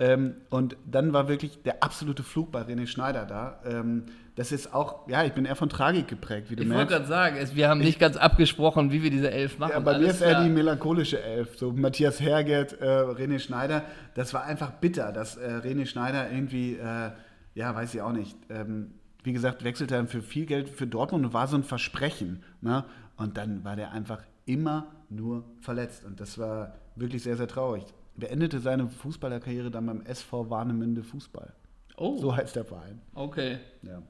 ähm, 0.00 0.36
und 0.50 0.76
dann 0.86 1.12
war 1.12 1.28
wirklich 1.28 1.62
der 1.62 1.82
absolute 1.82 2.22
Fluch 2.22 2.48
bei 2.48 2.62
René 2.62 2.86
Schneider 2.86 3.26
da. 3.26 3.60
Ähm, 3.66 4.04
das 4.36 4.52
ist 4.52 4.72
auch, 4.72 5.08
ja, 5.08 5.24
ich 5.24 5.32
bin 5.32 5.44
eher 5.44 5.56
von 5.56 5.68
Tragik 5.68 6.06
geprägt, 6.06 6.48
wie 6.50 6.54
du 6.56 6.62
Ich 6.62 6.68
wollte 6.68 6.92
merkst. 6.92 7.08
gerade 7.10 7.34
sagen, 7.36 7.56
wir 7.56 7.68
haben 7.68 7.80
nicht 7.80 7.98
ganz 7.98 8.16
abgesprochen, 8.16 8.92
wie 8.92 9.02
wir 9.02 9.10
diese 9.10 9.32
Elf 9.32 9.58
machen. 9.58 9.72
Ja, 9.72 9.80
bei 9.80 9.98
mir 9.98 10.10
ist 10.10 10.20
eher 10.20 10.44
die 10.44 10.48
melancholische 10.50 11.20
Elf. 11.20 11.58
So 11.58 11.72
Matthias 11.72 12.20
Herget, 12.20 12.80
äh, 12.80 12.84
René 12.84 13.40
Schneider. 13.40 13.82
Das 14.14 14.32
war 14.32 14.44
einfach 14.44 14.70
bitter, 14.70 15.10
dass 15.12 15.36
äh, 15.36 15.60
René 15.64 15.86
Schneider 15.86 16.30
irgendwie, 16.30 16.74
äh, 16.74 17.10
ja, 17.54 17.74
weiß 17.74 17.92
ich 17.94 18.00
auch 18.00 18.12
nicht. 18.12 18.36
Ähm, 18.48 18.92
wie 19.24 19.32
gesagt, 19.32 19.64
wechselte 19.64 19.94
dann 19.94 20.08
für 20.08 20.22
viel 20.22 20.46
Geld 20.46 20.68
für 20.68 20.86
Dortmund 20.86 21.26
und 21.26 21.32
war 21.32 21.46
so 21.48 21.56
ein 21.56 21.64
Versprechen. 21.64 22.42
Ne? 22.60 22.84
Und 23.16 23.36
dann 23.36 23.64
war 23.64 23.76
der 23.76 23.92
einfach 23.92 24.22
immer 24.46 24.86
nur 25.10 25.44
verletzt. 25.60 26.04
Und 26.04 26.20
das 26.20 26.38
war 26.38 26.74
wirklich 26.96 27.22
sehr, 27.22 27.36
sehr 27.36 27.48
traurig. 27.48 27.84
Beendete 28.16 28.60
seine 28.60 28.88
Fußballerkarriere 28.88 29.70
dann 29.70 29.86
beim 29.86 30.00
SV 30.02 30.50
Warnemünde 30.50 31.02
Fußball. 31.02 31.52
Oh, 31.96 32.16
So 32.18 32.34
heißt 32.36 32.56
der 32.56 32.64
Verein. 32.64 33.00
okay. 33.14 33.58
Ja. 33.82 34.02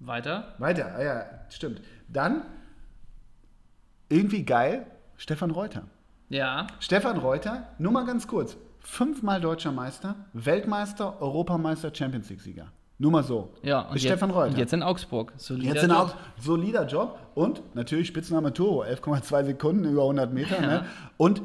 Weiter? 0.00 0.54
Weiter, 0.58 0.94
ah 0.96 1.02
ja, 1.02 1.24
stimmt. 1.50 1.82
Dann 2.08 2.42
irgendwie 4.08 4.44
geil, 4.44 4.86
Stefan 5.16 5.50
Reuter. 5.50 5.84
Ja. 6.28 6.68
Stefan 6.78 7.18
Reuter, 7.18 7.68
nur 7.78 7.92
mal 7.92 8.06
ganz 8.06 8.26
kurz. 8.28 8.56
Fünfmal 8.80 9.40
deutscher 9.40 9.72
Meister, 9.72 10.14
Weltmeister, 10.32 11.20
Europameister, 11.20 11.92
Champions 11.94 12.30
League-Sieger. 12.30 12.70
Nur 13.00 13.12
mal 13.12 13.22
so. 13.22 13.50
Ja, 13.62 13.82
und 13.82 13.94
jetzt, 13.94 14.02
Stefan 14.04 14.30
Reuter. 14.30 14.50
Und 14.50 14.58
jetzt 14.58 14.72
in 14.72 14.82
Augsburg. 14.82 15.32
Solider 15.36 15.72
Jetzt 15.72 15.80
sind 15.82 15.90
Job. 15.90 15.98
auch 15.98 16.14
solider 16.42 16.86
Job 16.86 17.18
und 17.34 17.62
natürlich 17.74 18.08
Spitzname 18.08 18.52
Turbo, 18.52 18.82
11,2 18.82 19.44
Sekunden 19.44 19.84
über 19.84 20.02
100 20.02 20.32
Meter. 20.32 20.60
Ja. 20.60 20.66
Ne? 20.66 20.84
Und 21.16 21.42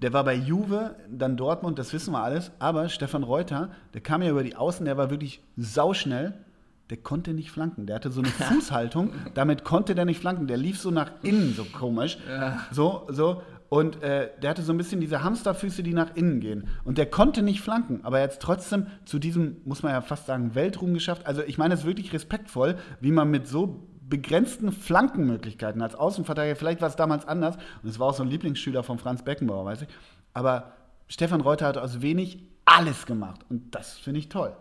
der 0.00 0.12
war 0.12 0.24
bei 0.24 0.34
Juve, 0.34 0.94
dann 1.10 1.36
Dortmund, 1.36 1.78
das 1.78 1.92
wissen 1.92 2.12
wir 2.12 2.22
alles. 2.22 2.50
Aber 2.58 2.88
Stefan 2.88 3.22
Reuter, 3.22 3.70
der 3.94 4.00
kam 4.00 4.22
ja 4.22 4.30
über 4.30 4.42
die 4.42 4.56
Außen, 4.56 4.84
der 4.84 4.96
war 4.96 5.10
wirklich 5.10 5.42
sauschnell. 5.56 6.34
Der 6.88 6.98
konnte 6.98 7.34
nicht 7.34 7.50
flanken. 7.50 7.86
Der 7.86 7.96
hatte 7.96 8.10
so 8.10 8.20
eine 8.20 8.30
Fußhaltung, 8.30 9.12
damit 9.34 9.64
konnte 9.64 9.94
der 9.94 10.04
nicht 10.04 10.20
flanken. 10.20 10.46
Der 10.46 10.56
lief 10.56 10.78
so 10.78 10.90
nach 10.90 11.10
innen, 11.22 11.52
so 11.54 11.64
komisch. 11.64 12.16
So, 12.70 13.06
so. 13.08 13.42
Und 13.68 14.02
äh, 14.02 14.30
der 14.40 14.50
hatte 14.50 14.62
so 14.62 14.72
ein 14.72 14.78
bisschen 14.78 15.00
diese 15.00 15.22
Hamsterfüße, 15.24 15.82
die 15.82 15.92
nach 15.92 16.14
innen 16.14 16.40
gehen. 16.40 16.68
Und 16.84 16.98
der 16.98 17.06
konnte 17.06 17.42
nicht 17.42 17.60
flanken, 17.60 18.00
aber 18.04 18.18
er 18.18 18.24
hat 18.24 18.32
es 18.32 18.38
trotzdem 18.38 18.86
zu 19.04 19.18
diesem, 19.18 19.56
muss 19.64 19.82
man 19.82 19.92
ja 19.92 20.00
fast 20.00 20.26
sagen, 20.26 20.54
Weltruhm 20.54 20.94
geschafft. 20.94 21.26
Also 21.26 21.42
ich 21.42 21.58
meine 21.58 21.74
es 21.74 21.80
ist 21.80 21.86
wirklich 21.86 22.12
respektvoll, 22.12 22.76
wie 23.00 23.10
man 23.10 23.30
mit 23.30 23.48
so 23.48 23.88
begrenzten 24.08 24.70
Flankenmöglichkeiten 24.72 25.82
als 25.82 25.94
Außenverteidiger, 25.94 26.56
vielleicht 26.56 26.80
war 26.80 26.88
es 26.88 26.96
damals 26.96 27.26
anders, 27.26 27.56
und 27.82 27.88
es 27.88 27.98
war 27.98 28.08
auch 28.08 28.14
so 28.14 28.22
ein 28.22 28.28
Lieblingsschüler 28.28 28.82
von 28.82 28.98
Franz 28.98 29.24
Beckenbauer, 29.24 29.64
weiß 29.64 29.82
ich, 29.82 29.88
aber 30.32 30.72
Stefan 31.08 31.40
Reuter 31.40 31.66
hat 31.66 31.76
aus 31.76 32.02
wenig 32.02 32.38
alles 32.64 33.06
gemacht 33.06 33.40
und 33.48 33.74
das 33.74 33.98
finde 33.98 34.20
ich 34.20 34.28
toll. 34.28 34.54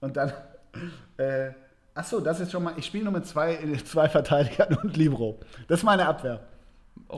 Und 0.00 0.16
dann, 0.16 0.32
äh, 1.16 1.50
ach 1.94 2.04
so, 2.04 2.20
das 2.20 2.40
ist 2.40 2.50
schon 2.50 2.64
mal, 2.64 2.74
ich 2.76 2.86
spiele 2.86 3.04
nur 3.04 3.12
mit 3.12 3.26
zwei, 3.26 3.56
zwei 3.84 4.08
Verteidigern 4.08 4.76
und 4.82 4.96
Libro. 4.96 5.38
Das 5.68 5.80
ist 5.80 5.84
meine 5.84 6.06
Abwehr. 6.06 6.40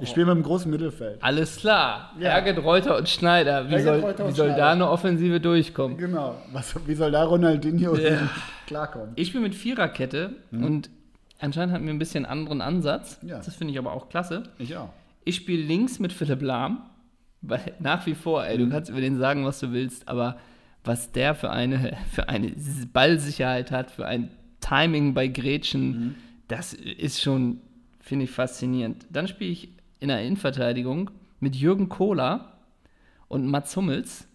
Ich 0.02 0.08
spiele 0.08 0.26
mit 0.26 0.32
einem 0.34 0.42
großen 0.42 0.70
Mittelfeld. 0.70 1.22
Alles 1.22 1.56
klar. 1.56 2.12
Ja. 2.18 2.30
Herget, 2.30 2.58
Reuter 2.64 2.96
und 2.96 3.08
Schneider. 3.08 3.66
Wie 3.66 3.70
Herget, 3.70 3.84
soll, 3.86 4.00
Reuter 4.00 4.28
wie 4.28 4.32
soll 4.32 4.48
da 4.48 4.54
Schneider. 4.54 4.70
eine 4.70 4.90
Offensive 4.90 5.40
durchkommen? 5.40 5.96
Genau. 5.98 6.34
Was, 6.52 6.74
wie 6.86 6.94
soll 6.94 7.12
da 7.12 7.22
Ronaldinho 7.24 7.94
Ja. 7.96 8.28
klarkommen? 8.66 9.10
Ich 9.14 9.28
spiele 9.28 9.44
mit 9.44 9.54
Viererkette 9.54 10.30
und 10.50 10.90
anscheinend 11.38 11.72
hatten 11.74 11.84
wir 11.86 11.94
ein 11.94 11.98
bisschen 12.00 12.26
anderen 12.26 12.60
Ansatz. 12.60 13.22
Mhm. 13.22 13.28
Ja. 13.28 13.36
Das 13.38 13.54
finde 13.54 13.72
ich 13.72 13.78
aber 13.78 13.92
auch 13.92 14.08
klasse. 14.08 14.42
Ich 14.58 14.76
auch. 14.76 14.88
Ich 15.24 15.36
spiele 15.36 15.62
links 15.62 16.00
mit 16.00 16.12
Philipp 16.12 16.42
Lahm, 16.42 16.82
weil 17.40 17.72
nach 17.78 18.04
wie 18.06 18.14
vor, 18.14 18.42
Mhm. 18.42 18.48
ey, 18.48 18.58
du 18.58 18.68
kannst 18.70 18.90
über 18.90 19.00
den 19.00 19.16
sagen, 19.16 19.44
was 19.44 19.60
du 19.60 19.70
willst, 19.72 20.08
aber 20.08 20.38
was 20.82 21.12
der 21.12 21.34
für 21.36 21.50
eine, 21.50 21.96
für 22.12 22.28
eine 22.28 22.52
Ballsicherheit 22.92 23.70
hat, 23.70 23.90
für 23.92 24.06
ein 24.06 24.30
Timing 24.60 25.14
bei 25.14 25.28
Gretchen, 25.28 25.88
Mhm. 25.90 26.14
das 26.48 26.72
ist 26.74 27.20
schon, 27.22 27.60
finde 28.04 28.26
ich, 28.26 28.30
faszinierend. 28.30 29.06
Dann 29.10 29.26
spiele 29.26 29.50
ich 29.50 29.70
in 29.98 30.08
der 30.08 30.22
Innenverteidigung 30.22 31.10
mit 31.40 31.56
Jürgen 31.56 31.88
Kohler 31.88 32.52
und 33.28 33.46
Mats 33.46 33.74
Hummels. 33.76 34.28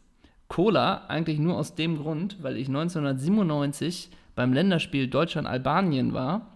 Kohler 0.47 1.07
eigentlich 1.09 1.37
nur 1.37 1.55
aus 1.55 1.75
dem 1.75 1.97
Grund, 1.97 2.37
weil 2.41 2.57
ich 2.57 2.67
1997 2.67 4.09
beim 4.35 4.53
Länderspiel 4.53 5.07
Deutschland-Albanien 5.07 6.13
war, 6.13 6.47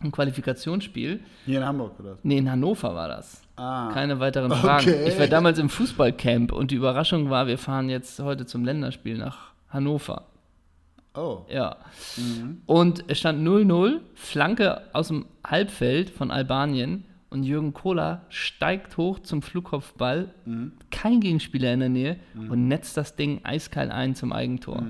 ein 0.00 0.10
Qualifikationsspiel. 0.10 1.20
Hier 1.44 1.58
in 1.58 1.66
Hamburg, 1.66 2.00
oder? 2.00 2.18
Nee, 2.22 2.38
in 2.38 2.50
Hannover 2.50 2.94
war 2.94 3.08
das. 3.08 3.42
Ah. 3.56 3.90
Keine 3.92 4.18
weiteren 4.18 4.50
Fragen. 4.50 4.88
Okay. 4.88 5.08
Ich 5.08 5.18
war 5.18 5.26
damals 5.26 5.58
im 5.58 5.68
Fußballcamp 5.68 6.52
und 6.52 6.70
die 6.70 6.76
Überraschung 6.76 7.28
war, 7.28 7.46
wir 7.46 7.58
fahren 7.58 7.90
jetzt 7.90 8.18
heute 8.20 8.46
zum 8.46 8.64
Länderspiel 8.64 9.18
nach 9.18 9.52
Hannover. 9.68 10.24
Oh. 11.16 11.44
Ja. 11.48 11.76
Und 12.66 13.04
es 13.08 13.18
stand 13.20 13.46
0-0, 13.46 14.00
Flanke 14.14 14.82
aus 14.92 15.08
dem 15.08 15.26
Halbfeld 15.46 16.10
von 16.10 16.30
Albanien 16.30 17.04
und 17.30 17.44
Jürgen 17.44 17.72
Kohler 17.72 18.22
steigt 18.28 18.96
hoch 18.96 19.18
zum 19.20 19.42
Flugkopfball, 19.42 20.34
kein 20.90 21.20
Gegenspieler 21.20 21.72
in 21.72 21.80
der 21.80 21.88
Nähe 21.88 22.16
und 22.48 22.68
netzt 22.68 22.96
das 22.96 23.16
Ding 23.16 23.40
eiskalt 23.44 23.90
ein 23.90 24.14
zum 24.14 24.32
Eigentor. 24.32 24.82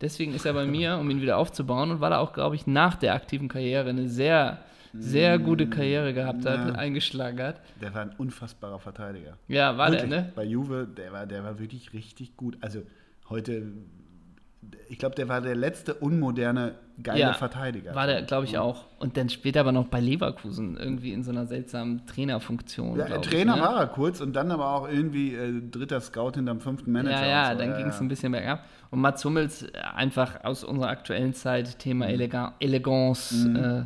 Deswegen 0.00 0.32
ist 0.32 0.46
er 0.46 0.52
bei 0.52 0.64
mir, 0.64 0.96
um 0.98 1.10
ihn 1.10 1.20
wieder 1.20 1.36
aufzubauen 1.38 1.90
und 1.90 2.00
weil 2.00 2.12
er 2.12 2.20
auch, 2.20 2.32
glaube 2.32 2.54
ich, 2.54 2.66
nach 2.66 2.94
der 2.94 3.14
aktiven 3.14 3.48
Karriere 3.48 3.88
eine 3.90 4.08
sehr, 4.08 4.58
sehr 4.94 5.38
gute 5.38 5.68
Karriere 5.68 6.14
gehabt 6.14 6.46
hat, 6.46 6.68
Ja. 6.68 6.74
eingeschlagen 6.76 7.40
hat. 7.42 7.60
Der 7.80 7.92
war 7.94 8.02
ein 8.02 8.12
unfassbarer 8.16 8.78
Verteidiger. 8.78 9.36
Ja, 9.48 9.76
war 9.76 9.90
der, 9.90 10.02
Wirklich. 10.02 10.20
ne? 10.20 10.32
Bei 10.36 10.44
Juve, 10.44 10.86
der 10.96 11.12
war, 11.12 11.26
der 11.26 11.42
war 11.42 11.58
wirklich 11.58 11.92
richtig 11.92 12.36
gut. 12.36 12.56
Also 12.60 12.82
heute, 13.28 13.72
ich 14.88 14.98
glaube, 14.98 15.14
der 15.14 15.28
war 15.28 15.40
der 15.40 15.54
letzte 15.54 15.94
unmoderne 15.94 16.74
geile 17.02 17.20
Ja, 17.20 17.32
Verteidiger. 17.32 17.94
War 17.94 18.06
der, 18.06 18.22
glaube 18.22 18.46
ich, 18.46 18.58
auch. 18.58 18.86
Und 18.98 19.16
dann 19.16 19.28
später 19.28 19.60
aber 19.60 19.72
noch 19.72 19.86
bei 19.86 20.00
Leverkusen, 20.00 20.76
irgendwie 20.76 21.12
in 21.12 21.22
so 21.22 21.30
einer 21.30 21.46
seltsamen 21.46 22.04
Trainerfunktion. 22.06 22.98
Ja, 22.98 23.06
glaub 23.06 23.24
ich, 23.24 23.30
Trainer 23.30 23.56
ne? 23.56 23.62
war 23.62 23.78
er 23.78 23.86
kurz 23.86 24.20
und 24.20 24.34
dann 24.34 24.50
aber 24.50 24.72
auch 24.72 24.88
irgendwie 24.88 25.34
äh, 25.34 25.62
dritter 25.70 26.00
Scout 26.00 26.32
hinterm 26.34 26.60
fünften 26.60 26.90
Manager. 26.90 27.20
Ja, 27.20 27.26
ja, 27.26 27.52
so. 27.52 27.58
dann 27.58 27.76
ging 27.76 27.86
es 27.86 28.00
ein 28.00 28.08
bisschen 28.08 28.32
bergab. 28.32 28.64
Und 28.90 29.00
Mats 29.00 29.22
Hummels 29.24 29.62
äh, 29.64 29.72
einfach 29.94 30.44
aus 30.44 30.64
unserer 30.64 30.88
aktuellen 30.88 31.34
Zeit, 31.34 31.78
Thema 31.78 32.06
Mhm. 32.06 32.12
Elega 32.14 32.54
Eleganz. 32.58 33.44
Äh, 33.44 33.84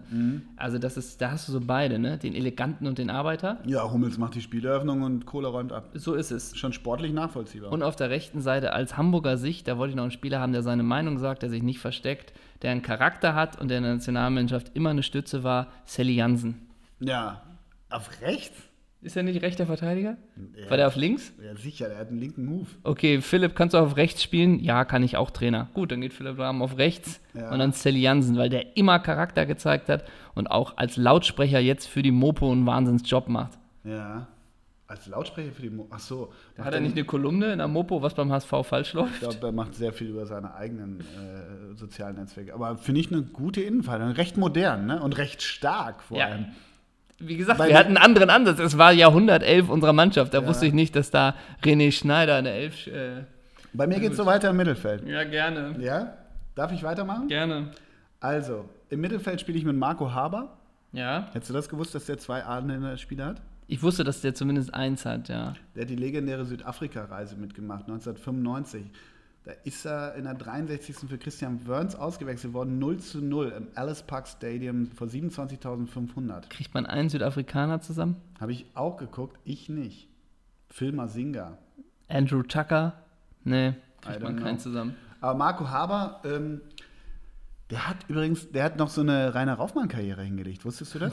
Also 0.56 0.78
das 0.78 0.96
ist, 0.96 1.20
da 1.20 1.32
hast 1.32 1.48
du 1.48 1.52
so 1.52 1.60
beide, 1.60 1.98
ne? 1.98 2.18
Den 2.18 2.34
Eleganten 2.34 2.86
und 2.86 2.98
den 2.98 3.10
Arbeiter. 3.10 3.58
Ja, 3.66 3.90
Hummels 3.90 4.16
macht 4.18 4.36
die 4.36 4.40
Spieleröffnung 4.40 5.02
und 5.02 5.26
Kohle 5.26 5.48
räumt 5.48 5.72
ab. 5.72 5.88
So 5.94 6.14
ist 6.14 6.30
es. 6.30 6.56
Schon 6.56 6.72
sportlich 6.72 7.12
nachvollziehbar. 7.12 7.72
Und 7.72 7.82
auf 7.82 7.96
der 7.96 8.10
rechten 8.10 8.40
Seite 8.40 8.72
als 8.74 8.96
Hamburger 8.96 9.36
Sicht, 9.36 9.66
da 9.66 9.76
wollte 9.76 9.90
ich 9.90 9.96
noch 9.96 10.04
einen 10.04 10.12
Spieler 10.12 10.38
haben, 10.38 10.52
der 10.52 10.62
seine 10.62 10.84
Meinung 10.84 11.18
sagt, 11.18 11.42
der 11.42 11.50
sich 11.50 11.62
nicht 11.64 11.80
versteckt, 11.80 12.32
der 12.62 12.70
einen 12.70 12.82
Charakter 12.82 13.34
hat 13.34 13.60
und 13.60 13.68
der 13.68 13.78
in 13.78 13.84
der 13.84 13.94
Nationalmannschaft 13.94 14.70
immer 14.74 14.90
eine 14.90 15.02
Stütze 15.02 15.42
war, 15.42 15.66
Sally 15.84 16.14
Jansen. 16.14 16.68
ja, 17.00 17.42
auf 17.90 18.08
rechts? 18.22 18.56
Ist 19.02 19.16
er 19.16 19.24
nicht 19.24 19.42
rechter 19.42 19.66
Verteidiger? 19.66 20.16
Ja. 20.56 20.70
War 20.70 20.76
der 20.76 20.86
auf 20.86 20.94
links? 20.94 21.32
Ja, 21.44 21.56
sicher, 21.56 21.88
der 21.88 21.98
hat 21.98 22.08
einen 22.08 22.18
linken 22.18 22.44
Move. 22.44 22.66
Okay, 22.84 23.20
Philipp, 23.20 23.56
kannst 23.56 23.74
du 23.74 23.78
auf 23.78 23.96
rechts 23.96 24.22
spielen? 24.22 24.60
Ja, 24.60 24.84
kann 24.84 25.02
ich 25.02 25.16
auch 25.16 25.30
Trainer. 25.32 25.68
Gut, 25.74 25.90
dann 25.90 26.00
geht 26.00 26.12
Philipp 26.12 26.38
Lahm 26.38 26.62
auf 26.62 26.78
rechts 26.78 27.20
Ja. 27.34 27.50
und 27.50 27.58
dann 27.58 27.72
Sally 27.72 28.00
Jansen, 28.00 28.36
weil 28.36 28.48
der 28.48 28.76
immer 28.76 29.00
Charakter 29.00 29.44
gezeigt 29.44 29.88
hat 29.88 30.04
und 30.34 30.46
auch 30.48 30.76
als 30.76 30.96
Lautsprecher 30.96 31.58
jetzt 31.58 31.86
für 31.86 32.02
die 32.02 32.12
Mopo 32.12 32.50
einen 32.52 32.64
Wahnsinnsjob 32.64 33.28
macht. 33.28 33.58
Ja. 33.82 34.28
Als 34.86 35.06
Lautsprecher 35.06 35.50
für 35.52 35.62
die. 35.62 35.70
Mo 35.70 35.88
Ach 35.90 35.98
so. 35.98 36.32
Da 36.54 36.64
hat 36.64 36.74
er 36.74 36.80
nicht 36.80 36.92
eine 36.92 37.04
Kolumne 37.04 37.50
in 37.52 37.58
der 37.58 37.66
Mopo, 37.66 38.02
was 38.02 38.14
beim 38.14 38.30
HSV 38.30 38.50
falsch 38.62 38.92
läuft? 38.92 39.14
Ich 39.14 39.20
glaube, 39.20 39.46
er 39.46 39.52
macht 39.52 39.74
sehr 39.74 39.92
viel 39.92 40.08
über 40.10 40.26
seine 40.26 40.54
eigenen 40.54 41.00
äh, 41.00 41.74
sozialen 41.74 42.16
Netzwerke. 42.16 42.54
Aber 42.54 42.76
finde 42.76 43.00
ich 43.00 43.10
eine 43.10 43.22
gute 43.22 43.62
Innenverteidigung. 43.62 44.14
Recht 44.14 44.36
modern 44.36 44.86
ne? 44.86 45.02
und 45.02 45.16
recht 45.16 45.42
stark 45.42 46.02
vor 46.02 46.18
Ja. 46.18 46.38
Wie 47.26 47.36
gesagt, 47.36 47.58
Weil 47.58 47.68
wir 47.68 47.74
wir- 47.74 47.78
hatten 47.78 47.96
einen 47.96 48.04
anderen 48.04 48.30
Ansatz. 48.30 48.58
Es 48.58 48.76
war 48.78 48.92
Jahrhundert 48.92 49.42
11 49.42 49.68
unserer 49.68 49.92
Mannschaft. 49.92 50.34
Da 50.34 50.40
Ja. 50.40 50.46
wusste 50.46 50.66
ich 50.66 50.72
nicht, 50.72 50.94
dass 50.96 51.10
da 51.10 51.34
René 51.62 51.92
Schneider 51.92 52.36
eine 52.36 52.50
Elf. 52.50 52.86
Äh, 52.86 53.24
Bei 53.72 53.86
mir 53.86 54.00
geht 54.00 54.12
es 54.12 54.16
so 54.16 54.26
weiter 54.26 54.50
im 54.50 54.56
Mittelfeld. 54.56 55.06
ja, 55.06 55.24
gerne. 55.24 55.76
Ja? 55.80 56.14
Darf 56.54 56.72
ich 56.72 56.82
weitermachen? 56.82 57.28
Gerne. 57.28 57.68
Also, 58.20 58.68
im 58.90 59.00
Mittelfeld 59.00 59.40
spiele 59.40 59.56
ich 59.58 59.64
mit 59.64 59.76
Marco 59.76 60.12
Haber. 60.12 60.56
Ja. 60.92 61.28
Hättest 61.32 61.50
du 61.50 61.54
das 61.54 61.68
gewusst, 61.68 61.94
dass 61.94 62.04
der 62.06 62.18
zwei 62.18 62.44
A-Spieler 62.44 63.26
hat? 63.26 63.36
Ich 63.66 63.82
wusste, 63.82 64.04
dass 64.04 64.20
der 64.20 64.34
zumindest 64.34 64.74
eins 64.74 65.06
hat, 65.06 65.28
ja. 65.28 65.54
Der 65.74 65.82
hat 65.82 65.90
die 65.90 65.96
legendäre 65.96 66.44
Südafrika-Reise 66.44 67.36
mitgemacht, 67.36 67.86
1995. 67.88 68.82
Da 69.44 69.52
ist 69.64 69.84
er 69.84 70.14
in 70.14 70.24
der 70.24 70.34
63. 70.34 71.08
für 71.08 71.18
Christian 71.18 71.66
Wörns 71.66 71.96
ausgewechselt 71.96 72.52
worden, 72.52 72.78
0 72.78 72.98
zu 72.98 73.20
0 73.20 73.48
im 73.56 73.68
Alice 73.74 74.02
Park 74.02 74.28
Stadium 74.28 74.86
vor 74.86 75.08
27.500. 75.08 76.48
Kriegt 76.48 76.72
man 76.74 76.86
einen 76.86 77.08
Südafrikaner 77.08 77.80
zusammen? 77.80 78.16
Habe 78.40 78.52
ich 78.52 78.66
auch 78.74 78.98
geguckt, 78.98 79.38
ich 79.44 79.68
nicht. 79.68 80.08
Phil 80.70 80.92
Masinga. 80.92 81.58
Andrew 82.08 82.42
Tucker? 82.42 82.94
Nee, 83.42 83.74
kriegt 84.00 84.22
man 84.22 84.36
know. 84.36 84.44
keinen 84.44 84.58
zusammen. 84.60 84.94
Aber 85.20 85.36
Marco 85.36 85.68
Haber, 85.68 86.20
ähm, 86.24 86.60
der 87.72 87.88
hat 87.88 87.96
übrigens, 88.06 88.50
der 88.50 88.64
hat 88.64 88.76
noch 88.76 88.90
so 88.90 89.00
eine 89.00 89.34
Rainer 89.34 89.54
Raufmann-Karriere 89.54 90.22
hingelegt, 90.22 90.66
wusstest 90.66 90.94
du 90.94 90.98
das? 90.98 91.12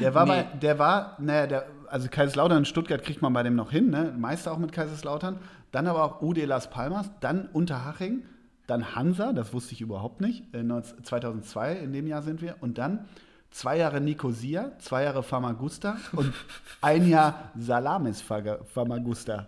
Der 0.00 0.12
war 0.12 0.26
nee. 0.26 0.42
bei, 0.42 0.58
der 0.58 0.76
war, 0.80 1.16
naja, 1.20 1.46
der, 1.46 1.66
also 1.88 2.08
Kaiserslautern 2.10 2.58
und 2.58 2.66
Stuttgart 2.66 3.04
kriegt 3.04 3.22
man 3.22 3.32
bei 3.32 3.44
dem 3.44 3.54
noch 3.54 3.70
hin, 3.70 3.90
ne? 3.90 4.12
Meister 4.18 4.50
auch 4.50 4.58
mit 4.58 4.72
Kaiserslautern. 4.72 5.38
Dann 5.70 5.86
aber 5.86 6.02
auch 6.02 6.20
UD 6.20 6.44
Las 6.46 6.68
Palmas, 6.68 7.08
dann 7.20 7.48
Unterhaching, 7.52 8.24
dann 8.66 8.96
Hansa, 8.96 9.32
das 9.32 9.52
wusste 9.52 9.74
ich 9.74 9.82
überhaupt 9.82 10.20
nicht, 10.20 10.52
äh, 10.52 10.64
19 10.64 11.04
2002, 11.04 11.74
in 11.74 11.92
dem 11.92 12.08
Jahr 12.08 12.22
sind 12.22 12.42
wir. 12.42 12.56
Und 12.60 12.78
dann 12.78 13.06
zwei 13.52 13.78
Jahre 13.78 14.00
Nicosia, 14.00 14.72
zwei 14.80 15.04
Jahre 15.04 15.22
Famagusta 15.22 15.96
und 16.10 16.34
ein 16.80 17.08
Jahr 17.08 17.52
Salamis 17.56 18.20
Famagusta. 18.20 19.46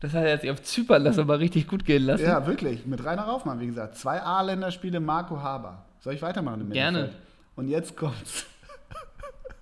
Das 0.00 0.14
hat 0.14 0.24
er 0.24 0.30
jetzt 0.30 0.48
auf 0.48 0.62
Zypern 0.62 1.04
das 1.04 1.18
aber 1.18 1.38
richtig 1.38 1.68
gut 1.68 1.84
gehen 1.84 2.04
lassen. 2.04 2.24
Ja, 2.24 2.46
wirklich, 2.46 2.86
mit 2.86 3.04
Rainer 3.04 3.24
Raufmann, 3.24 3.60
wie 3.60 3.66
gesagt. 3.66 3.96
Zwei 3.96 4.22
A-Länderspiele, 4.22 5.00
Marco 5.00 5.42
Haber. 5.42 5.84
Soll 6.00 6.14
ich 6.14 6.22
weitermachen 6.22 6.62
im 6.62 6.70
Gerne. 6.70 7.10
Und 7.56 7.68
jetzt 7.68 7.96
kommt's. 7.96 8.46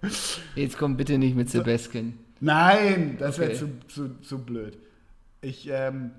Jetzt 0.54 0.78
komm 0.78 0.96
bitte 0.96 1.18
nicht 1.18 1.34
mit 1.34 1.50
Sebeskin. 1.50 2.18
Nein, 2.40 3.16
das 3.18 3.38
wäre 3.38 3.50
Okay. 3.52 3.58
zu, 3.58 3.70
zu, 3.88 4.20
zu 4.20 4.38
blöd. 4.44 4.76
Ich, 5.40 5.68
ähm, 5.70 6.12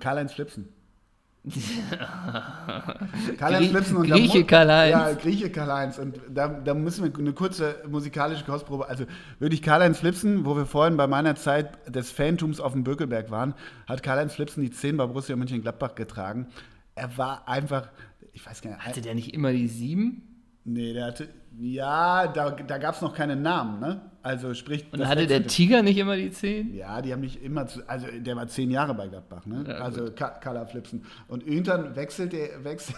Karl-Heinz 0.00 0.32
Flipsen. 0.32 0.68
Karl-Heinz 3.38 3.68
Flipsen 3.68 3.96
und 3.96 4.08
Grieche 4.08 4.44
Karl-Heinz. 4.44 4.92
Ja, 4.92 5.12
Grieche 5.12 5.50
Karl-Heinz. 5.50 5.98
Und 5.98 6.20
da, 6.28 6.48
da 6.48 6.74
müssen 6.74 7.04
wir 7.04 7.18
eine 7.18 7.32
kurze 7.32 7.76
musikalische 7.88 8.44
Kostprobe. 8.44 8.88
Also 8.88 9.04
wirklich 9.38 9.62
Karl-Heinz 9.62 9.98
Flipsen, 9.98 10.44
wo 10.44 10.56
wir 10.56 10.66
vorhin 10.66 10.96
bei 10.96 11.06
meiner 11.06 11.34
Zeit 11.36 11.94
des 11.94 12.10
Fantums 12.10 12.60
auf 12.60 12.72
dem 12.72 12.84
Bökelberg 12.84 13.30
waren, 13.30 13.54
hat 13.86 14.02
Karl-Heinz 14.02 14.34
Flipsen 14.34 14.62
die 14.62 14.70
10 14.70 14.96
bei 14.96 15.06
Borussia 15.06 15.36
Mönchengladbach 15.36 15.94
getragen. 15.94 16.46
Er 16.94 17.16
war 17.18 17.48
einfach, 17.48 17.88
ich 18.32 18.44
weiß 18.46 18.62
gar 18.62 18.70
nicht, 18.70 18.80
Hatte 18.86 19.00
der 19.02 19.14
nicht 19.14 19.34
immer 19.34 19.52
die 19.52 19.68
sieben? 19.68 20.28
nee, 20.64 20.92
der 20.92 21.06
hatte, 21.06 21.28
ja, 21.58 22.28
da, 22.28 22.50
da 22.50 22.78
gab 22.78 22.94
es 22.94 23.00
noch 23.02 23.14
keinen 23.14 23.42
Namen, 23.42 23.80
ne? 23.80 24.00
Also 24.22 24.54
sprich, 24.54 24.86
Und 24.92 25.06
hatte 25.08 25.26
der. 25.26 25.46
Tiger 25.48 25.82
nicht 25.82 25.98
immer 25.98 26.14
die 26.16 26.30
zehn? 26.30 26.72
Ja, 26.74 27.02
die 27.02 27.12
haben 27.12 27.20
nicht 27.22 27.42
immer, 27.42 27.66
zu, 27.66 27.82
also 27.88 28.06
der 28.16 28.36
war 28.36 28.46
zehn 28.46 28.70
Jahre 28.70 28.94
bei 28.94 29.08
Gladbach, 29.08 29.44
ne? 29.46 29.64
Ja, 29.66 29.74
also 29.78 30.12
Ka 30.12 30.28
Kala 30.30 30.64
Flipsen. 30.66 31.04
Und 31.26 31.44
irgendwann 31.46 31.96
wechselte, 31.96 32.48
wechsel, 32.62 32.94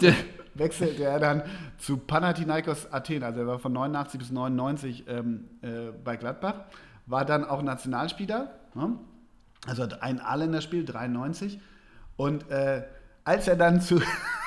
Der- 0.00 0.14
wechselte 0.54 1.04
er 1.04 1.20
dann 1.20 1.42
zu 1.78 1.98
Panathinaikos 1.98 2.92
Athen. 2.92 3.22
Also 3.22 3.40
er 3.40 3.46
war 3.46 3.58
von 3.60 3.72
89 3.72 4.18
bis 4.18 4.30
99 4.32 5.04
ähm, 5.06 5.44
äh, 5.62 5.92
bei 6.02 6.16
Gladbach, 6.16 6.64
war 7.06 7.24
dann 7.24 7.44
auch 7.44 7.62
Nationalspieler, 7.62 8.50
ne? 8.74 8.98
also 9.66 9.84
hat 9.84 10.02
ein 10.02 10.18
A-Länderspiel, 10.20 10.84
93. 10.84 11.60
Und 12.16 12.50
äh, 12.50 12.82
als 13.26 13.48
er 13.48 13.56
dann 13.56 13.80
zu 13.80 14.00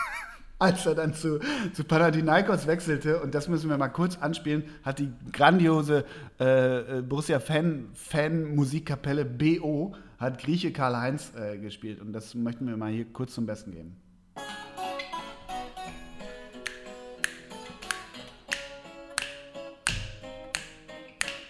als 0.59 0.85
er 0.85 0.95
dann 0.95 1.13
zu, 1.13 1.39
zu 1.73 1.83
Panathinaikos 1.83 2.65
wechselte, 2.67 3.21
und 3.21 3.33
das 3.35 3.47
müssen 3.47 3.69
wir 3.69 3.77
mal 3.77 3.89
kurz 3.89 4.17
anspielen, 4.17 4.63
hat 4.83 4.99
die 4.99 5.11
grandiose 5.31 6.05
äh, 6.39 6.97
äh, 6.97 7.01
Borussia 7.01 7.39
Fan, 7.39 7.89
Fan 7.93 8.55
Musikkapelle 8.55 9.23
BO 9.25 9.95
hat 10.17 10.37
Grieche 10.41 10.73
Karl-Heinz 10.73 11.31
äh, 11.35 11.57
gespielt. 11.57 12.01
Und 12.01 12.11
das 12.11 12.35
möchten 12.35 12.67
wir 12.67 12.75
mal 12.75 12.91
hier 12.91 13.05
kurz 13.05 13.33
zum 13.35 13.45
Besten 13.45 13.71
geben. 13.71 13.95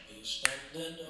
Wir 0.08 0.24
standen 0.24 1.09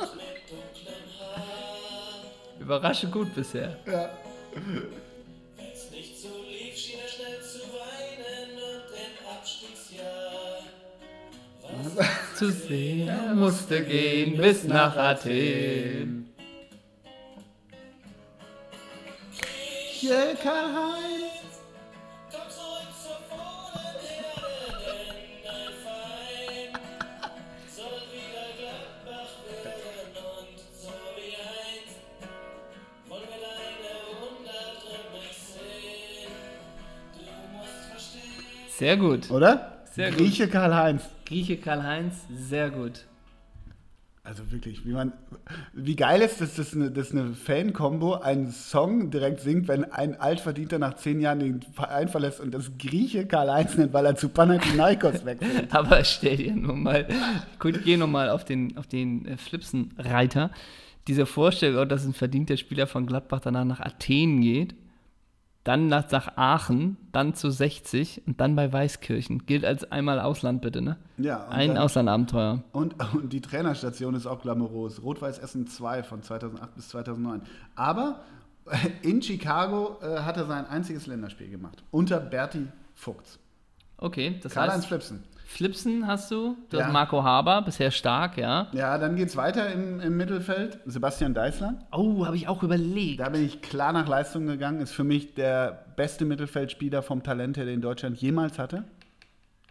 und 0.00 0.16
mit 0.16 0.48
dunklem 0.48 1.04
Haar. 1.18 2.22
Überraschend 2.60 3.12
gut 3.12 3.34
bisher. 3.34 3.76
Wenn's 3.84 5.90
nicht 5.90 6.18
so 6.20 6.28
lief, 6.48 6.76
schien 6.76 7.00
er 7.00 7.08
schnell 7.08 7.42
zu 7.42 7.58
weinen 7.74 8.56
und 8.56 8.90
im 8.94 9.14
Abstiegsjahr 9.36 10.62
war's 11.62 12.38
Zu 12.38 12.50
sehen, 12.50 13.08
er 13.08 13.34
musste 13.34 13.84
gehen 13.84 14.36
bis 14.36 14.64
nach 14.64 14.96
Athen. 14.96 16.27
Musst 37.52 37.90
verstehen. 37.90 38.22
Sehr 38.70 38.96
gut. 38.96 39.30
Oder? 39.30 39.82
Sehr. 39.92 40.10
Grieche 40.10 40.48
Karl-Heinz. 40.48 41.02
Grieche 41.26 41.58
Karl-Heinz, 41.58 42.14
sehr 42.30 42.70
gut. 42.70 43.04
Also 44.28 44.52
wirklich, 44.52 44.84
wie 44.84 44.92
man, 44.92 45.14
wie 45.72 45.96
geil 45.96 46.20
ist, 46.20 46.42
dass 46.42 46.56
das 46.56 46.74
eine, 46.74 46.90
dass 46.90 47.12
eine 47.12 47.32
Fan-Kombo 47.32 48.16
einen 48.16 48.52
Song 48.52 49.10
direkt 49.10 49.40
singt, 49.40 49.68
wenn 49.68 49.90
ein 49.90 50.20
Altverdienter 50.20 50.78
nach 50.78 50.96
zehn 50.96 51.18
Jahren 51.18 51.38
den 51.38 51.62
Verein 51.62 52.08
verlässt 52.08 52.38
und 52.38 52.52
das 52.52 52.72
Grieche 52.78 53.24
Karl-Heinz 53.24 53.78
nennt, 53.78 53.94
weil 53.94 54.04
er 54.04 54.16
zu 54.16 54.28
Panathinaikos 54.28 55.24
wechselt. 55.24 55.68
Aber 55.74 56.04
stell 56.04 56.36
dir 56.36 56.54
nur 56.54 56.76
mal, 56.76 57.08
gut, 57.58 57.80
geh 57.84 57.96
noch 57.96 58.06
mal 58.06 58.28
auf 58.28 58.44
den, 58.44 58.76
auf 58.76 58.86
den 58.86 59.24
äh, 59.24 59.38
Flipsen-Reiter. 59.38 60.50
Diese 61.06 61.24
Vorstellung, 61.24 61.88
dass 61.88 62.04
ein 62.04 62.12
verdienter 62.12 62.58
Spieler 62.58 62.86
von 62.86 63.06
Gladbach 63.06 63.40
danach 63.40 63.64
nach 63.64 63.80
Athen 63.80 64.42
geht, 64.42 64.74
dann 65.68 65.88
nach, 65.88 66.10
nach 66.10 66.36
Aachen, 66.36 66.96
dann 67.12 67.34
zu 67.34 67.50
60 67.50 68.22
und 68.26 68.40
dann 68.40 68.56
bei 68.56 68.72
Weißkirchen. 68.72 69.44
Gilt 69.44 69.66
als 69.66 69.90
einmal 69.92 70.18
Ausland 70.18 70.62
bitte, 70.62 70.80
ne? 70.80 70.96
Ja, 71.18 71.46
Ein 71.48 71.68
dann- 71.74 71.78
Auslandabenteuer. 71.78 72.62
Und, 72.72 72.94
und 73.14 73.30
die 73.34 73.42
Trainerstation 73.42 74.14
ist 74.14 74.26
auch 74.26 74.40
glamourös. 74.40 75.02
Rot-Weiß 75.02 75.38
Essen 75.38 75.66
2 75.66 76.02
von 76.04 76.22
2008 76.22 76.74
bis 76.74 76.88
2009. 76.88 77.42
Aber 77.74 78.20
in 79.02 79.20
Chicago 79.20 79.98
äh, 80.00 80.20
hat 80.20 80.38
er 80.38 80.46
sein 80.46 80.64
einziges 80.64 81.06
Länderspiel 81.06 81.50
gemacht. 81.50 81.84
Unter 81.90 82.18
Berti 82.18 82.66
Fuchs. 82.94 83.38
Okay, 83.98 84.38
das 84.42 84.54
Karl-Heinz 84.54 84.84
heißt, 84.84 84.86
Flipsen. 84.88 85.22
Flipsen 85.50 86.06
hast 86.06 86.30
du, 86.30 86.56
du 86.68 86.76
Ja. 86.76 86.84
hast 86.84 86.92
Marco 86.92 87.24
Haber, 87.24 87.62
bisher 87.62 87.90
stark, 87.90 88.36
ja. 88.36 88.66
Ja, 88.72 88.98
dann 88.98 89.16
geht's 89.16 89.34
weiter 89.34 89.72
im, 89.72 89.98
im 89.98 90.14
Mittelfeld. 90.14 90.78
Sebastian 90.84 91.32
Deißler. 91.32 91.86
Oh, 91.90 92.26
habe 92.26 92.36
ich 92.36 92.48
auch 92.48 92.62
überlegt. 92.62 93.20
Da 93.20 93.30
bin 93.30 93.46
ich 93.46 93.62
klar 93.62 93.94
nach 93.94 94.06
Leistung 94.06 94.46
gegangen. 94.46 94.82
Ist 94.82 94.92
für 94.92 95.04
mich 95.04 95.32
der 95.34 95.86
beste 95.96 96.26
Mittelfeldspieler 96.26 97.00
vom 97.02 97.22
Talent 97.22 97.56
her, 97.56 97.64
den 97.64 97.80
Deutschland 97.80 98.18
jemals 98.18 98.58
hatte. 98.58 98.84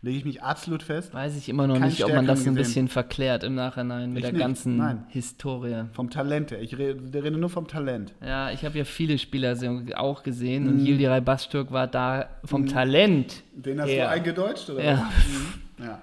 Lege 0.02 0.18
ich 0.18 0.26
mich 0.26 0.42
absolut 0.42 0.82
fest. 0.82 1.14
Weiß 1.14 1.38
ich 1.38 1.48
immer 1.48 1.68
noch 1.68 1.78
Kein 1.78 1.90
nicht, 1.90 2.04
ob 2.04 2.12
man 2.12 2.26
das 2.26 2.48
ein 2.48 2.56
bisschen 2.56 2.88
verklärt 2.88 3.44
im 3.44 3.54
Nachhinein 3.54 4.10
mit 4.10 4.18
Ich 4.18 4.24
der 4.24 4.32
nicht, 4.34 4.42
ganzen 4.42 4.78
nein. 4.78 5.04
Historie. 5.10 5.84
Vom 5.94 6.10
Talent 6.10 6.50
her. 6.52 6.60
Ich 6.62 6.76
rede, 6.78 7.24
rede 7.24 7.38
nur 7.38 7.50
vom 7.52 7.68
Talent. 7.68 8.16
Ja, 8.26 8.50
ich 8.50 8.66
habe 8.66 8.76
ja 8.80 8.84
viele 8.84 9.20
Spieler 9.20 9.56
auch 9.96 10.24
gesehen 10.24 10.64
Mhm. 10.64 10.70
und 10.70 10.86
Yildiray 10.88 11.22
Bastürk 11.22 11.72
war 11.72 11.86
da 11.86 12.30
vom 12.44 12.66
Talent. 12.66 13.44
Den 13.54 13.80
hast 13.80 13.90
her. 13.90 14.06
du 14.06 14.10
eingedeutscht, 14.12 14.70
oder? 14.72 14.84
Ja. 14.84 14.92
was? 14.94 15.28
Mhm. 15.28 15.67
Ja. 15.80 16.02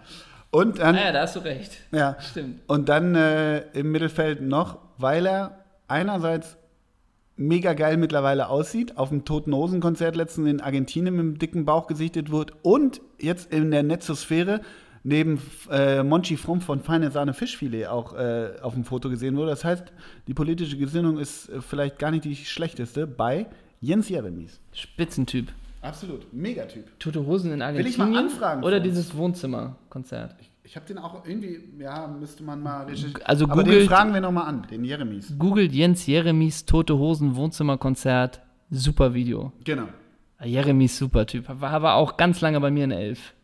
Und 0.51 0.79
dann, 0.79 0.95
Ah, 0.95 1.07
ja, 1.07 1.13
da 1.13 1.23
hast 1.23 1.35
du 1.37 1.41
recht. 1.41 1.73
ja. 1.91 2.17
Stimmt. 2.21 2.61
Und 2.69 2.89
dann 2.89 3.15
äh, 3.17 3.61
im 3.73 3.91
Mittelfeld 3.91 4.41
noch, 4.41 4.79
weil 4.99 5.27
er 5.27 5.65
einerseits 5.89 6.57
mega 7.37 7.73
geil 7.73 7.97
mittlerweile 7.97 8.49
aussieht, 8.49 8.97
auf 8.97 9.09
dem 9.09 9.25
Toten 9.25 9.53
Hosen 9.53 9.81
Konzert 9.81 10.15
letztens 10.15 10.49
in 10.49 10.61
Argentinien 10.61 11.15
mit 11.17 11.25
dem 11.25 11.39
dicken 11.39 11.65
Bauch 11.65 11.89
gesichtet 11.89 12.31
wird 12.31 12.53
und 12.63 13.01
jetzt 13.21 13.53
in 13.53 13.73
der 13.73 13.83
Netzosphäre 13.83 14.61
neben 15.03 15.41
äh, 15.71 16.05
Monchi 16.05 16.37
Fromm 16.37 16.61
von 16.61 16.81
Feine 16.81 17.11
Sahne 17.11 17.35
Fischfilet 17.35 17.87
auch 17.89 18.15
äh, 18.15 18.53
auf 18.63 18.75
dem 18.75 18.85
Foto 18.85 19.11
gesehen 19.11 19.37
wurde. 19.37 19.51
Das 19.51 19.65
heißt, 19.65 19.85
die 20.29 20.35
politische 20.35 20.79
Gesinnung 20.79 21.19
ist 21.19 21.49
äh, 21.49 21.61
vielleicht 21.61 21.99
gar 21.99 22.13
nicht 22.13 22.25
die 22.25 22.37
schlechteste 22.37 23.07
bei 23.09 23.47
Jens 23.81 24.09
Jeremies. 24.09 24.61
Spitzentyp. 24.73 25.53
Absolut, 25.85 26.33
Megatyp. 26.33 26.99
Tote 26.99 27.27
Hosen 27.27 27.53
in 27.53 27.61
Will 27.61 27.87
ich 27.87 27.99
mal 27.99 28.05
Argentinien 28.05 28.33
anfragen 28.33 28.65
oder 28.65 28.81
dieses 28.81 29.15
Wohnzimmerkonzert? 29.17 30.35
Ich 30.63 30.77
habe 30.77 30.87
den 30.87 30.97
auch 30.99 31.27
irgendwie, 31.27 31.61
ja, 31.79 32.07
müsste 32.07 32.43
man 32.43 32.63
mal 32.63 32.85
recherchieren. 32.85 33.23
Also 33.25 33.47
Aber 33.47 33.63
den 33.63 33.87
fragen 33.87 34.15
wir 34.15 34.23
nochmal 34.23 34.47
an, 34.47 34.67
den 34.71 34.83
Jeremies. 34.83 35.35
Googelt 35.39 35.73
Jens 35.73 36.07
Jeremies 36.07 36.65
Tote 36.65 36.97
Hosen 36.99 37.37
Wohnzimmerkonzert. 37.37 38.41
Super 38.71 39.13
Video. 39.13 39.53
Genau. 39.63 39.89
Ah, 40.39 40.47
Jeremies 40.47 40.97
super 40.97 41.27
Typ. 41.27 41.45
War, 41.49 41.83
war 41.83 41.97
auch 41.97 42.17
ganz 42.17 42.41
lange 42.41 42.59
bei 42.61 42.71
mir 42.71 42.85
in 42.85 42.91
Elf. 42.91 43.35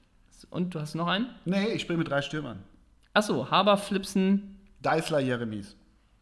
Und 0.49 0.75
du 0.75 0.81
hast 0.81 0.95
noch 0.95 1.07
einen? 1.09 1.27
Nee, 1.45 1.69
ich 1.75 1.83
spiele 1.83 1.99
mit 1.99 2.09
drei 2.09 2.23
Stürmern. 2.23 2.61
Achso, 3.13 3.51
Haber, 3.51 3.77
Flipsen, 3.77 4.57
Deißler 4.83 5.21
Jeremies. 5.21 5.77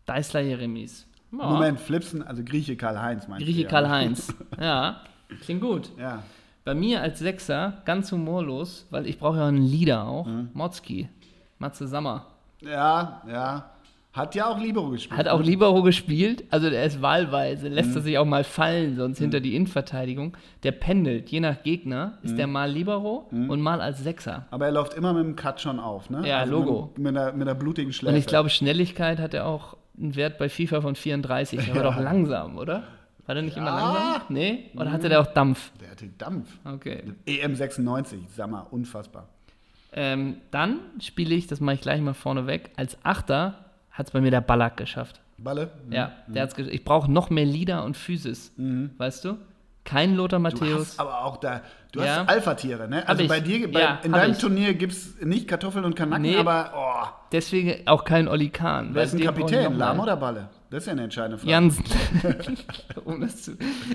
Deißler, 0.06 0.40
Jeremies. 0.40 1.06
Ja. 1.30 1.50
Moment, 1.50 1.78
Flipsen, 1.78 2.22
also 2.22 2.42
Grieche 2.42 2.76
Karl-Heinz 2.76 3.28
meinst 3.28 3.44
Grieche. 3.44 3.66
Karl-Heinz. 3.66 4.34
Ja, 4.58 5.02
klingt 5.42 5.60
gut. 5.60 5.90
Ja. 5.98 6.22
Bei 6.64 6.74
mir 6.74 7.00
als 7.00 7.18
Sechser, 7.18 7.74
ganz 7.84 8.12
humorlos, 8.12 8.86
weil 8.90 9.06
ich 9.06 9.18
brauche 9.18 9.38
ja 9.38 9.46
einen 9.48 9.62
Leader 9.66 10.06
auch, 10.06 10.26
Mhm. 10.26 10.50
Motzki, 10.52 11.08
Matze 11.58 11.86
Sammer. 11.88 12.26
Ja, 12.60 13.22
ja. 13.28 13.70
Hat 14.12 14.34
ja 14.34 14.46
auch 14.50 14.58
Libero 14.58 14.88
gespielt. 14.90 15.16
Hat 15.18 15.28
auch 15.28 15.40
Libero 15.42 15.82
gespielt, 15.82 16.42
also 16.50 16.68
der 16.70 16.84
ist 16.84 17.00
wahlweise, 17.00 17.68
lässt 17.68 17.90
Mhm. 17.90 17.96
er 17.96 18.02
sich 18.02 18.18
auch 18.18 18.24
mal 18.24 18.42
fallen, 18.42 18.96
sonst 18.96 19.18
hinter 19.18 19.38
die 19.40 19.54
Innenverteidigung. 19.54 20.36
Der 20.64 20.72
pendelt, 20.72 21.28
je 21.30 21.40
nach 21.40 21.62
Gegner, 21.62 22.18
ist 22.22 22.36
der 22.36 22.46
Mhm. 22.48 22.52
mal 22.54 22.70
Libero 22.70 23.28
und 23.30 23.60
mal 23.60 23.80
als 23.80 24.02
Sechser. 24.02 24.46
Aber 24.50 24.66
er 24.66 24.72
läuft 24.72 24.94
immer 24.94 25.12
mit 25.12 25.24
dem 25.24 25.36
Cut 25.36 25.60
schon 25.60 25.78
auf, 25.78 26.10
ne? 26.10 26.26
Ja, 26.26 26.42
Logo. 26.44 26.90
Mit, 26.96 27.04
mit, 27.12 27.16
einer, 27.16 27.32
mit 27.32 27.42
einer 27.48 27.54
blutigen 27.54 27.92
Schläfe. 27.92 28.12
Und 28.12 28.18
ich 28.18 28.26
glaube, 28.26 28.50
Schnelligkeit 28.50 29.20
hat 29.20 29.34
er 29.34 29.46
auch 29.46 29.76
einen 29.96 30.16
Wert 30.16 30.36
bei 30.38 30.48
FIFA 30.48 30.80
von 30.80 30.96
34. 30.96 31.68
Er 31.68 31.74
war 31.76 31.82
doch 31.84 32.00
langsam, 32.00 32.56
oder? 32.58 32.82
War 33.28 33.34
der 33.34 33.44
nicht 33.44 33.58
immer 33.58 33.66
Ja. 33.66 33.92
langsam? 33.92 34.22
Nee? 34.30 34.70
Oder 34.74 34.90
hatte 34.90 35.10
der 35.10 35.20
auch 35.20 35.26
Dampf? 35.26 35.70
Der 35.82 35.90
hatte 35.90 36.06
Dampf. 36.16 36.48
Okay. 36.64 37.02
EM96, 37.26 38.20
sag 38.34 38.50
mal, 38.50 38.60
unfassbar. 38.70 39.28
Ähm, 39.92 40.38
dann 40.50 40.78
spiele 40.98 41.34
ich, 41.34 41.46
das 41.46 41.60
mache 41.60 41.74
ich 41.74 41.80
gleich 41.82 42.00
mal 42.00 42.14
vorne 42.14 42.46
weg, 42.46 42.70
als 42.76 42.96
Achter 43.04 43.66
hat 43.90 44.06
es 44.06 44.12
bei 44.12 44.22
mir 44.22 44.30
der 44.30 44.40
Ballack 44.40 44.78
geschafft. 44.78 45.20
Balle? 45.36 45.70
Ja, 45.90 46.12
der 46.26 46.42
hat's 46.44 46.54
gesch 46.54 46.68
ich 46.68 46.84
brauche 46.84 47.12
noch 47.12 47.28
mehr 47.28 47.44
Leader 47.44 47.84
und 47.84 47.98
Physis, 47.98 48.50
weißt 48.56 49.26
du? 49.26 49.36
Kein 49.88 50.16
Lothar 50.16 50.38
Du 50.38 50.42
Matthäus. 50.42 50.80
hast 50.80 51.00
aber 51.00 51.24
auch 51.24 51.38
da, 51.38 51.62
du 51.92 52.00
Ja. 52.00 52.18
hast 52.18 52.28
Alpha-Tiere, 52.28 52.88
ne? 52.88 53.08
Also 53.08 53.22
ich. 53.22 53.28
bei 53.28 53.40
dir, 53.40 53.72
bei, 53.72 53.80
Ja, 53.80 53.98
in 54.02 54.12
deinem 54.12 54.32
ich. 54.32 54.38
Turnier 54.38 54.74
gibt 54.74 54.92
es 54.92 55.18
nicht 55.22 55.48
Kartoffeln 55.48 55.82
und 55.86 55.94
Kanaken, 55.96 56.22
Nee. 56.22 56.36
aber 56.36 56.72
oh, 56.76 57.08
Deswegen 57.32 57.86
auch 57.88 58.04
kein 58.04 58.28
Oli 58.28 58.50
Kahn. 58.50 58.90
wer 58.92 59.04
ist 59.04 59.14
ein 59.14 59.20
Kapitän? 59.20 59.78
Lahm 59.78 59.98
oder 60.00 60.16
Balle? 60.16 60.50
Das 60.68 60.82
ist 60.82 60.86
ja 60.88 60.92
eine 60.92 61.04
entscheidende 61.04 61.38
Frage. 61.38 61.50
Jansen. 61.50 61.84
um 63.06 63.22
das 63.22 63.42
zu, 63.44 63.52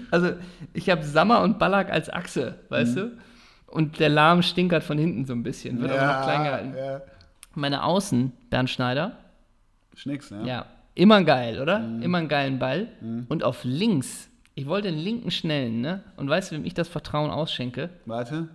also, 0.09 0.31
ich 0.73 0.89
habe 0.89 1.03
Sammer 1.03 1.41
und 1.41 1.59
Ballack 1.59 1.91
als 1.91 2.09
Achse, 2.11 2.55
weißt 2.69 2.97
du? 2.97 3.11
Und 3.67 3.99
der 3.99 4.09
Lahm 4.09 4.41
stinkert 4.41 4.83
von 4.83 4.97
hinten 4.97 5.25
so 5.25 5.33
ein 5.33 5.43
bisschen, 5.43 5.79
wird 5.79 5.91
aber 5.91 6.07
noch 6.07 6.23
klein 6.23 6.43
gehalten. 6.43 6.73
ja. 6.75 7.01
Meine 7.53 7.83
Außen, 7.83 8.31
Bernd 8.49 8.71
Schneider, 8.71 9.17
Schnicks, 9.95 10.31
ne? 10.31 10.41
ja, 10.45 10.65
immer 10.95 11.23
geil, 11.23 11.61
oder? 11.61 11.77
Mhm. 11.79 12.01
Immer 12.01 12.17
einen 12.17 12.27
geilen 12.29 12.57
Ball. 12.57 12.87
Und 13.29 13.43
auf 13.43 13.63
links, 13.63 14.29
ich 14.55 14.67
wollte 14.67 14.89
den 14.89 14.99
linken 14.99 15.31
schnellen, 15.31 15.81
ne? 15.81 16.03
Und 16.17 16.29
weißt 16.29 16.51
du, 16.51 16.55
wem 16.55 16.65
ich 16.65 16.73
das 16.73 16.87
Vertrauen 16.87 17.31
ausschenke? 17.31 17.89
Warte. 18.05 18.49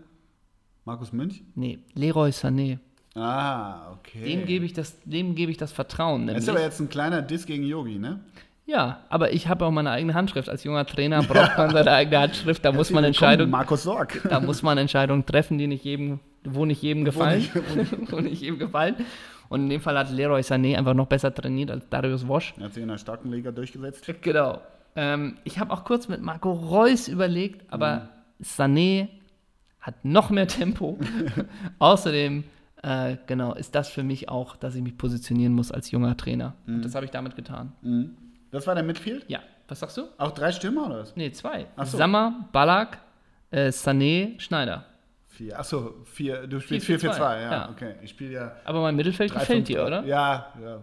Markus 0.84 1.12
Münch? 1.12 1.42
Nee, 1.54 1.80
Leroy 1.94 2.30
Sané. 2.30 2.78
Ah, 3.14 3.92
okay. 3.92 4.24
Dem 4.24 4.46
gebe 4.46 4.64
ich 4.64 4.72
das, 4.72 4.96
dem 5.04 5.34
gebe 5.34 5.50
ich 5.50 5.56
das 5.56 5.72
Vertrauen. 5.72 6.26
Das 6.26 6.34
Nämlich. 6.34 6.42
ist 6.44 6.48
aber 6.48 6.62
jetzt 6.62 6.80
ein 6.80 6.88
kleiner 6.88 7.20
Diss 7.20 7.46
gegen 7.46 7.64
Yogi, 7.64 7.98
ne? 7.98 8.20
Ja, 8.64 9.00
aber 9.08 9.32
ich 9.32 9.48
habe 9.48 9.64
auch 9.64 9.70
meine 9.70 9.90
eigene 9.90 10.14
Handschrift. 10.14 10.48
Als 10.48 10.62
junger 10.62 10.84
Trainer 10.84 11.22
braucht 11.22 11.56
man 11.56 11.70
seine 11.70 11.90
eigene 11.90 12.20
Handschrift. 12.20 12.64
Da 12.64 12.70
muss 12.72 12.90
man 12.90 13.02
Entscheidungen, 13.02 13.50
Markus 13.50 13.82
Sorg. 13.82 14.20
da 14.28 14.40
muss 14.40 14.62
man 14.62 14.76
Entscheidungen 14.78 15.24
treffen, 15.24 15.58
die 15.58 15.66
nicht 15.66 15.84
jedem, 15.84 16.20
wo 16.44 16.64
nicht 16.66 16.82
jedem 16.82 17.04
gefallen, 17.04 17.48
wo 18.10 18.20
nicht 18.20 18.42
jedem 18.42 18.58
gefallen. 18.58 18.96
Und 19.48 19.62
in 19.62 19.70
dem 19.70 19.80
Fall 19.80 19.98
hat 19.98 20.10
Leroy 20.10 20.42
Sané 20.42 20.76
einfach 20.76 20.92
noch 20.92 21.06
besser 21.06 21.34
trainiert 21.34 21.70
als 21.70 21.88
Darius 21.88 22.28
Wosch. 22.28 22.52
Er 22.58 22.66
hat 22.66 22.74
sich 22.74 22.82
in 22.82 22.90
der 22.90 22.98
starken 22.98 23.30
Liga 23.30 23.50
durchgesetzt. 23.50 24.06
Genau. 24.20 24.60
Ähm, 25.00 25.38
ich 25.44 25.60
habe 25.60 25.72
auch 25.72 25.84
kurz 25.84 26.08
mit 26.08 26.22
Marco 26.22 26.52
Reus 26.52 27.06
überlegt, 27.06 27.72
aber 27.72 28.08
Sané 28.42 29.06
hat 29.80 30.04
noch 30.04 30.30
mehr 30.30 30.48
Tempo. 30.48 30.98
Außerdem, 31.78 32.42
äh, 32.82 33.16
genau, 33.28 33.54
ist 33.54 33.76
das 33.76 33.88
für 33.88 34.02
mich 34.02 34.28
auch, 34.28 34.56
dass 34.56 34.74
ich 34.74 34.82
mich 34.82 34.98
positionieren 34.98 35.52
muss 35.52 35.70
als 35.70 35.92
junger 35.92 36.16
Trainer. 36.16 36.54
Und 36.66 36.84
das 36.84 36.96
habe 36.96 37.04
ich 37.04 37.12
damit 37.12 37.36
getan. 37.36 38.16
Das 38.50 38.66
war 38.66 38.74
der 38.74 38.82
Midfield? 38.82 39.24
Ja, 39.28 39.38
was 39.68 39.78
sagst 39.78 39.98
du? 39.98 40.08
Auch 40.18 40.32
drei 40.32 40.50
Stürmer 40.50 40.86
oder 40.86 40.98
was? 40.98 41.14
Nee, 41.14 41.30
zwei. 41.30 41.66
Ach 41.76 41.86
so. 41.86 41.96
Sammer, 41.96 42.48
Ballack, 42.50 42.98
äh, 43.52 43.68
Sané, 43.68 44.40
Schneider. 44.40 44.84
Vier. 45.28 45.60
Achso, 45.60 45.94
vier. 46.06 46.48
Du 46.48 46.58
spielst 46.58 46.86
Vier, 46.86 46.96
4-4-2, 46.96 47.00
vier, 47.00 47.12
zwei, 47.12 47.40
ja, 47.40 47.52
ja. 47.52 47.70
okay. 47.70 47.94
Ich 48.02 48.10
spiele 48.10 48.32
ja. 48.32 48.52
Aber 48.64 48.80
mein 48.80 48.96
Mittelfeld 48.96 49.32
3, 49.32 49.38
gefällt 49.38 49.68
dir, 49.68 49.86
oder? 49.86 50.04
Ja, 50.04 50.52
ja. 50.60 50.80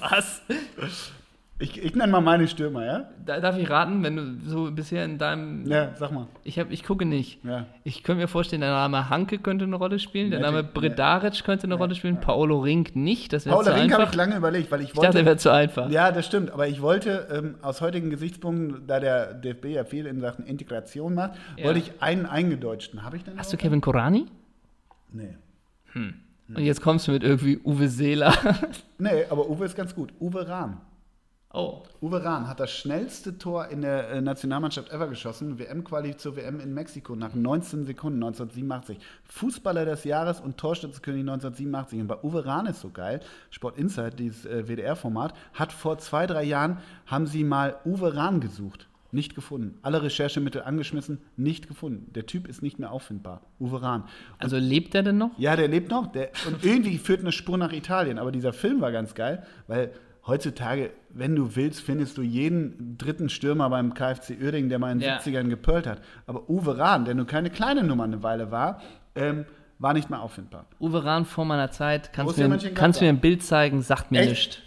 Was? 0.10 0.42
Ich, 1.60 1.82
ich 1.82 1.96
nenne 1.96 2.12
mal 2.12 2.20
meine 2.20 2.46
Stürmer, 2.46 2.84
ja? 2.86 3.10
Da, 3.26 3.40
darf 3.40 3.58
ich 3.58 3.68
raten, 3.68 4.04
wenn 4.04 4.14
du 4.14 4.38
so 4.48 4.70
bisher 4.70 5.04
in 5.04 5.18
deinem. 5.18 5.66
Ja, 5.66 5.90
sag 5.96 6.12
mal. 6.12 6.28
Ich, 6.44 6.56
hab, 6.60 6.70
ich 6.70 6.84
gucke 6.84 7.04
nicht. 7.04 7.44
Ja. 7.44 7.66
Ich 7.82 8.04
könnte 8.04 8.22
mir 8.22 8.28
vorstellen, 8.28 8.60
der 8.60 8.70
Name 8.70 9.10
Hanke 9.10 9.38
könnte 9.38 9.64
eine 9.64 9.74
Rolle 9.74 9.98
spielen, 9.98 10.30
der 10.30 10.38
Name 10.38 10.62
Bredaric 10.62 11.42
könnte 11.42 11.64
eine 11.64 11.74
Rolle 11.74 11.96
spielen, 11.96 12.20
Paolo 12.20 12.60
Rink 12.60 12.94
nicht, 12.94 13.32
das 13.32 13.44
Paul 13.44 13.64
zu 13.64 13.74
Rink 13.74 13.92
habe 13.92 14.04
ich 14.04 14.14
lange 14.14 14.36
überlegt, 14.36 14.70
weil 14.70 14.82
ich 14.82 14.88
Ich 14.88 14.92
dachte, 14.92 15.06
wollte. 15.06 15.16
der 15.18 15.26
wäre 15.26 15.36
zu 15.36 15.50
einfach. 15.52 15.90
ja, 15.90 16.12
das 16.12 16.26
stimmt, 16.26 16.52
aber 16.52 16.68
ich 16.68 16.80
wollte 16.80 17.26
ähm, 17.32 17.56
aus 17.60 17.80
heutigen 17.80 18.10
Gesichtspunkten, 18.10 18.86
da 18.86 19.00
der 19.00 19.34
DFB 19.34 19.64
ja 19.66 19.84
viel 19.84 20.06
in 20.06 20.20
Sachen 20.20 20.46
Integration 20.46 21.14
macht, 21.14 21.32
Ja. 21.56 21.64
wollte 21.64 21.80
ich 21.80 21.90
einen 22.00 22.24
eingedeutschten. 22.26 23.02
Habe 23.02 23.16
ich 23.16 23.24
denn? 23.24 23.36
Hast 23.36 23.52
du? 23.52 23.56
Kevin 23.56 23.80
Korani? 23.80 24.26
Nee. 25.12 25.34
Und 25.94 26.58
jetzt 26.60 26.82
kommst 26.82 27.08
du 27.08 27.12
mit 27.12 27.24
irgendwie 27.24 27.58
Uwe 27.64 27.88
Seeler. 27.88 28.32
Nee, 28.98 29.24
aber 29.28 29.48
Uwe 29.50 29.64
ist 29.64 29.76
ganz 29.76 29.92
gut. 29.94 30.12
Uwe 30.20 30.46
Rahm. 30.48 30.80
Oh. 31.54 31.82
Uwe 32.02 32.22
Rahn 32.22 32.46
hat 32.46 32.60
das 32.60 32.70
schnellste 32.70 33.38
Tor 33.38 33.68
in 33.68 33.80
der 33.80 34.10
äh, 34.10 34.20
Nationalmannschaft 34.20 34.90
ever 34.90 35.08
geschossen. 35.08 35.58
WM-Quali 35.58 36.14
zur 36.18 36.36
WM 36.36 36.60
in 36.60 36.74
Mexiko 36.74 37.16
nach 37.16 37.34
19 37.34 37.86
Sekunden 37.86 38.22
1987. 38.22 38.98
Fußballer 39.24 39.86
des 39.86 40.04
Jahres 40.04 40.40
und 40.40 40.58
Torschützenkönig 40.58 41.20
1987. 41.20 42.00
Und 42.00 42.06
bei 42.06 42.22
Uwe 42.22 42.44
Rahn 42.44 42.66
ist 42.66 42.82
so 42.82 42.90
geil. 42.90 43.20
Sport 43.50 43.78
Insight, 43.78 44.18
dieses 44.18 44.44
äh, 44.44 44.68
WDR-Format, 44.68 45.32
hat 45.54 45.72
vor 45.72 45.96
zwei, 45.96 46.26
drei 46.26 46.44
Jahren 46.44 46.78
haben 47.06 47.26
sie 47.26 47.44
mal 47.44 47.76
Uwe 47.86 48.14
Rahn 48.14 48.40
gesucht. 48.40 48.86
Nicht 49.10 49.34
gefunden. 49.34 49.78
Alle 49.80 50.02
Recherchemittel 50.02 50.60
angeschmissen, 50.60 51.22
nicht 51.38 51.66
gefunden. 51.66 52.12
Der 52.12 52.26
Typ 52.26 52.46
ist 52.46 52.60
nicht 52.60 52.78
mehr 52.78 52.92
auffindbar. 52.92 53.40
Uwe 53.58 53.80
Rahn. 53.80 54.04
Also 54.36 54.58
lebt 54.58 54.94
er 54.94 55.02
denn 55.02 55.16
noch? 55.16 55.30
Ja, 55.38 55.56
der 55.56 55.68
lebt 55.68 55.90
noch. 55.90 56.12
Der, 56.12 56.30
und 56.46 56.62
irgendwie 56.62 56.98
führt 56.98 57.20
eine 57.20 57.32
Spur 57.32 57.56
nach 57.56 57.72
Italien. 57.72 58.18
Aber 58.18 58.32
dieser 58.32 58.52
Film 58.52 58.82
war 58.82 58.92
ganz 58.92 59.14
geil, 59.14 59.46
weil 59.66 59.92
heutzutage, 60.28 60.90
wenn 61.10 61.34
du 61.34 61.56
willst, 61.56 61.80
findest 61.80 62.16
du 62.18 62.22
jeden 62.22 62.96
dritten 62.98 63.28
Stürmer 63.28 63.68
beim 63.70 63.94
KfC 63.94 64.36
Uerdingen, 64.40 64.68
der 64.68 64.78
mal 64.78 64.92
in 64.92 65.00
den 65.00 65.08
Ja. 65.08 65.18
70ern 65.18 65.48
gepölt 65.48 65.86
hat. 65.86 66.00
Aber 66.26 66.48
Uwe 66.48 66.78
Rahn, 66.78 67.04
der 67.04 67.14
nur 67.14 67.26
keine 67.26 67.50
kleine 67.50 67.82
Nummer 67.82 68.04
eine 68.04 68.22
Weile 68.22 68.50
war, 68.50 68.80
ähm, 69.16 69.44
war 69.78 69.94
nicht 69.94 70.10
mehr 70.10 70.20
auffindbar. 70.20 70.66
Uwe 70.80 71.04
Rahn 71.04 71.24
vor 71.24 71.44
meiner 71.44 71.70
Zeit. 71.70 72.12
Kannst 72.12 72.38
du 72.38 72.48
mir, 72.48 72.58
kannst 72.74 73.00
mir 73.00 73.08
ein 73.08 73.20
Bild 73.20 73.42
zeigen? 73.42 73.82
Sagt 73.82 74.10
mir 74.12 74.24
nichts. 74.24 74.58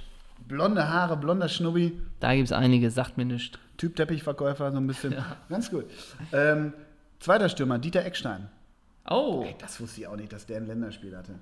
Blonde 0.47 0.89
Haare, 0.89 1.16
blonder 1.16 1.47
Schnubbi, 1.47 1.97
Da 2.20 2.34
gibt 2.36 2.47
es 2.47 2.51
einige, 2.51 2.91
sagt 2.91 3.18
mir 3.18 3.24
nichts. 3.26 3.57
Typ 3.78 3.95
Teppichverkäufer, 3.95 4.72
so 4.72 4.78
ein 4.78 4.88
bisschen. 4.88 5.16
Ganz 5.49 5.72
gut. 5.72 5.86
Ähm, 6.34 6.74
zweiter 7.20 7.47
Stürmer, 7.49 7.80
Dieter 7.80 8.03
Eckstein. 8.05 8.49
Oh, 9.09 9.43
Ey, 9.45 9.55
das 9.59 9.80
wusste 9.80 10.01
ich 10.01 10.07
auch 10.07 10.16
nicht, 10.18 10.32
dass 10.34 10.45
der 10.45 10.57
ein 10.57 10.68
Länderspiel 10.68 11.16
hatte. 11.18 11.34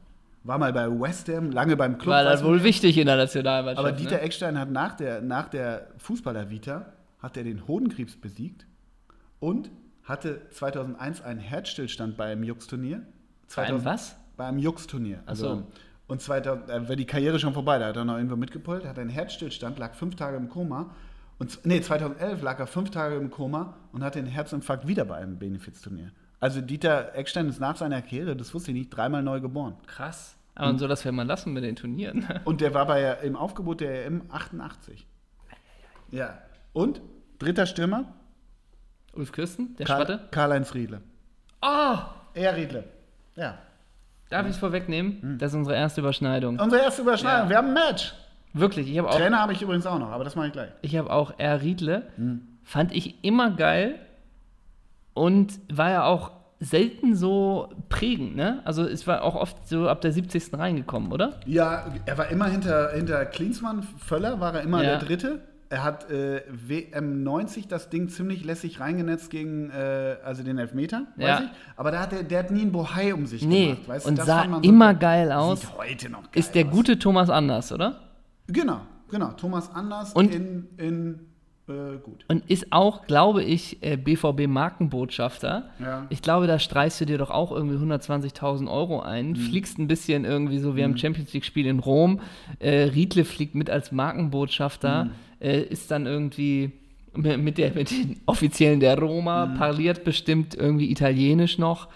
War 0.44 0.58
mal 0.58 0.72
bei 0.72 0.88
West 0.90 1.28
Ham, 1.30 1.52
lange 1.52 1.76
beim 1.76 1.98
Club. 1.98 2.14
war 2.14 2.24
das 2.24 2.44
wohl 2.44 2.64
wichtig 2.64 2.98
in 2.98 3.08
der 3.08 3.18
Nationalmannschaft. 3.18 3.86
Aber 3.86 3.96
Dieter 3.96 4.16
ne? 4.16 4.22
Eckstein 4.22 4.58
hat 4.58 4.72
nach 4.72 4.96
der, 4.96 5.22
nach 5.22 5.50
der 5.50 5.88
Fußballer-Vita 5.98 6.94
hat 7.20 7.38
er 7.38 7.44
den 7.44 7.68
Hodenkrebs 7.68 8.16
besiegt 8.16 8.66
und 9.40 9.70
hatte 10.04 10.42
2001 10.52 11.22
einen 11.22 11.40
Herzstillstand 11.40 12.18
beim 12.18 12.44
Jux-Turnier. 12.44 13.02
Bei 13.56 13.64
einem 13.64 13.84
was? 13.84 14.16
Bei 14.38 14.46
einem 14.46 14.60
Jux-Turnier. 14.60 15.24
Ach 15.26 15.36
so. 15.36 15.64
Und 16.08 16.22
2000, 16.22 16.70
äh, 16.70 16.90
war 16.90 16.96
die 16.96 17.06
Karriere 17.06 17.38
schon 17.38 17.54
vorbei, 17.54 17.78
da 17.78 17.88
hat 17.88 17.96
er 17.96 18.06
noch 18.06 18.16
irgendwo 18.16 18.36
mitgepult, 18.36 18.86
hat 18.86 18.98
einen 18.98 19.12
Herzstillstand, 19.12 19.78
lag 19.78 19.94
fünf 19.94 20.16
Tage 20.16 20.38
im 20.38 20.50
Koma. 20.50 20.96
Und, 21.38 21.60
nee, 21.66 21.82
2011 21.82 22.42
lag 22.42 22.60
er 22.60 22.66
fünf 22.66 22.90
Tage 22.90 23.16
im 23.16 23.30
Koma 23.30 23.76
und 23.92 24.04
hatte 24.04 24.20
einen 24.20 24.28
Herzinfarkt 24.28 24.88
wieder 24.88 25.06
bei 25.06 25.18
einem 25.18 25.38
Benefizturnier. 25.38 26.12
Also 26.40 26.62
Dieter 26.62 27.14
Eckstein 27.16 27.50
ist 27.50 27.60
nach 27.60 27.76
seiner 27.76 28.02
Karriere, 28.02 28.36
das 28.36 28.54
wusste 28.54 28.72
ich 28.72 28.78
nicht, 28.78 28.90
dreimal 28.90 29.22
neu 29.24 29.40
geboren. 29.42 29.76
Krass. 29.88 30.36
Aber 30.56 30.70
und 30.70 30.80
so 30.80 30.88
das 30.88 31.04
wir 31.06 31.12
mal 31.12 31.26
lassen 31.26 31.54
mit 31.54 31.64
den 31.64 31.76
Turnieren. 31.76 32.28
Und 32.46 32.60
der 32.60 32.74
war 32.74 32.86
bei, 32.86 33.14
im 33.24 33.38
Aufgebot 33.38 33.80
der 33.80 34.06
EM 34.06 34.24
88. 34.30 35.06
Ja. 36.12 36.38
Und 36.74 37.02
dritter 37.40 37.66
Stürmer, 37.66 38.06
Ulf 39.14 39.32
Kirsten, 39.32 39.76
der 39.78 39.86
Karl- 39.86 40.06
Schwatte. 40.06 40.28
Karl-Heinz 40.32 40.74
Riedle. 40.74 41.02
Oh, 41.62 41.98
Er 42.34 42.56
Riedle. 42.58 42.84
Ja. 43.36 43.58
darf 44.30 44.46
ich 44.48 44.52
es 44.54 44.58
vorwegnehmen? 44.58 45.22
Hm. 45.22 45.38
Das 45.40 45.52
ist 45.54 45.58
unsere 45.58 45.76
erste 45.78 46.02
Überschneidung. 46.02 46.60
Unsere 46.60 46.82
erste 46.82 47.02
Überschneidung. 47.04 47.44
Ja. 47.46 47.50
Wir 47.50 47.58
haben 47.58 47.68
ein 47.70 47.74
Match. 47.74 48.14
Wirklich, 48.54 48.90
ich 48.92 48.98
habe 48.98 49.10
auch, 49.10 49.16
Trainer 49.16 49.40
habe 49.40 49.54
ich 49.54 49.62
übrigens 49.62 49.86
auch 49.86 50.00
noch, 50.00 50.10
aber 50.10 50.24
das 50.26 50.36
mache 50.36 50.48
ich 50.48 50.54
gleich. 50.54 50.72
ich 50.82 50.96
habe 50.98 51.10
auch 51.12 51.34
R. 51.38 51.62
Riedle. 51.62 52.08
Hm. 52.18 52.42
Fand 52.64 52.94
ich 52.94 53.24
immer 53.24 53.52
geil 53.52 54.00
und 55.20 55.59
war 55.72 55.89
ja 55.91 56.03
auch 56.05 56.32
selten 56.59 57.15
so 57.15 57.70
prägend, 57.88 58.36
ne? 58.36 58.61
Also 58.65 58.84
es 58.84 59.07
war 59.07 59.24
auch 59.24 59.36
oft 59.36 59.67
so 59.67 59.88
ab 59.88 60.01
der 60.01 60.11
70. 60.11 60.53
reingekommen, 60.53 61.11
oder? 61.11 61.39
Ja, 61.45 61.86
er 62.05 62.17
war 62.17 62.28
immer 62.30 62.45
hinter, 62.47 62.91
hinter 62.91 63.26
Klinsmann, 63.26 63.84
Völler 63.97 64.39
war 64.39 64.53
er 64.55 64.61
immer 64.61 64.84
Ja. 64.84 64.97
der 64.97 64.99
Dritte. 64.99 65.41
Er 65.72 65.84
hat 65.84 66.09
äh, 66.09 66.41
WM 66.49 67.22
90 67.24 67.67
das 67.67 67.89
Ding 67.89 68.09
ziemlich 68.09 68.43
lässig 68.43 68.80
reingenetzt 68.80 69.30
gegen 69.30 69.70
äh, 69.70 70.15
also 70.26 70.41
den 70.43 70.57
Elfmeter, 70.57 71.03
weiß 71.15 71.28
Ja. 71.28 71.41
ich. 71.43 71.49
Aber 71.78 71.91
da 71.91 71.99
hat 72.01 72.11
er, 72.11 72.24
der 72.24 72.39
hat 72.39 72.49
nie 72.51 72.61
einen 72.63 72.72
Bohai 72.72 73.13
um 73.13 73.28
sich 73.28 73.45
Nee, 73.45 73.67
gemacht. 73.74 73.88
Weißt 73.88 74.05
du? 74.05 74.09
und 74.09 74.17
Das 74.20 74.26
sah 74.26 74.45
so- 74.49 74.59
immer 74.61 74.93
geil 74.95 75.32
aus. 75.32 75.61
Sieht 75.61 75.78
heute 75.78 76.09
noch 76.09 76.24
geil 76.24 76.30
Ist 76.34 76.55
der 76.55 76.65
aus. 76.65 76.72
gute 76.72 76.97
Thomas 76.97 77.30
Anders, 77.30 77.72
oder? 77.72 77.99
Genau, 78.47 78.82
genau. 79.11 79.32
Thomas 79.34 79.70
Anders 79.74 80.11
Und- 80.13 80.34
in, 80.34 80.67
in 80.78 81.20
äh, 81.70 81.97
gut. 82.03 82.26
Und 82.28 82.49
ist 82.49 82.72
auch, 82.72 83.05
glaube 83.07 83.43
ich, 83.43 83.78
äh, 83.82 83.95
BVB-Markenbotschafter. 83.97 85.70
Ja. 85.80 86.05
Ich 86.09 86.22
glaube, 86.22 86.47
da 86.47 86.59
streichst 86.59 86.99
du 87.01 87.05
dir 87.05 87.17
doch 87.17 87.30
auch 87.32 87.51
irgendwie 87.51 87.76
120.000 87.78 88.70
Euro 88.72 89.01
ein, 89.01 89.36
fliegst 89.36 89.78
ein 89.80 89.88
bisschen 89.88 90.26
irgendwie 90.26 90.59
so, 90.59 90.76
wir 90.76 90.84
haben 90.84 90.97
Champions 90.97 91.34
League-Spiel 91.34 91.67
in 91.67 91.80
Rom, 91.80 92.20
äh, 92.59 92.84
Riedle 92.84 93.26
fliegt 93.26 93.55
mit 93.55 93.70
als 93.70 93.91
Markenbotschafter, 93.91 95.09
äh, 95.41 95.61
ist 95.61 95.91
dann 95.91 96.05
irgendwie 96.05 96.72
mi- 97.13 97.38
mit, 97.38 97.57
der, 97.57 97.74
mit 97.74 97.91
den 97.91 98.20
Offiziellen 98.26 98.80
der 98.80 98.97
Roma, 98.99 99.47
parliert 99.57 100.03
bestimmt 100.03 100.55
irgendwie 100.55 100.91
Italienisch 100.91 101.57
noch. 101.57 101.88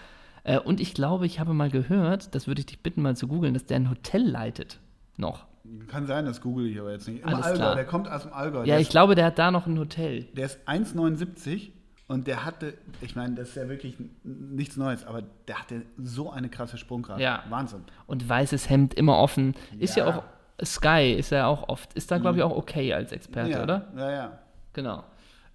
Äh, 0.44 0.58
und 0.58 0.80
ich 0.80 0.94
glaube, 0.94 1.26
ich 1.26 1.40
habe 1.40 1.54
mal 1.54 1.70
gehört, 1.70 2.34
das 2.34 2.46
würde 2.46 2.60
ich 2.60 2.66
dich 2.66 2.78
bitten, 2.80 3.02
mal 3.02 3.16
zu 3.16 3.28
googeln, 3.28 3.54
dass 3.54 3.66
der 3.66 3.76
ein 3.76 3.90
Hotel 3.90 4.22
leitet. 4.22 4.78
Noch. 5.16 5.46
Kann 5.88 6.06
sein, 6.06 6.26
das 6.26 6.40
google 6.40 6.66
ich 6.66 6.78
aber 6.78 6.92
jetzt 6.92 7.08
nicht. 7.08 7.22
Im 7.22 7.28
Alles 7.28 7.44
Allgäu, 7.46 7.58
klar. 7.58 7.74
der 7.74 7.84
kommt 7.86 8.08
aus 8.10 8.22
dem 8.22 8.32
Allgäu. 8.32 8.58
Ja, 8.60 8.64
der 8.64 8.76
ich 8.80 8.82
ist, 8.88 8.90
glaube, 8.90 9.14
der 9.14 9.26
hat 9.26 9.38
da 9.38 9.50
noch 9.50 9.66
ein 9.66 9.78
Hotel. 9.78 10.24
Der 10.34 10.46
ist 10.46 10.58
1,79 10.68 11.70
und 12.06 12.26
der 12.26 12.44
hatte, 12.44 12.74
ich 13.00 13.16
meine, 13.16 13.34
das 13.34 13.50
ist 13.50 13.56
ja 13.56 13.68
wirklich 13.68 13.96
nichts 14.24 14.76
Neues, 14.76 15.06
aber 15.06 15.22
der 15.48 15.60
hatte 15.60 15.82
so 15.96 16.30
eine 16.30 16.50
krasse 16.50 16.76
Sprungrate. 16.76 17.22
Ja. 17.22 17.44
Wahnsinn. 17.48 17.80
und 18.06 18.28
weißes 18.28 18.68
Hemd 18.68 18.92
immer 18.94 19.16
offen. 19.18 19.54
Ist 19.78 19.96
ja, 19.96 20.06
Ja. 20.06 20.12
Mhm. 20.12 20.18
auch 20.18 20.24
Sky 20.64 21.14
ist 21.18 21.30
ja 21.30 21.46
auch 21.46 21.68
oft. 21.68 21.94
Ist 21.94 22.10
da 22.10 22.18
glaube 22.18 22.36
ich 22.38 22.42
auch 22.44 22.54
okay 22.56 22.92
als 22.94 23.10
Experte, 23.10 23.50
ja, 23.50 23.62
oder? 23.62 23.88
Ja, 23.96 24.10
ja. 24.12 24.38
Genau. 24.74 25.02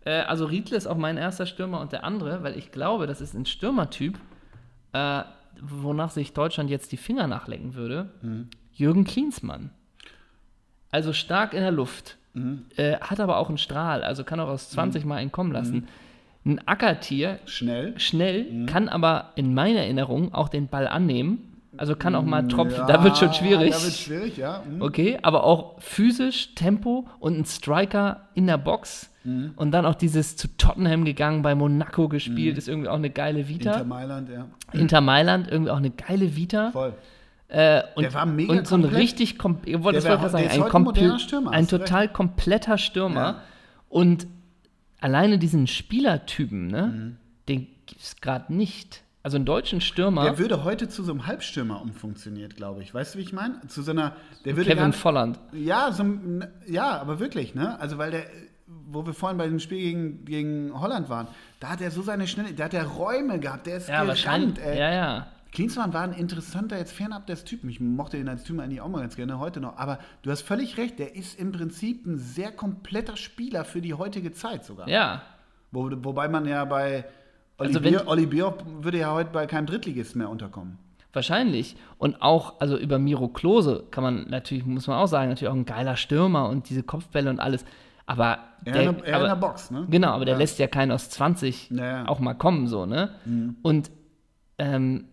Äh, 0.04 0.22
also 0.22 0.46
Riedle 0.46 0.76
ist 0.76 0.88
auch 0.88 0.98
mein 0.98 1.18
erster 1.18 1.46
Stürmer 1.46 1.80
und 1.80 1.92
der 1.94 2.04
andere, 2.04 2.44
weil 2.44 2.58
ich 2.58 2.72
glaube, 2.72 3.06
das 3.08 3.22
ist 3.22 3.34
ein 3.36 3.46
Stürmertyp, 3.46 4.20
äh, 4.94 5.22
wonach 5.62 6.10
sich 6.10 6.34
Deutschland 6.34 6.70
jetzt 6.70 6.92
die 6.92 6.98
Finger 6.98 7.28
nachlecken 7.28 7.76
würde. 7.76 8.10
Mhm. 8.22 8.50
Jürgen 8.74 9.04
Klinsmann. 9.06 9.70
Also 10.92 11.14
stark 11.14 11.54
in 11.54 11.62
der 11.62 11.72
Luft, 11.72 12.18
Mhm. 12.34 12.66
äh, 12.78 12.98
hat 13.00 13.20
aber 13.20 13.38
auch 13.38 13.50
einen 13.50 13.58
Strahl, 13.58 14.04
also 14.04 14.24
kann 14.24 14.40
auch 14.40 14.48
aus 14.50 14.70
20 14.70 15.04
Mal 15.06 15.16
einen 15.16 15.32
kommen 15.32 15.52
lassen. 15.52 15.88
Ein 16.46 16.62
Ackertier, 16.68 17.40
Schnell. 17.46 18.00
schnell, 18.00 18.46
Mhm. 18.52 18.66
kann 18.68 18.88
aber 18.90 19.32
in 19.36 19.54
meiner 19.54 19.80
Erinnerung 19.82 20.34
auch 20.34 20.48
den 20.50 20.68
Ball 20.68 20.88
annehmen. 20.88 21.46
Also 21.78 21.96
kann 21.96 22.14
auch 22.16 22.24
mal 22.24 22.48
tropfen, 22.48 22.78
Ja, 22.80 22.86
da 22.88 23.04
wird 23.04 23.18
schon 23.18 23.32
schwierig. 23.34 23.72
Da 23.72 23.82
wird 23.84 23.94
schwierig, 23.94 24.38
ja. 24.38 24.64
Mhm. 24.70 24.82
Okay, 24.82 25.18
aber 25.22 25.44
auch 25.44 25.80
physisch, 25.82 26.54
Tempo 26.56 27.08
und 27.20 27.38
ein 27.40 27.46
Striker 27.46 28.28
in 28.34 28.48
der 28.48 28.58
Box. 28.58 29.10
Mhm. 29.24 29.52
Und 29.56 29.72
dann 29.72 29.86
auch 29.86 29.96
dieses 29.96 30.36
zu 30.36 30.48
Tottenham 30.58 31.06
gegangen, 31.06 31.42
bei 31.42 31.56
Monaco 31.56 32.08
gespielt, 32.10 32.58
ist 32.58 32.68
irgendwie 32.68 32.90
auch 32.90 32.96
eine 32.96 33.10
geile 33.10 33.48
Vita. 33.48 33.72
Inter 33.72 33.80
Inter, 33.82 33.86
Mailand, 33.86 34.30
ja. 34.30 35.02
Mailand, 35.02 35.48
irgendwie 35.52 35.72
auch 35.72 35.78
eine 35.78 35.92
geile 35.92 36.36
Vita. 36.36 36.72
Voll. 36.72 36.94
Äh, 37.50 37.82
und, 37.96 38.04
Der 38.04 38.14
war 38.14 38.26
mega 38.28 38.54
Und 38.54 38.68
so 38.68 38.76
ein 38.76 38.82
komplett. 38.84 39.02
richtig, 39.02 39.38
kom 39.40 39.58
ich 39.66 39.82
wollte 39.84 40.00
Der 40.02 40.14
ich 40.14 40.20
der 40.22 40.30
sagen, 40.30 40.48
ein, 40.50 40.62
komple- 40.70 41.18
Stürmer, 41.20 41.52
ein 41.52 41.68
total 41.68 42.08
kompletter 42.08 42.78
Stürmer. 42.78 43.22
Ja. 43.22 43.42
Und 43.90 44.28
alleine 45.02 45.40
diesen 45.40 45.66
Spielertypen, 45.68 46.68
ne, 46.68 46.88
Mhm. 46.88 47.18
den 47.48 47.68
gibt 47.88 48.02
es 48.02 48.16
gerade 48.22 48.54
nicht. 48.54 49.02
Also 49.24 49.36
einen 49.36 49.46
deutschen 49.46 49.82
Stürmer, 49.82 50.24
Der 50.24 50.38
würde 50.38 50.64
heute 50.64 50.88
zu 50.88 51.04
so 51.04 51.12
einem 51.12 51.28
Halbstürmer 51.28 51.82
umfunktioniert, 51.82 52.56
glaube 52.56 52.82
ich. 52.84 52.94
Weißt 52.94 53.16
du, 53.16 53.20
wie 53.20 53.24
ich 53.24 53.34
meine? 53.34 53.60
Zu 53.68 53.82
so 53.82 53.92
einer. 53.92 54.14
Der 54.46 54.56
würde 54.56 54.70
Kevin 54.70 54.92
gar- 54.92 54.94
Volland. 54.94 55.40
Ja, 55.52 55.92
so, 55.92 56.04
ein- 56.04 56.48
ja, 56.68 57.00
aber 57.02 57.20
wirklich, 57.20 57.54
ne? 57.56 57.80
Also, 57.82 57.98
weil 57.98 58.12
der, 58.12 58.24
wo 58.68 59.06
wir 59.06 59.14
vorhin 59.14 59.38
bei 59.38 59.48
dem 59.48 59.60
Spiel 59.60 59.80
gegen, 59.80 60.26
gegen 60.26 60.80
Holland 60.80 61.10
waren, 61.10 61.28
da 61.60 61.70
hat 61.70 61.82
er 61.82 61.92
so 61.92 62.02
seine 62.02 62.28
Schnelle, 62.28 62.54
der 62.54 62.66
hat 62.66 62.74
ja 62.74 62.84
Räume 62.84 63.40
gehabt, 63.40 63.66
der 63.68 63.78
ist 63.78 63.90
Ja, 63.90 64.04
gerannt, 64.06 64.60
ey. 64.60 64.78
Ja, 64.80 64.92
ja. 64.94 65.28
Klinsmann 65.52 65.94
war 65.94 66.02
ein 66.04 66.14
interessanter, 66.14 66.78
jetzt 66.78 66.92
fernab 66.92 67.26
des 67.28 67.44
Typen. 67.44 67.70
Ich 67.70 67.80
mochte 67.80 68.18
ihn 68.18 68.30
als 68.30 68.44
Typen 68.44 68.60
eigentlich 68.60 68.82
auch 68.82 68.88
mal 68.90 69.02
ganz 69.02 69.16
gerne, 69.16 69.40
heute 69.40 69.60
noch. 69.60 69.78
Aber 69.78 69.98
du 70.22 70.30
hast 70.32 70.42
völlig 70.42 70.78
recht, 70.78 71.00
der 71.00 71.16
ist 71.16 71.40
im 71.40 71.52
Prinzip 71.52 72.06
ein 72.06 72.18
sehr 72.18 72.52
kompletter 72.52 73.18
Spieler 73.18 73.66
für 73.66 73.82
die 73.82 73.94
heutige 73.94 74.32
Zeit 74.32 74.64
sogar. 74.64 74.88
Ja. 74.88 75.22
Wo, 75.72 75.90
wobei 76.04 76.28
man 76.28 76.46
ja 76.46 76.66
bei 76.66 77.06
Olli, 77.58 77.76
Also 77.76 78.28
Bierhoff 78.28 78.56
würde 78.82 79.00
ja 79.00 79.12
heute 79.14 79.32
bei 79.32 79.46
keinem 79.48 79.66
Drittligisten 79.66 80.20
mehr 80.20 80.30
unterkommen. 80.30 80.78
Wahrscheinlich. 81.14 81.76
Und 81.98 82.22
auch, 82.22 82.60
also 82.62 82.78
über 82.78 83.00
Miro 83.00 83.28
Klose 83.30 83.84
kann 83.90 84.04
man 84.04 84.28
natürlich, 84.30 84.66
muss 84.66 84.86
man 84.88 84.98
auch 84.98 85.08
sagen, 85.08 85.30
natürlich 85.30 85.50
auch 85.52 85.56
ein 85.58 85.66
geiler 85.66 85.96
Stürmer 85.96 86.48
und 86.50 86.70
diese 86.70 86.84
Kopfbälle 86.84 87.30
und 87.32 87.40
alles. 87.40 87.66
Aber, 88.06 88.40
Eher, 88.66 88.74
der, 88.74 88.84
in, 88.90 88.96
der, 88.98 89.06
eher 89.06 89.16
aber 89.16 89.26
in 89.26 89.30
der 89.30 89.36
Box, 89.36 89.72
ne? 89.72 89.88
genau, 89.90 90.10
aber 90.12 90.26
der 90.26 90.36
Ja. 90.36 90.40
lässt 90.40 90.60
ja 90.60 90.68
keinen 90.68 90.92
aus 90.92 91.10
20 91.10 91.70
Ja, 91.72 91.86
ja. 91.86 92.08
auch 92.08 92.20
mal 92.20 92.34
kommen, 92.36 92.68
so, 92.68 92.86
ne? 92.86 93.12
Und 93.64 93.92
ähm, 94.60 95.06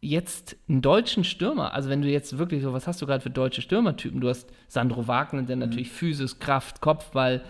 jetzt 0.00 0.56
einen 0.68 0.82
deutschen 0.82 1.24
Stürmer, 1.24 1.74
also 1.74 1.88
wenn 1.88 2.02
du 2.02 2.08
jetzt 2.08 2.38
wirklich 2.38 2.62
so, 2.62 2.72
was 2.72 2.86
hast 2.86 3.00
du 3.02 3.06
gerade 3.06 3.22
für 3.22 3.30
deutsche 3.30 3.62
Stürmertypen? 3.62 4.20
Du 4.20 4.28
hast 4.28 4.48
Sandro 4.68 5.08
Wagner, 5.08 5.42
der 5.42 5.56
natürlich 5.56 5.90
Physis, 5.90 6.38
Kraft, 6.38 6.80
Kopfball, 6.80 7.42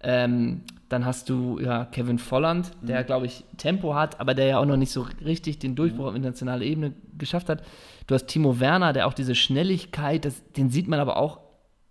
ähm, 0.00 0.62
dann 0.90 1.06
hast 1.06 1.30
du 1.30 1.58
ja 1.58 1.86
Kevin 1.86 2.18
Volland, 2.18 2.70
der, 2.82 3.02
glaube 3.04 3.26
ich, 3.26 3.44
Tempo 3.56 3.94
hat, 3.94 4.20
aber 4.20 4.34
der 4.34 4.46
ja 4.46 4.58
auch 4.58 4.66
noch 4.66 4.76
nicht 4.76 4.92
so 4.92 5.06
richtig 5.24 5.58
den 5.58 5.74
Durchbruch 5.74 6.06
auf 6.06 6.14
internationaler 6.14 6.62
Ebene 6.62 6.92
geschafft 7.16 7.48
hat. 7.48 7.62
Du 8.06 8.14
hast 8.14 8.26
Timo 8.26 8.60
Werner, 8.60 8.92
der 8.92 9.06
auch 9.06 9.14
diese 9.14 9.34
Schnelligkeit, 9.34 10.24
das, 10.26 10.42
den 10.52 10.68
sieht 10.70 10.88
man 10.88 11.00
aber 11.00 11.16
auch 11.16 11.40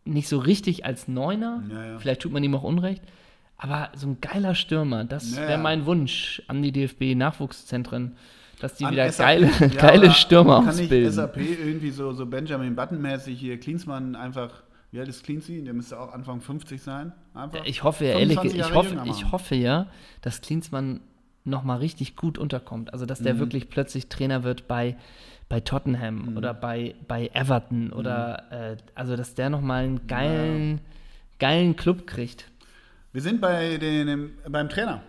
nicht 0.06 0.28
so 0.28 0.38
richtig 0.38 0.86
als 0.86 1.08
Neuner. 1.08 1.64
Ja, 1.70 1.86
ja. 1.86 2.00
Vielleicht 2.00 2.22
tut 2.22 2.32
man 2.32 2.44
ihm 2.44 2.56
auch 2.56 2.64
Unrecht. 2.64 3.02
Aber 3.58 3.90
so 3.96 4.08
ein 4.08 4.22
geiler 4.22 4.56
Stürmer, 4.56 5.06
das 5.06 5.36
Ja, 5.36 5.48
wäre 5.48 5.58
mein 5.58 5.86
Wunsch 5.86 6.42
an 6.48 6.62
die 6.62 6.72
DFB-Nachwuchszentren, 6.72 8.16
dass 8.64 8.76
die 8.76 8.86
An 8.86 8.94
wieder 8.94 9.12
SAP. 9.12 9.26
geile, 9.26 9.48
Ja, 9.60 9.68
geile 9.82 10.12
Stürmer 10.12 10.60
kann 10.62 10.70
ausbilden. 10.70 11.04
nicht 11.04 11.14
SAP 11.16 11.38
irgendwie 11.38 11.92
so, 11.92 12.14
so 12.14 12.26
Benjamin 12.26 12.76
Button-mäßig 12.76 13.38
hier 13.40 13.60
Klinsmann 13.60 14.16
einfach, 14.16 14.64
wie 14.92 15.00
alt 15.00 15.10
ist 15.10 15.24
Klinsmann? 15.24 15.66
Der 15.66 15.74
müsste 15.74 16.00
auch 16.00 16.14
Anfang 16.14 16.40
50 16.42 16.82
sein. 16.82 17.12
Einfach. 17.34 17.58
Ja, 17.60 17.66
Ich 17.66 17.84
hoffe 17.84 18.06
ja, 18.06 18.12
ehrlich, 18.12 18.40
25 18.40 18.60
ich 18.60 18.74
hoffe, 18.74 18.98
ich 19.06 19.32
hoffe 19.32 19.56
ja, 19.56 19.88
dass 20.22 20.42
Klinsmann 20.42 21.02
nochmal 21.46 21.80
richtig 21.80 22.16
gut 22.16 22.38
unterkommt. 22.38 22.94
Also, 22.94 23.06
dass 23.06 23.20
Mhm. 23.20 23.24
der 23.26 23.40
wirklich 23.40 23.70
plötzlich 23.70 24.08
Trainer 24.08 24.44
wird 24.44 24.68
bei, 24.68 24.96
bei 25.50 25.60
Tottenham 25.60 26.30
Mhm. 26.32 26.38
oder 26.38 26.54
bei, 26.54 26.96
bei 27.08 27.30
Everton 27.34 27.92
oder, 27.92 28.44
äh, 28.52 28.78
also, 28.96 29.16
dass 29.18 29.36
der 29.36 29.50
nochmal 29.50 29.84
einen 29.84 30.08
geilen, 30.08 30.80
geilen 31.40 31.76
Club 31.76 32.08
kriegt. 32.08 32.50
Wir 33.12 33.22
sind 33.22 33.42
bei 33.42 33.78
den, 33.78 34.32
beim 34.50 34.70
Trainer. 34.70 35.02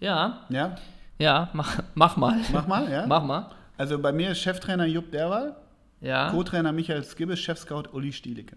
Ja, 0.00 0.40
Ja, 0.48 0.76
ja, 1.18 1.50
mach, 1.52 1.82
mach 1.94 2.16
mal. 2.16 2.40
mach 2.52 2.66
mal, 2.66 2.90
ja. 2.90 3.06
Mach 3.06 3.22
mal. 3.24 3.50
Also 3.76 3.98
bei 3.98 4.12
mir 4.12 4.30
ist 4.30 4.38
Cheftrainer 4.40 4.86
Jupp 4.86 5.10
Derwal, 5.10 5.56
Ja. 6.00 6.30
Co-Trainer 6.30 6.72
Michael 6.72 7.02
Skibbe, 7.04 7.36
Chefscout 7.36 7.84
Uli 7.92 8.12
Stielicke. 8.12 8.56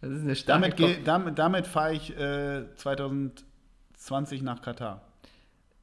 Das 0.00 0.10
ist 0.10 0.22
eine 0.22 0.36
starke 0.36 0.60
Damit, 0.60 0.76
geh- 0.76 1.02
damit, 1.04 1.38
damit 1.38 1.66
fahre 1.66 1.94
ich 1.94 2.16
äh, 2.16 2.64
2020 2.76 4.42
nach 4.42 4.60
Katar. 4.62 5.02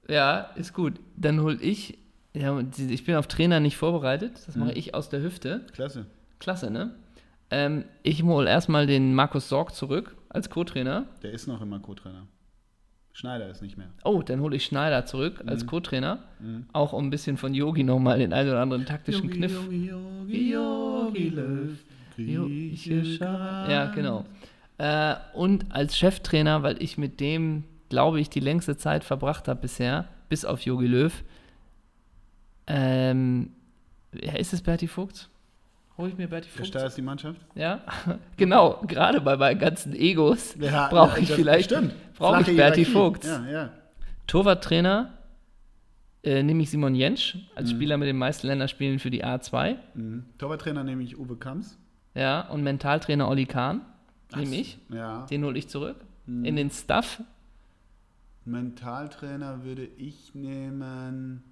Ja, 0.07 0.51
ist 0.55 0.73
gut. 0.73 0.99
Dann 1.17 1.41
hol 1.41 1.57
ich, 1.61 1.97
ja, 2.33 2.57
ich 2.77 3.05
bin 3.05 3.15
auf 3.15 3.27
Trainer 3.27 3.59
nicht 3.59 3.77
vorbereitet, 3.77 4.33
das 4.45 4.55
Mhm. 4.55 4.63
mache 4.65 4.73
ich 4.73 4.93
aus 4.93 5.09
der 5.09 5.21
Hüfte. 5.21 5.65
Klasse. 5.73 6.05
Klasse, 6.39 6.69
ne? 6.69 6.93
Ähm, 7.51 7.85
ich 8.03 8.23
hole 8.23 8.49
erstmal 8.49 8.85
den 8.87 9.13
Markus 9.15 9.49
Sorg 9.49 9.73
zurück 9.73 10.15
als 10.29 10.49
Co-Trainer. 10.49 11.05
Der 11.21 11.31
ist 11.31 11.47
noch 11.47 11.61
immer 11.61 11.79
Co-Trainer. 11.79 12.27
Schneider 13.15 13.47
ist 13.49 13.61
nicht 13.61 13.77
mehr. 13.77 13.87
Oh, 14.03 14.21
dann 14.23 14.41
hole 14.41 14.55
ich 14.55 14.65
Schneider 14.65 15.05
zurück 15.05 15.41
Mhm. 15.43 15.49
als 15.49 15.67
Co-Trainer. 15.67 16.19
Auch 16.73 16.93
um 16.93 17.05
ein 17.05 17.09
bisschen 17.11 17.37
von 17.37 17.53
Yogi 17.53 17.83
nochmal 17.83 18.19
den 18.19 18.33
einen 18.33 18.49
oder 18.49 18.61
anderen 18.61 18.85
taktischen 18.85 19.29
Kniff. 19.29 19.53
Yogi, 19.53 19.85
Yogi, 19.89 20.51
Yogi 20.51 21.29
Löw, 21.29 21.77
griechischer 22.15 23.67
Ja, 23.69 23.85
genau. 23.93 24.25
Äh, 24.79 25.15
und 25.33 25.71
als 25.71 25.95
Cheftrainer, 25.97 26.63
weil 26.63 26.81
ich 26.81 26.97
mit 26.97 27.19
dem, 27.19 27.63
glaube 27.89 28.19
ich, 28.19 28.29
die 28.31 28.39
längste 28.39 28.75
Zeit 28.77 29.03
verbracht 29.03 29.47
habe 29.47 29.61
bisher, 29.61 30.07
bis 30.27 30.43
auf 30.43 30.61
Yogi 30.61 30.87
Löw. 30.87 31.23
Ähm, 32.67 33.51
ja, 34.19 34.33
ist 34.33 34.53
es 34.53 34.61
Berti 34.61 34.87
Vogt? 34.87 35.29
Hol 35.97 36.09
ich 36.09 36.17
mir 36.17 36.27
Berti 36.27 36.47
Vogt? 36.49 36.57
Versteuerst 36.57 36.97
die 36.97 37.01
Mannschaft? 37.03 37.39
Ja, 37.55 37.81
genau. 38.37 38.81
Gerade 38.87 39.21
bei 39.21 39.37
meinen 39.37 39.59
ganzen 39.59 39.93
Egos 39.93 40.55
Ja, 40.59 40.87
brauche 40.87 41.19
ich 41.19 41.31
vielleicht 41.31 41.69
brauche 41.69 42.39
ich 42.41 42.45
Flache 42.45 42.53
Berti 42.55 42.85
Hierarchie. 42.85 42.85
Vogt. 42.85 43.25
Ja, 43.25 43.45
ja. 43.45 43.69
Torwarttrainer 44.27 45.13
äh, 46.23 46.41
nehme 46.41 46.63
ich 46.63 46.71
Simon 46.71 46.95
Jentsch 46.95 47.37
als 47.55 47.69
Spieler 47.71 47.97
mit 47.97 48.07
den 48.07 48.17
meisten 48.17 48.47
Länderspielen 48.47 48.97
für 48.99 49.11
die 49.11 49.23
A2. 49.23 49.75
Mhm. 49.93 50.25
Torwarttrainer 50.37 50.83
nehme 50.83 51.03
ich 51.03 51.19
Uwe 51.19 51.35
Kamps. 51.35 51.77
Ja, 52.15 52.41
und 52.49 52.63
Mentaltrainer 52.63 53.27
Olli 53.27 53.45
Kahn 53.45 53.81
nehme 54.35 54.55
ich. 54.55 54.79
Ja. 54.89 55.25
Den 55.27 55.43
hole 55.43 55.57
ich 55.59 55.67
zurück. 55.67 55.97
Mhm. 56.25 56.45
In 56.45 56.55
den 56.55 56.71
Staff. 56.71 57.21
Mentaltrainer 58.45 59.63
würde 59.63 59.83
ich 59.97 60.33
nehmen 60.33 61.43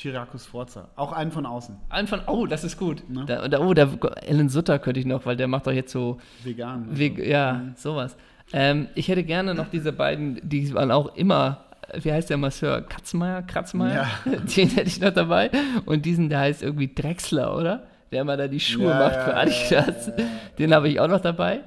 Tyrakus 0.00 0.46
Forza. 0.46 0.88
Auch 0.96 1.12
einen 1.12 1.30
von 1.30 1.44
außen. 1.44 1.76
Einen 1.90 2.08
von, 2.08 2.20
oh, 2.26 2.46
das 2.46 2.64
ist 2.64 2.78
gut. 2.78 3.02
Ne? 3.10 3.24
Da, 3.26 3.46
da, 3.48 3.60
oh, 3.60 3.74
da, 3.74 3.88
Alan 4.28 4.48
Sutter 4.48 4.78
könnte 4.78 4.98
ich 5.00 5.06
noch, 5.06 5.26
weil 5.26 5.36
der 5.36 5.46
macht 5.46 5.66
doch 5.66 5.72
jetzt 5.72 5.92
so, 5.92 6.18
Vegan. 6.42 6.88
und 6.88 6.98
Weg, 6.98 7.18
so. 7.18 7.22
ja, 7.24 7.52
Mhm. 7.54 7.72
sowas. 7.76 8.16
Ähm, 8.52 8.88
ich 8.94 9.08
hätte 9.08 9.22
gerne 9.24 9.54
noch 9.54 9.68
diese 9.70 9.92
beiden, 9.92 10.40
die 10.42 10.72
waren 10.74 10.90
auch 10.90 11.14
immer, 11.16 11.64
wie 12.02 12.12
heißt 12.12 12.30
der 12.30 12.36
Masseur? 12.38 12.80
Katzmeier? 12.82 13.42
Kratzmeier? 13.42 14.06
Den 14.56 14.68
hätte 14.70 14.88
ich 14.88 15.00
noch 15.00 15.12
dabei. 15.12 15.50
Und 15.86 16.06
diesen, 16.06 16.28
der 16.30 16.40
heißt 16.40 16.62
irgendwie 16.62 16.92
Drechsler, 16.94 17.54
oder? 17.56 17.84
Der 18.10 18.22
immer 18.22 18.36
da 18.36 18.48
die 18.48 18.58
Schuhe 18.60 18.88
Ja, 18.88 18.98
macht 18.98 19.14
ja, 19.14 19.24
für 19.24 19.30
ja, 19.30 19.36
Adidas. 19.36 20.12
Den 20.58 20.74
habe 20.74 20.88
ich 20.88 20.98
auch 20.98 21.08
noch 21.08 21.20
dabei. 21.20 21.60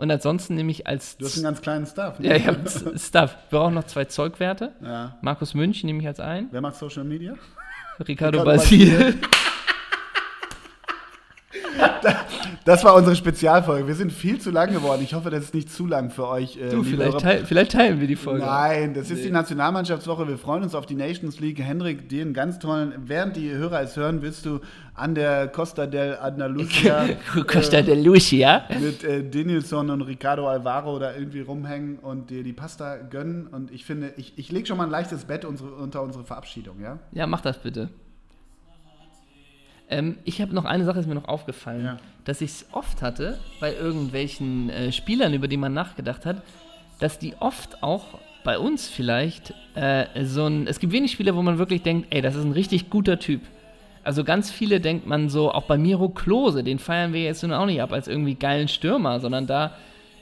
Und 0.00 0.10
ansonsten 0.10 0.54
nehme 0.54 0.70
ich 0.70 0.86
als 0.86 1.18
Du 1.18 1.26
hast 1.26 1.34
einen 1.34 1.44
ganz 1.44 1.60
kleinen 1.60 1.84
Staff. 1.84 2.18
Ne? 2.18 2.28
ja, 2.28 2.36
ich 2.36 2.46
habe 2.46 2.58
Stuff. 2.96 3.36
Wir 3.50 3.58
brauchen 3.58 3.74
noch 3.74 3.84
zwei 3.84 4.06
Zeugwerte. 4.06 4.72
Ja. 4.82 5.18
Markus 5.20 5.52
Münch 5.52 5.84
nehme 5.84 6.00
ich 6.00 6.06
als 6.06 6.20
ein. 6.20 6.48
Wer 6.50 6.62
macht 6.62 6.76
Social 6.76 7.04
Media? 7.04 7.34
Ricardo, 8.08 8.38
Ricardo 8.38 8.44
Basil. 8.44 9.18
Das 12.66 12.84
war 12.84 12.94
unsere 12.94 13.16
Spezialfolge. 13.16 13.86
Wir 13.88 13.94
sind 13.94 14.12
viel 14.12 14.38
zu 14.38 14.50
lang 14.50 14.70
geworden. 14.72 15.00
Ich 15.02 15.14
hoffe, 15.14 15.30
das 15.30 15.44
ist 15.44 15.54
nicht 15.54 15.72
zu 15.72 15.86
lang 15.86 16.10
für 16.10 16.28
euch. 16.28 16.56
Äh, 16.58 16.68
Du, 16.68 16.82
vielleicht, 16.82 17.18
teil, 17.20 17.44
vielleicht 17.46 17.72
teilen 17.72 18.00
wir 18.00 18.06
die 18.06 18.16
Folge. 18.16 18.44
Nein, 18.44 18.92
das 18.92 19.10
ist 19.10 19.24
die 19.24 19.30
Nationalmannschaftswoche. 19.30 20.28
Wir 20.28 20.36
freuen 20.36 20.62
uns 20.62 20.74
auf 20.74 20.84
die 20.84 20.94
Nations 20.94 21.40
League. 21.40 21.58
Hendrik, 21.58 22.08
dir 22.10 22.20
einen 22.22 22.34
ganz 22.34 22.58
tollen. 22.58 22.92
Während 23.06 23.36
die 23.36 23.50
Hörer 23.50 23.80
es 23.80 23.96
hören, 23.96 24.20
wirst 24.20 24.44
du 24.44 24.60
an 24.94 25.14
der 25.14 25.48
Costa 25.48 25.86
del 25.86 26.18
Andalusia 26.18 27.08
Costa 27.46 27.80
de 27.80 27.94
Lucia. 28.00 28.64
mit 28.78 29.02
äh, 29.04 29.22
Denilson 29.24 29.88
und 29.88 30.02
Ricardo 30.02 30.46
Alvaro 30.46 30.98
da 30.98 31.14
irgendwie 31.14 31.40
rumhängen 31.40 31.98
und 31.98 32.28
dir 32.28 32.42
die 32.44 32.52
Pasta 32.52 32.96
gönnen. 32.98 33.46
Und 33.46 33.72
ich 33.72 33.86
finde, 33.86 34.12
ich, 34.18 34.34
ich 34.36 34.52
lege 34.52 34.66
schon 34.66 34.76
mal 34.76 34.84
ein 34.84 34.90
leichtes 34.90 35.24
Bett 35.24 35.46
unsere, 35.46 35.70
unter 35.70 36.02
unsere 36.02 36.24
Verabschiedung, 36.24 36.76
ja? 36.82 36.98
Ja, 37.12 37.26
mach 37.26 37.40
das 37.40 37.58
bitte. 37.58 37.88
Ähm, 39.90 40.16
ich 40.24 40.40
habe 40.40 40.54
noch 40.54 40.64
eine 40.64 40.84
Sache, 40.84 41.00
ist 41.00 41.06
mir 41.08 41.14
noch 41.14 41.28
aufgefallen, 41.28 41.84
Ja. 41.84 41.96
dass 42.24 42.40
ich 42.40 42.50
es 42.50 42.66
oft 42.72 43.02
hatte 43.02 43.38
bei 43.60 43.74
irgendwelchen 43.74 44.70
äh, 44.70 44.92
Spielern, 44.92 45.34
über 45.34 45.48
die 45.48 45.56
man 45.56 45.72
nachgedacht 45.74 46.24
hat, 46.26 46.42
dass 47.00 47.18
die 47.18 47.34
oft 47.40 47.82
auch 47.82 48.04
bei 48.44 48.58
uns 48.58 48.88
vielleicht 48.88 49.52
äh, 49.74 50.06
so 50.24 50.46
ein. 50.46 50.66
Es 50.66 50.78
gibt 50.80 50.92
wenig 50.92 51.12
Spieler, 51.12 51.34
wo 51.36 51.42
man 51.42 51.58
wirklich 51.58 51.82
denkt, 51.82 52.08
ey, 52.10 52.22
das 52.22 52.34
ist 52.36 52.44
ein 52.44 52.52
richtig 52.52 52.88
guter 52.90 53.18
Typ. 53.18 53.42
Also 54.02 54.24
ganz 54.24 54.50
viele 54.50 54.80
denkt 54.80 55.06
man 55.06 55.28
so, 55.28 55.52
auch 55.52 55.64
bei 55.64 55.76
Miro 55.76 56.08
Klose, 56.08 56.64
den 56.64 56.78
feiern 56.78 57.12
wir 57.12 57.22
jetzt 57.22 57.42
nun 57.42 57.52
auch 57.52 57.66
nicht 57.66 57.82
ab 57.82 57.92
als 57.92 58.08
irgendwie 58.08 58.34
geilen 58.34 58.68
Stürmer, 58.68 59.20
sondern 59.20 59.46
da 59.46 59.72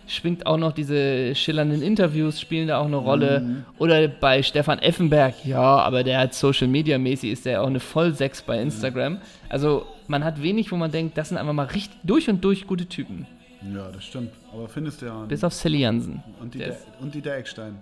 schwingt 0.08 0.46
auch 0.46 0.56
noch 0.56 0.72
diese 0.72 1.34
schillernden 1.34 1.82
Interviews, 1.82 2.40
spielen 2.40 2.68
da 2.68 2.78
auch 2.78 2.86
eine 2.86 2.96
Rolle. 2.96 3.40
Mhm. 3.40 3.64
Oder 3.78 4.08
bei 4.08 4.42
Stefan 4.42 4.78
Effenberg, 4.78 5.44
ja, 5.44 5.60
aber 5.60 6.02
der 6.02 6.18
hat 6.20 6.34
Social 6.34 6.68
Media 6.68 6.98
mäßig, 6.98 7.32
ist 7.32 7.46
der 7.46 7.62
auch 7.62 7.66
eine 7.66 7.80
Vollsechs 7.80 8.42
bei 8.42 8.60
Instagram. 8.60 9.18
Also 9.48 9.86
man 10.06 10.24
hat 10.24 10.42
wenig, 10.42 10.72
wo 10.72 10.76
man 10.76 10.90
denkt, 10.90 11.16
das 11.18 11.28
sind 11.28 11.38
einfach 11.38 11.52
mal 11.52 11.66
richtig 11.66 11.98
durch 12.02 12.28
und 12.28 12.42
durch 12.42 12.66
gute 12.66 12.86
Typen. 12.86 13.26
Ja, 13.74 13.90
das 13.92 14.04
stimmt. 14.04 14.30
Aber 14.52 14.68
findest 14.68 15.02
du 15.02 15.06
ja. 15.06 15.24
Bis 15.24 15.42
auf 15.44 15.52
Sally 15.52 15.80
Jansen. 15.80 16.22
Und 16.40 16.54
Der 16.54 16.68
Dieter, 16.68 16.78
ist- 16.78 16.86
und 17.00 17.26
Eckstein. 17.26 17.78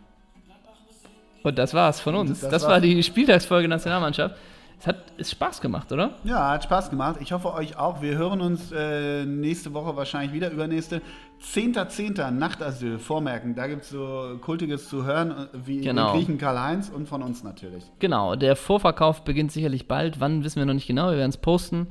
Und 1.42 1.58
das 1.58 1.74
war's 1.74 2.00
von 2.00 2.14
uns. 2.16 2.40
Das 2.40 2.50
Das, 2.50 2.62
war 2.64 2.80
die 2.80 3.00
Spieltagsfolge 3.02 3.68
Nationalmannschaft. 3.68 4.34
Es 4.78 4.86
hat 4.86 4.96
es 5.16 5.30
Spaß 5.30 5.60
gemacht, 5.62 5.90
oder? 5.90 6.16
Ja, 6.24 6.50
hat 6.50 6.64
Spaß 6.64 6.90
gemacht. 6.90 7.16
Ich 7.20 7.32
hoffe 7.32 7.52
euch 7.54 7.78
auch. 7.78 8.02
Wir 8.02 8.18
hören 8.18 8.40
uns 8.42 8.70
äh, 8.72 9.24
nächste 9.24 9.72
Woche 9.72 9.96
wahrscheinlich 9.96 10.32
wieder, 10.34 10.50
übernächste. 10.50 11.00
10.10. 11.42 12.30
Nachtasyl, 12.30 12.98
vormerken. 12.98 13.54
Da 13.54 13.68
gibt 13.68 13.82
es 13.84 13.90
so 13.90 14.38
Kultiges 14.42 14.88
zu 14.88 15.04
hören, 15.04 15.30
äh, 15.30 15.46
wie 15.64 15.80
Genau. 15.80 16.12
den 16.12 16.16
Griechen 16.18 16.38
Karl-Heinz 16.38 16.90
und 16.90 17.08
von 17.08 17.22
uns 17.22 17.42
natürlich. 17.42 17.84
Genau, 18.00 18.36
der 18.36 18.54
Vorverkauf 18.54 19.22
beginnt 19.24 19.50
sicherlich 19.50 19.88
bald. 19.88 20.20
Wann 20.20 20.44
wissen 20.44 20.58
wir 20.58 20.66
noch 20.66 20.74
nicht 20.74 20.86
genau, 20.86 21.10
wir 21.10 21.16
werden 21.16 21.30
es 21.30 21.38
posten. 21.38 21.88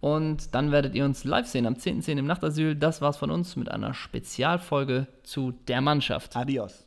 Und 0.00 0.54
dann 0.54 0.70
werdet 0.70 0.94
ihr 0.94 1.04
uns 1.04 1.24
live 1.24 1.46
sehen 1.48 1.66
am 1.66 1.74
10.10. 1.74 2.18
im 2.18 2.26
Nachtasyl. 2.26 2.76
Das 2.76 3.00
war's 3.02 3.16
von 3.16 3.32
uns 3.32 3.56
mit 3.56 3.68
einer 3.68 3.94
Spezialfolge 3.94 5.08
zu 5.24 5.50
der 5.66 5.80
Mannschaft. 5.80 6.36
Adios. 6.36 6.86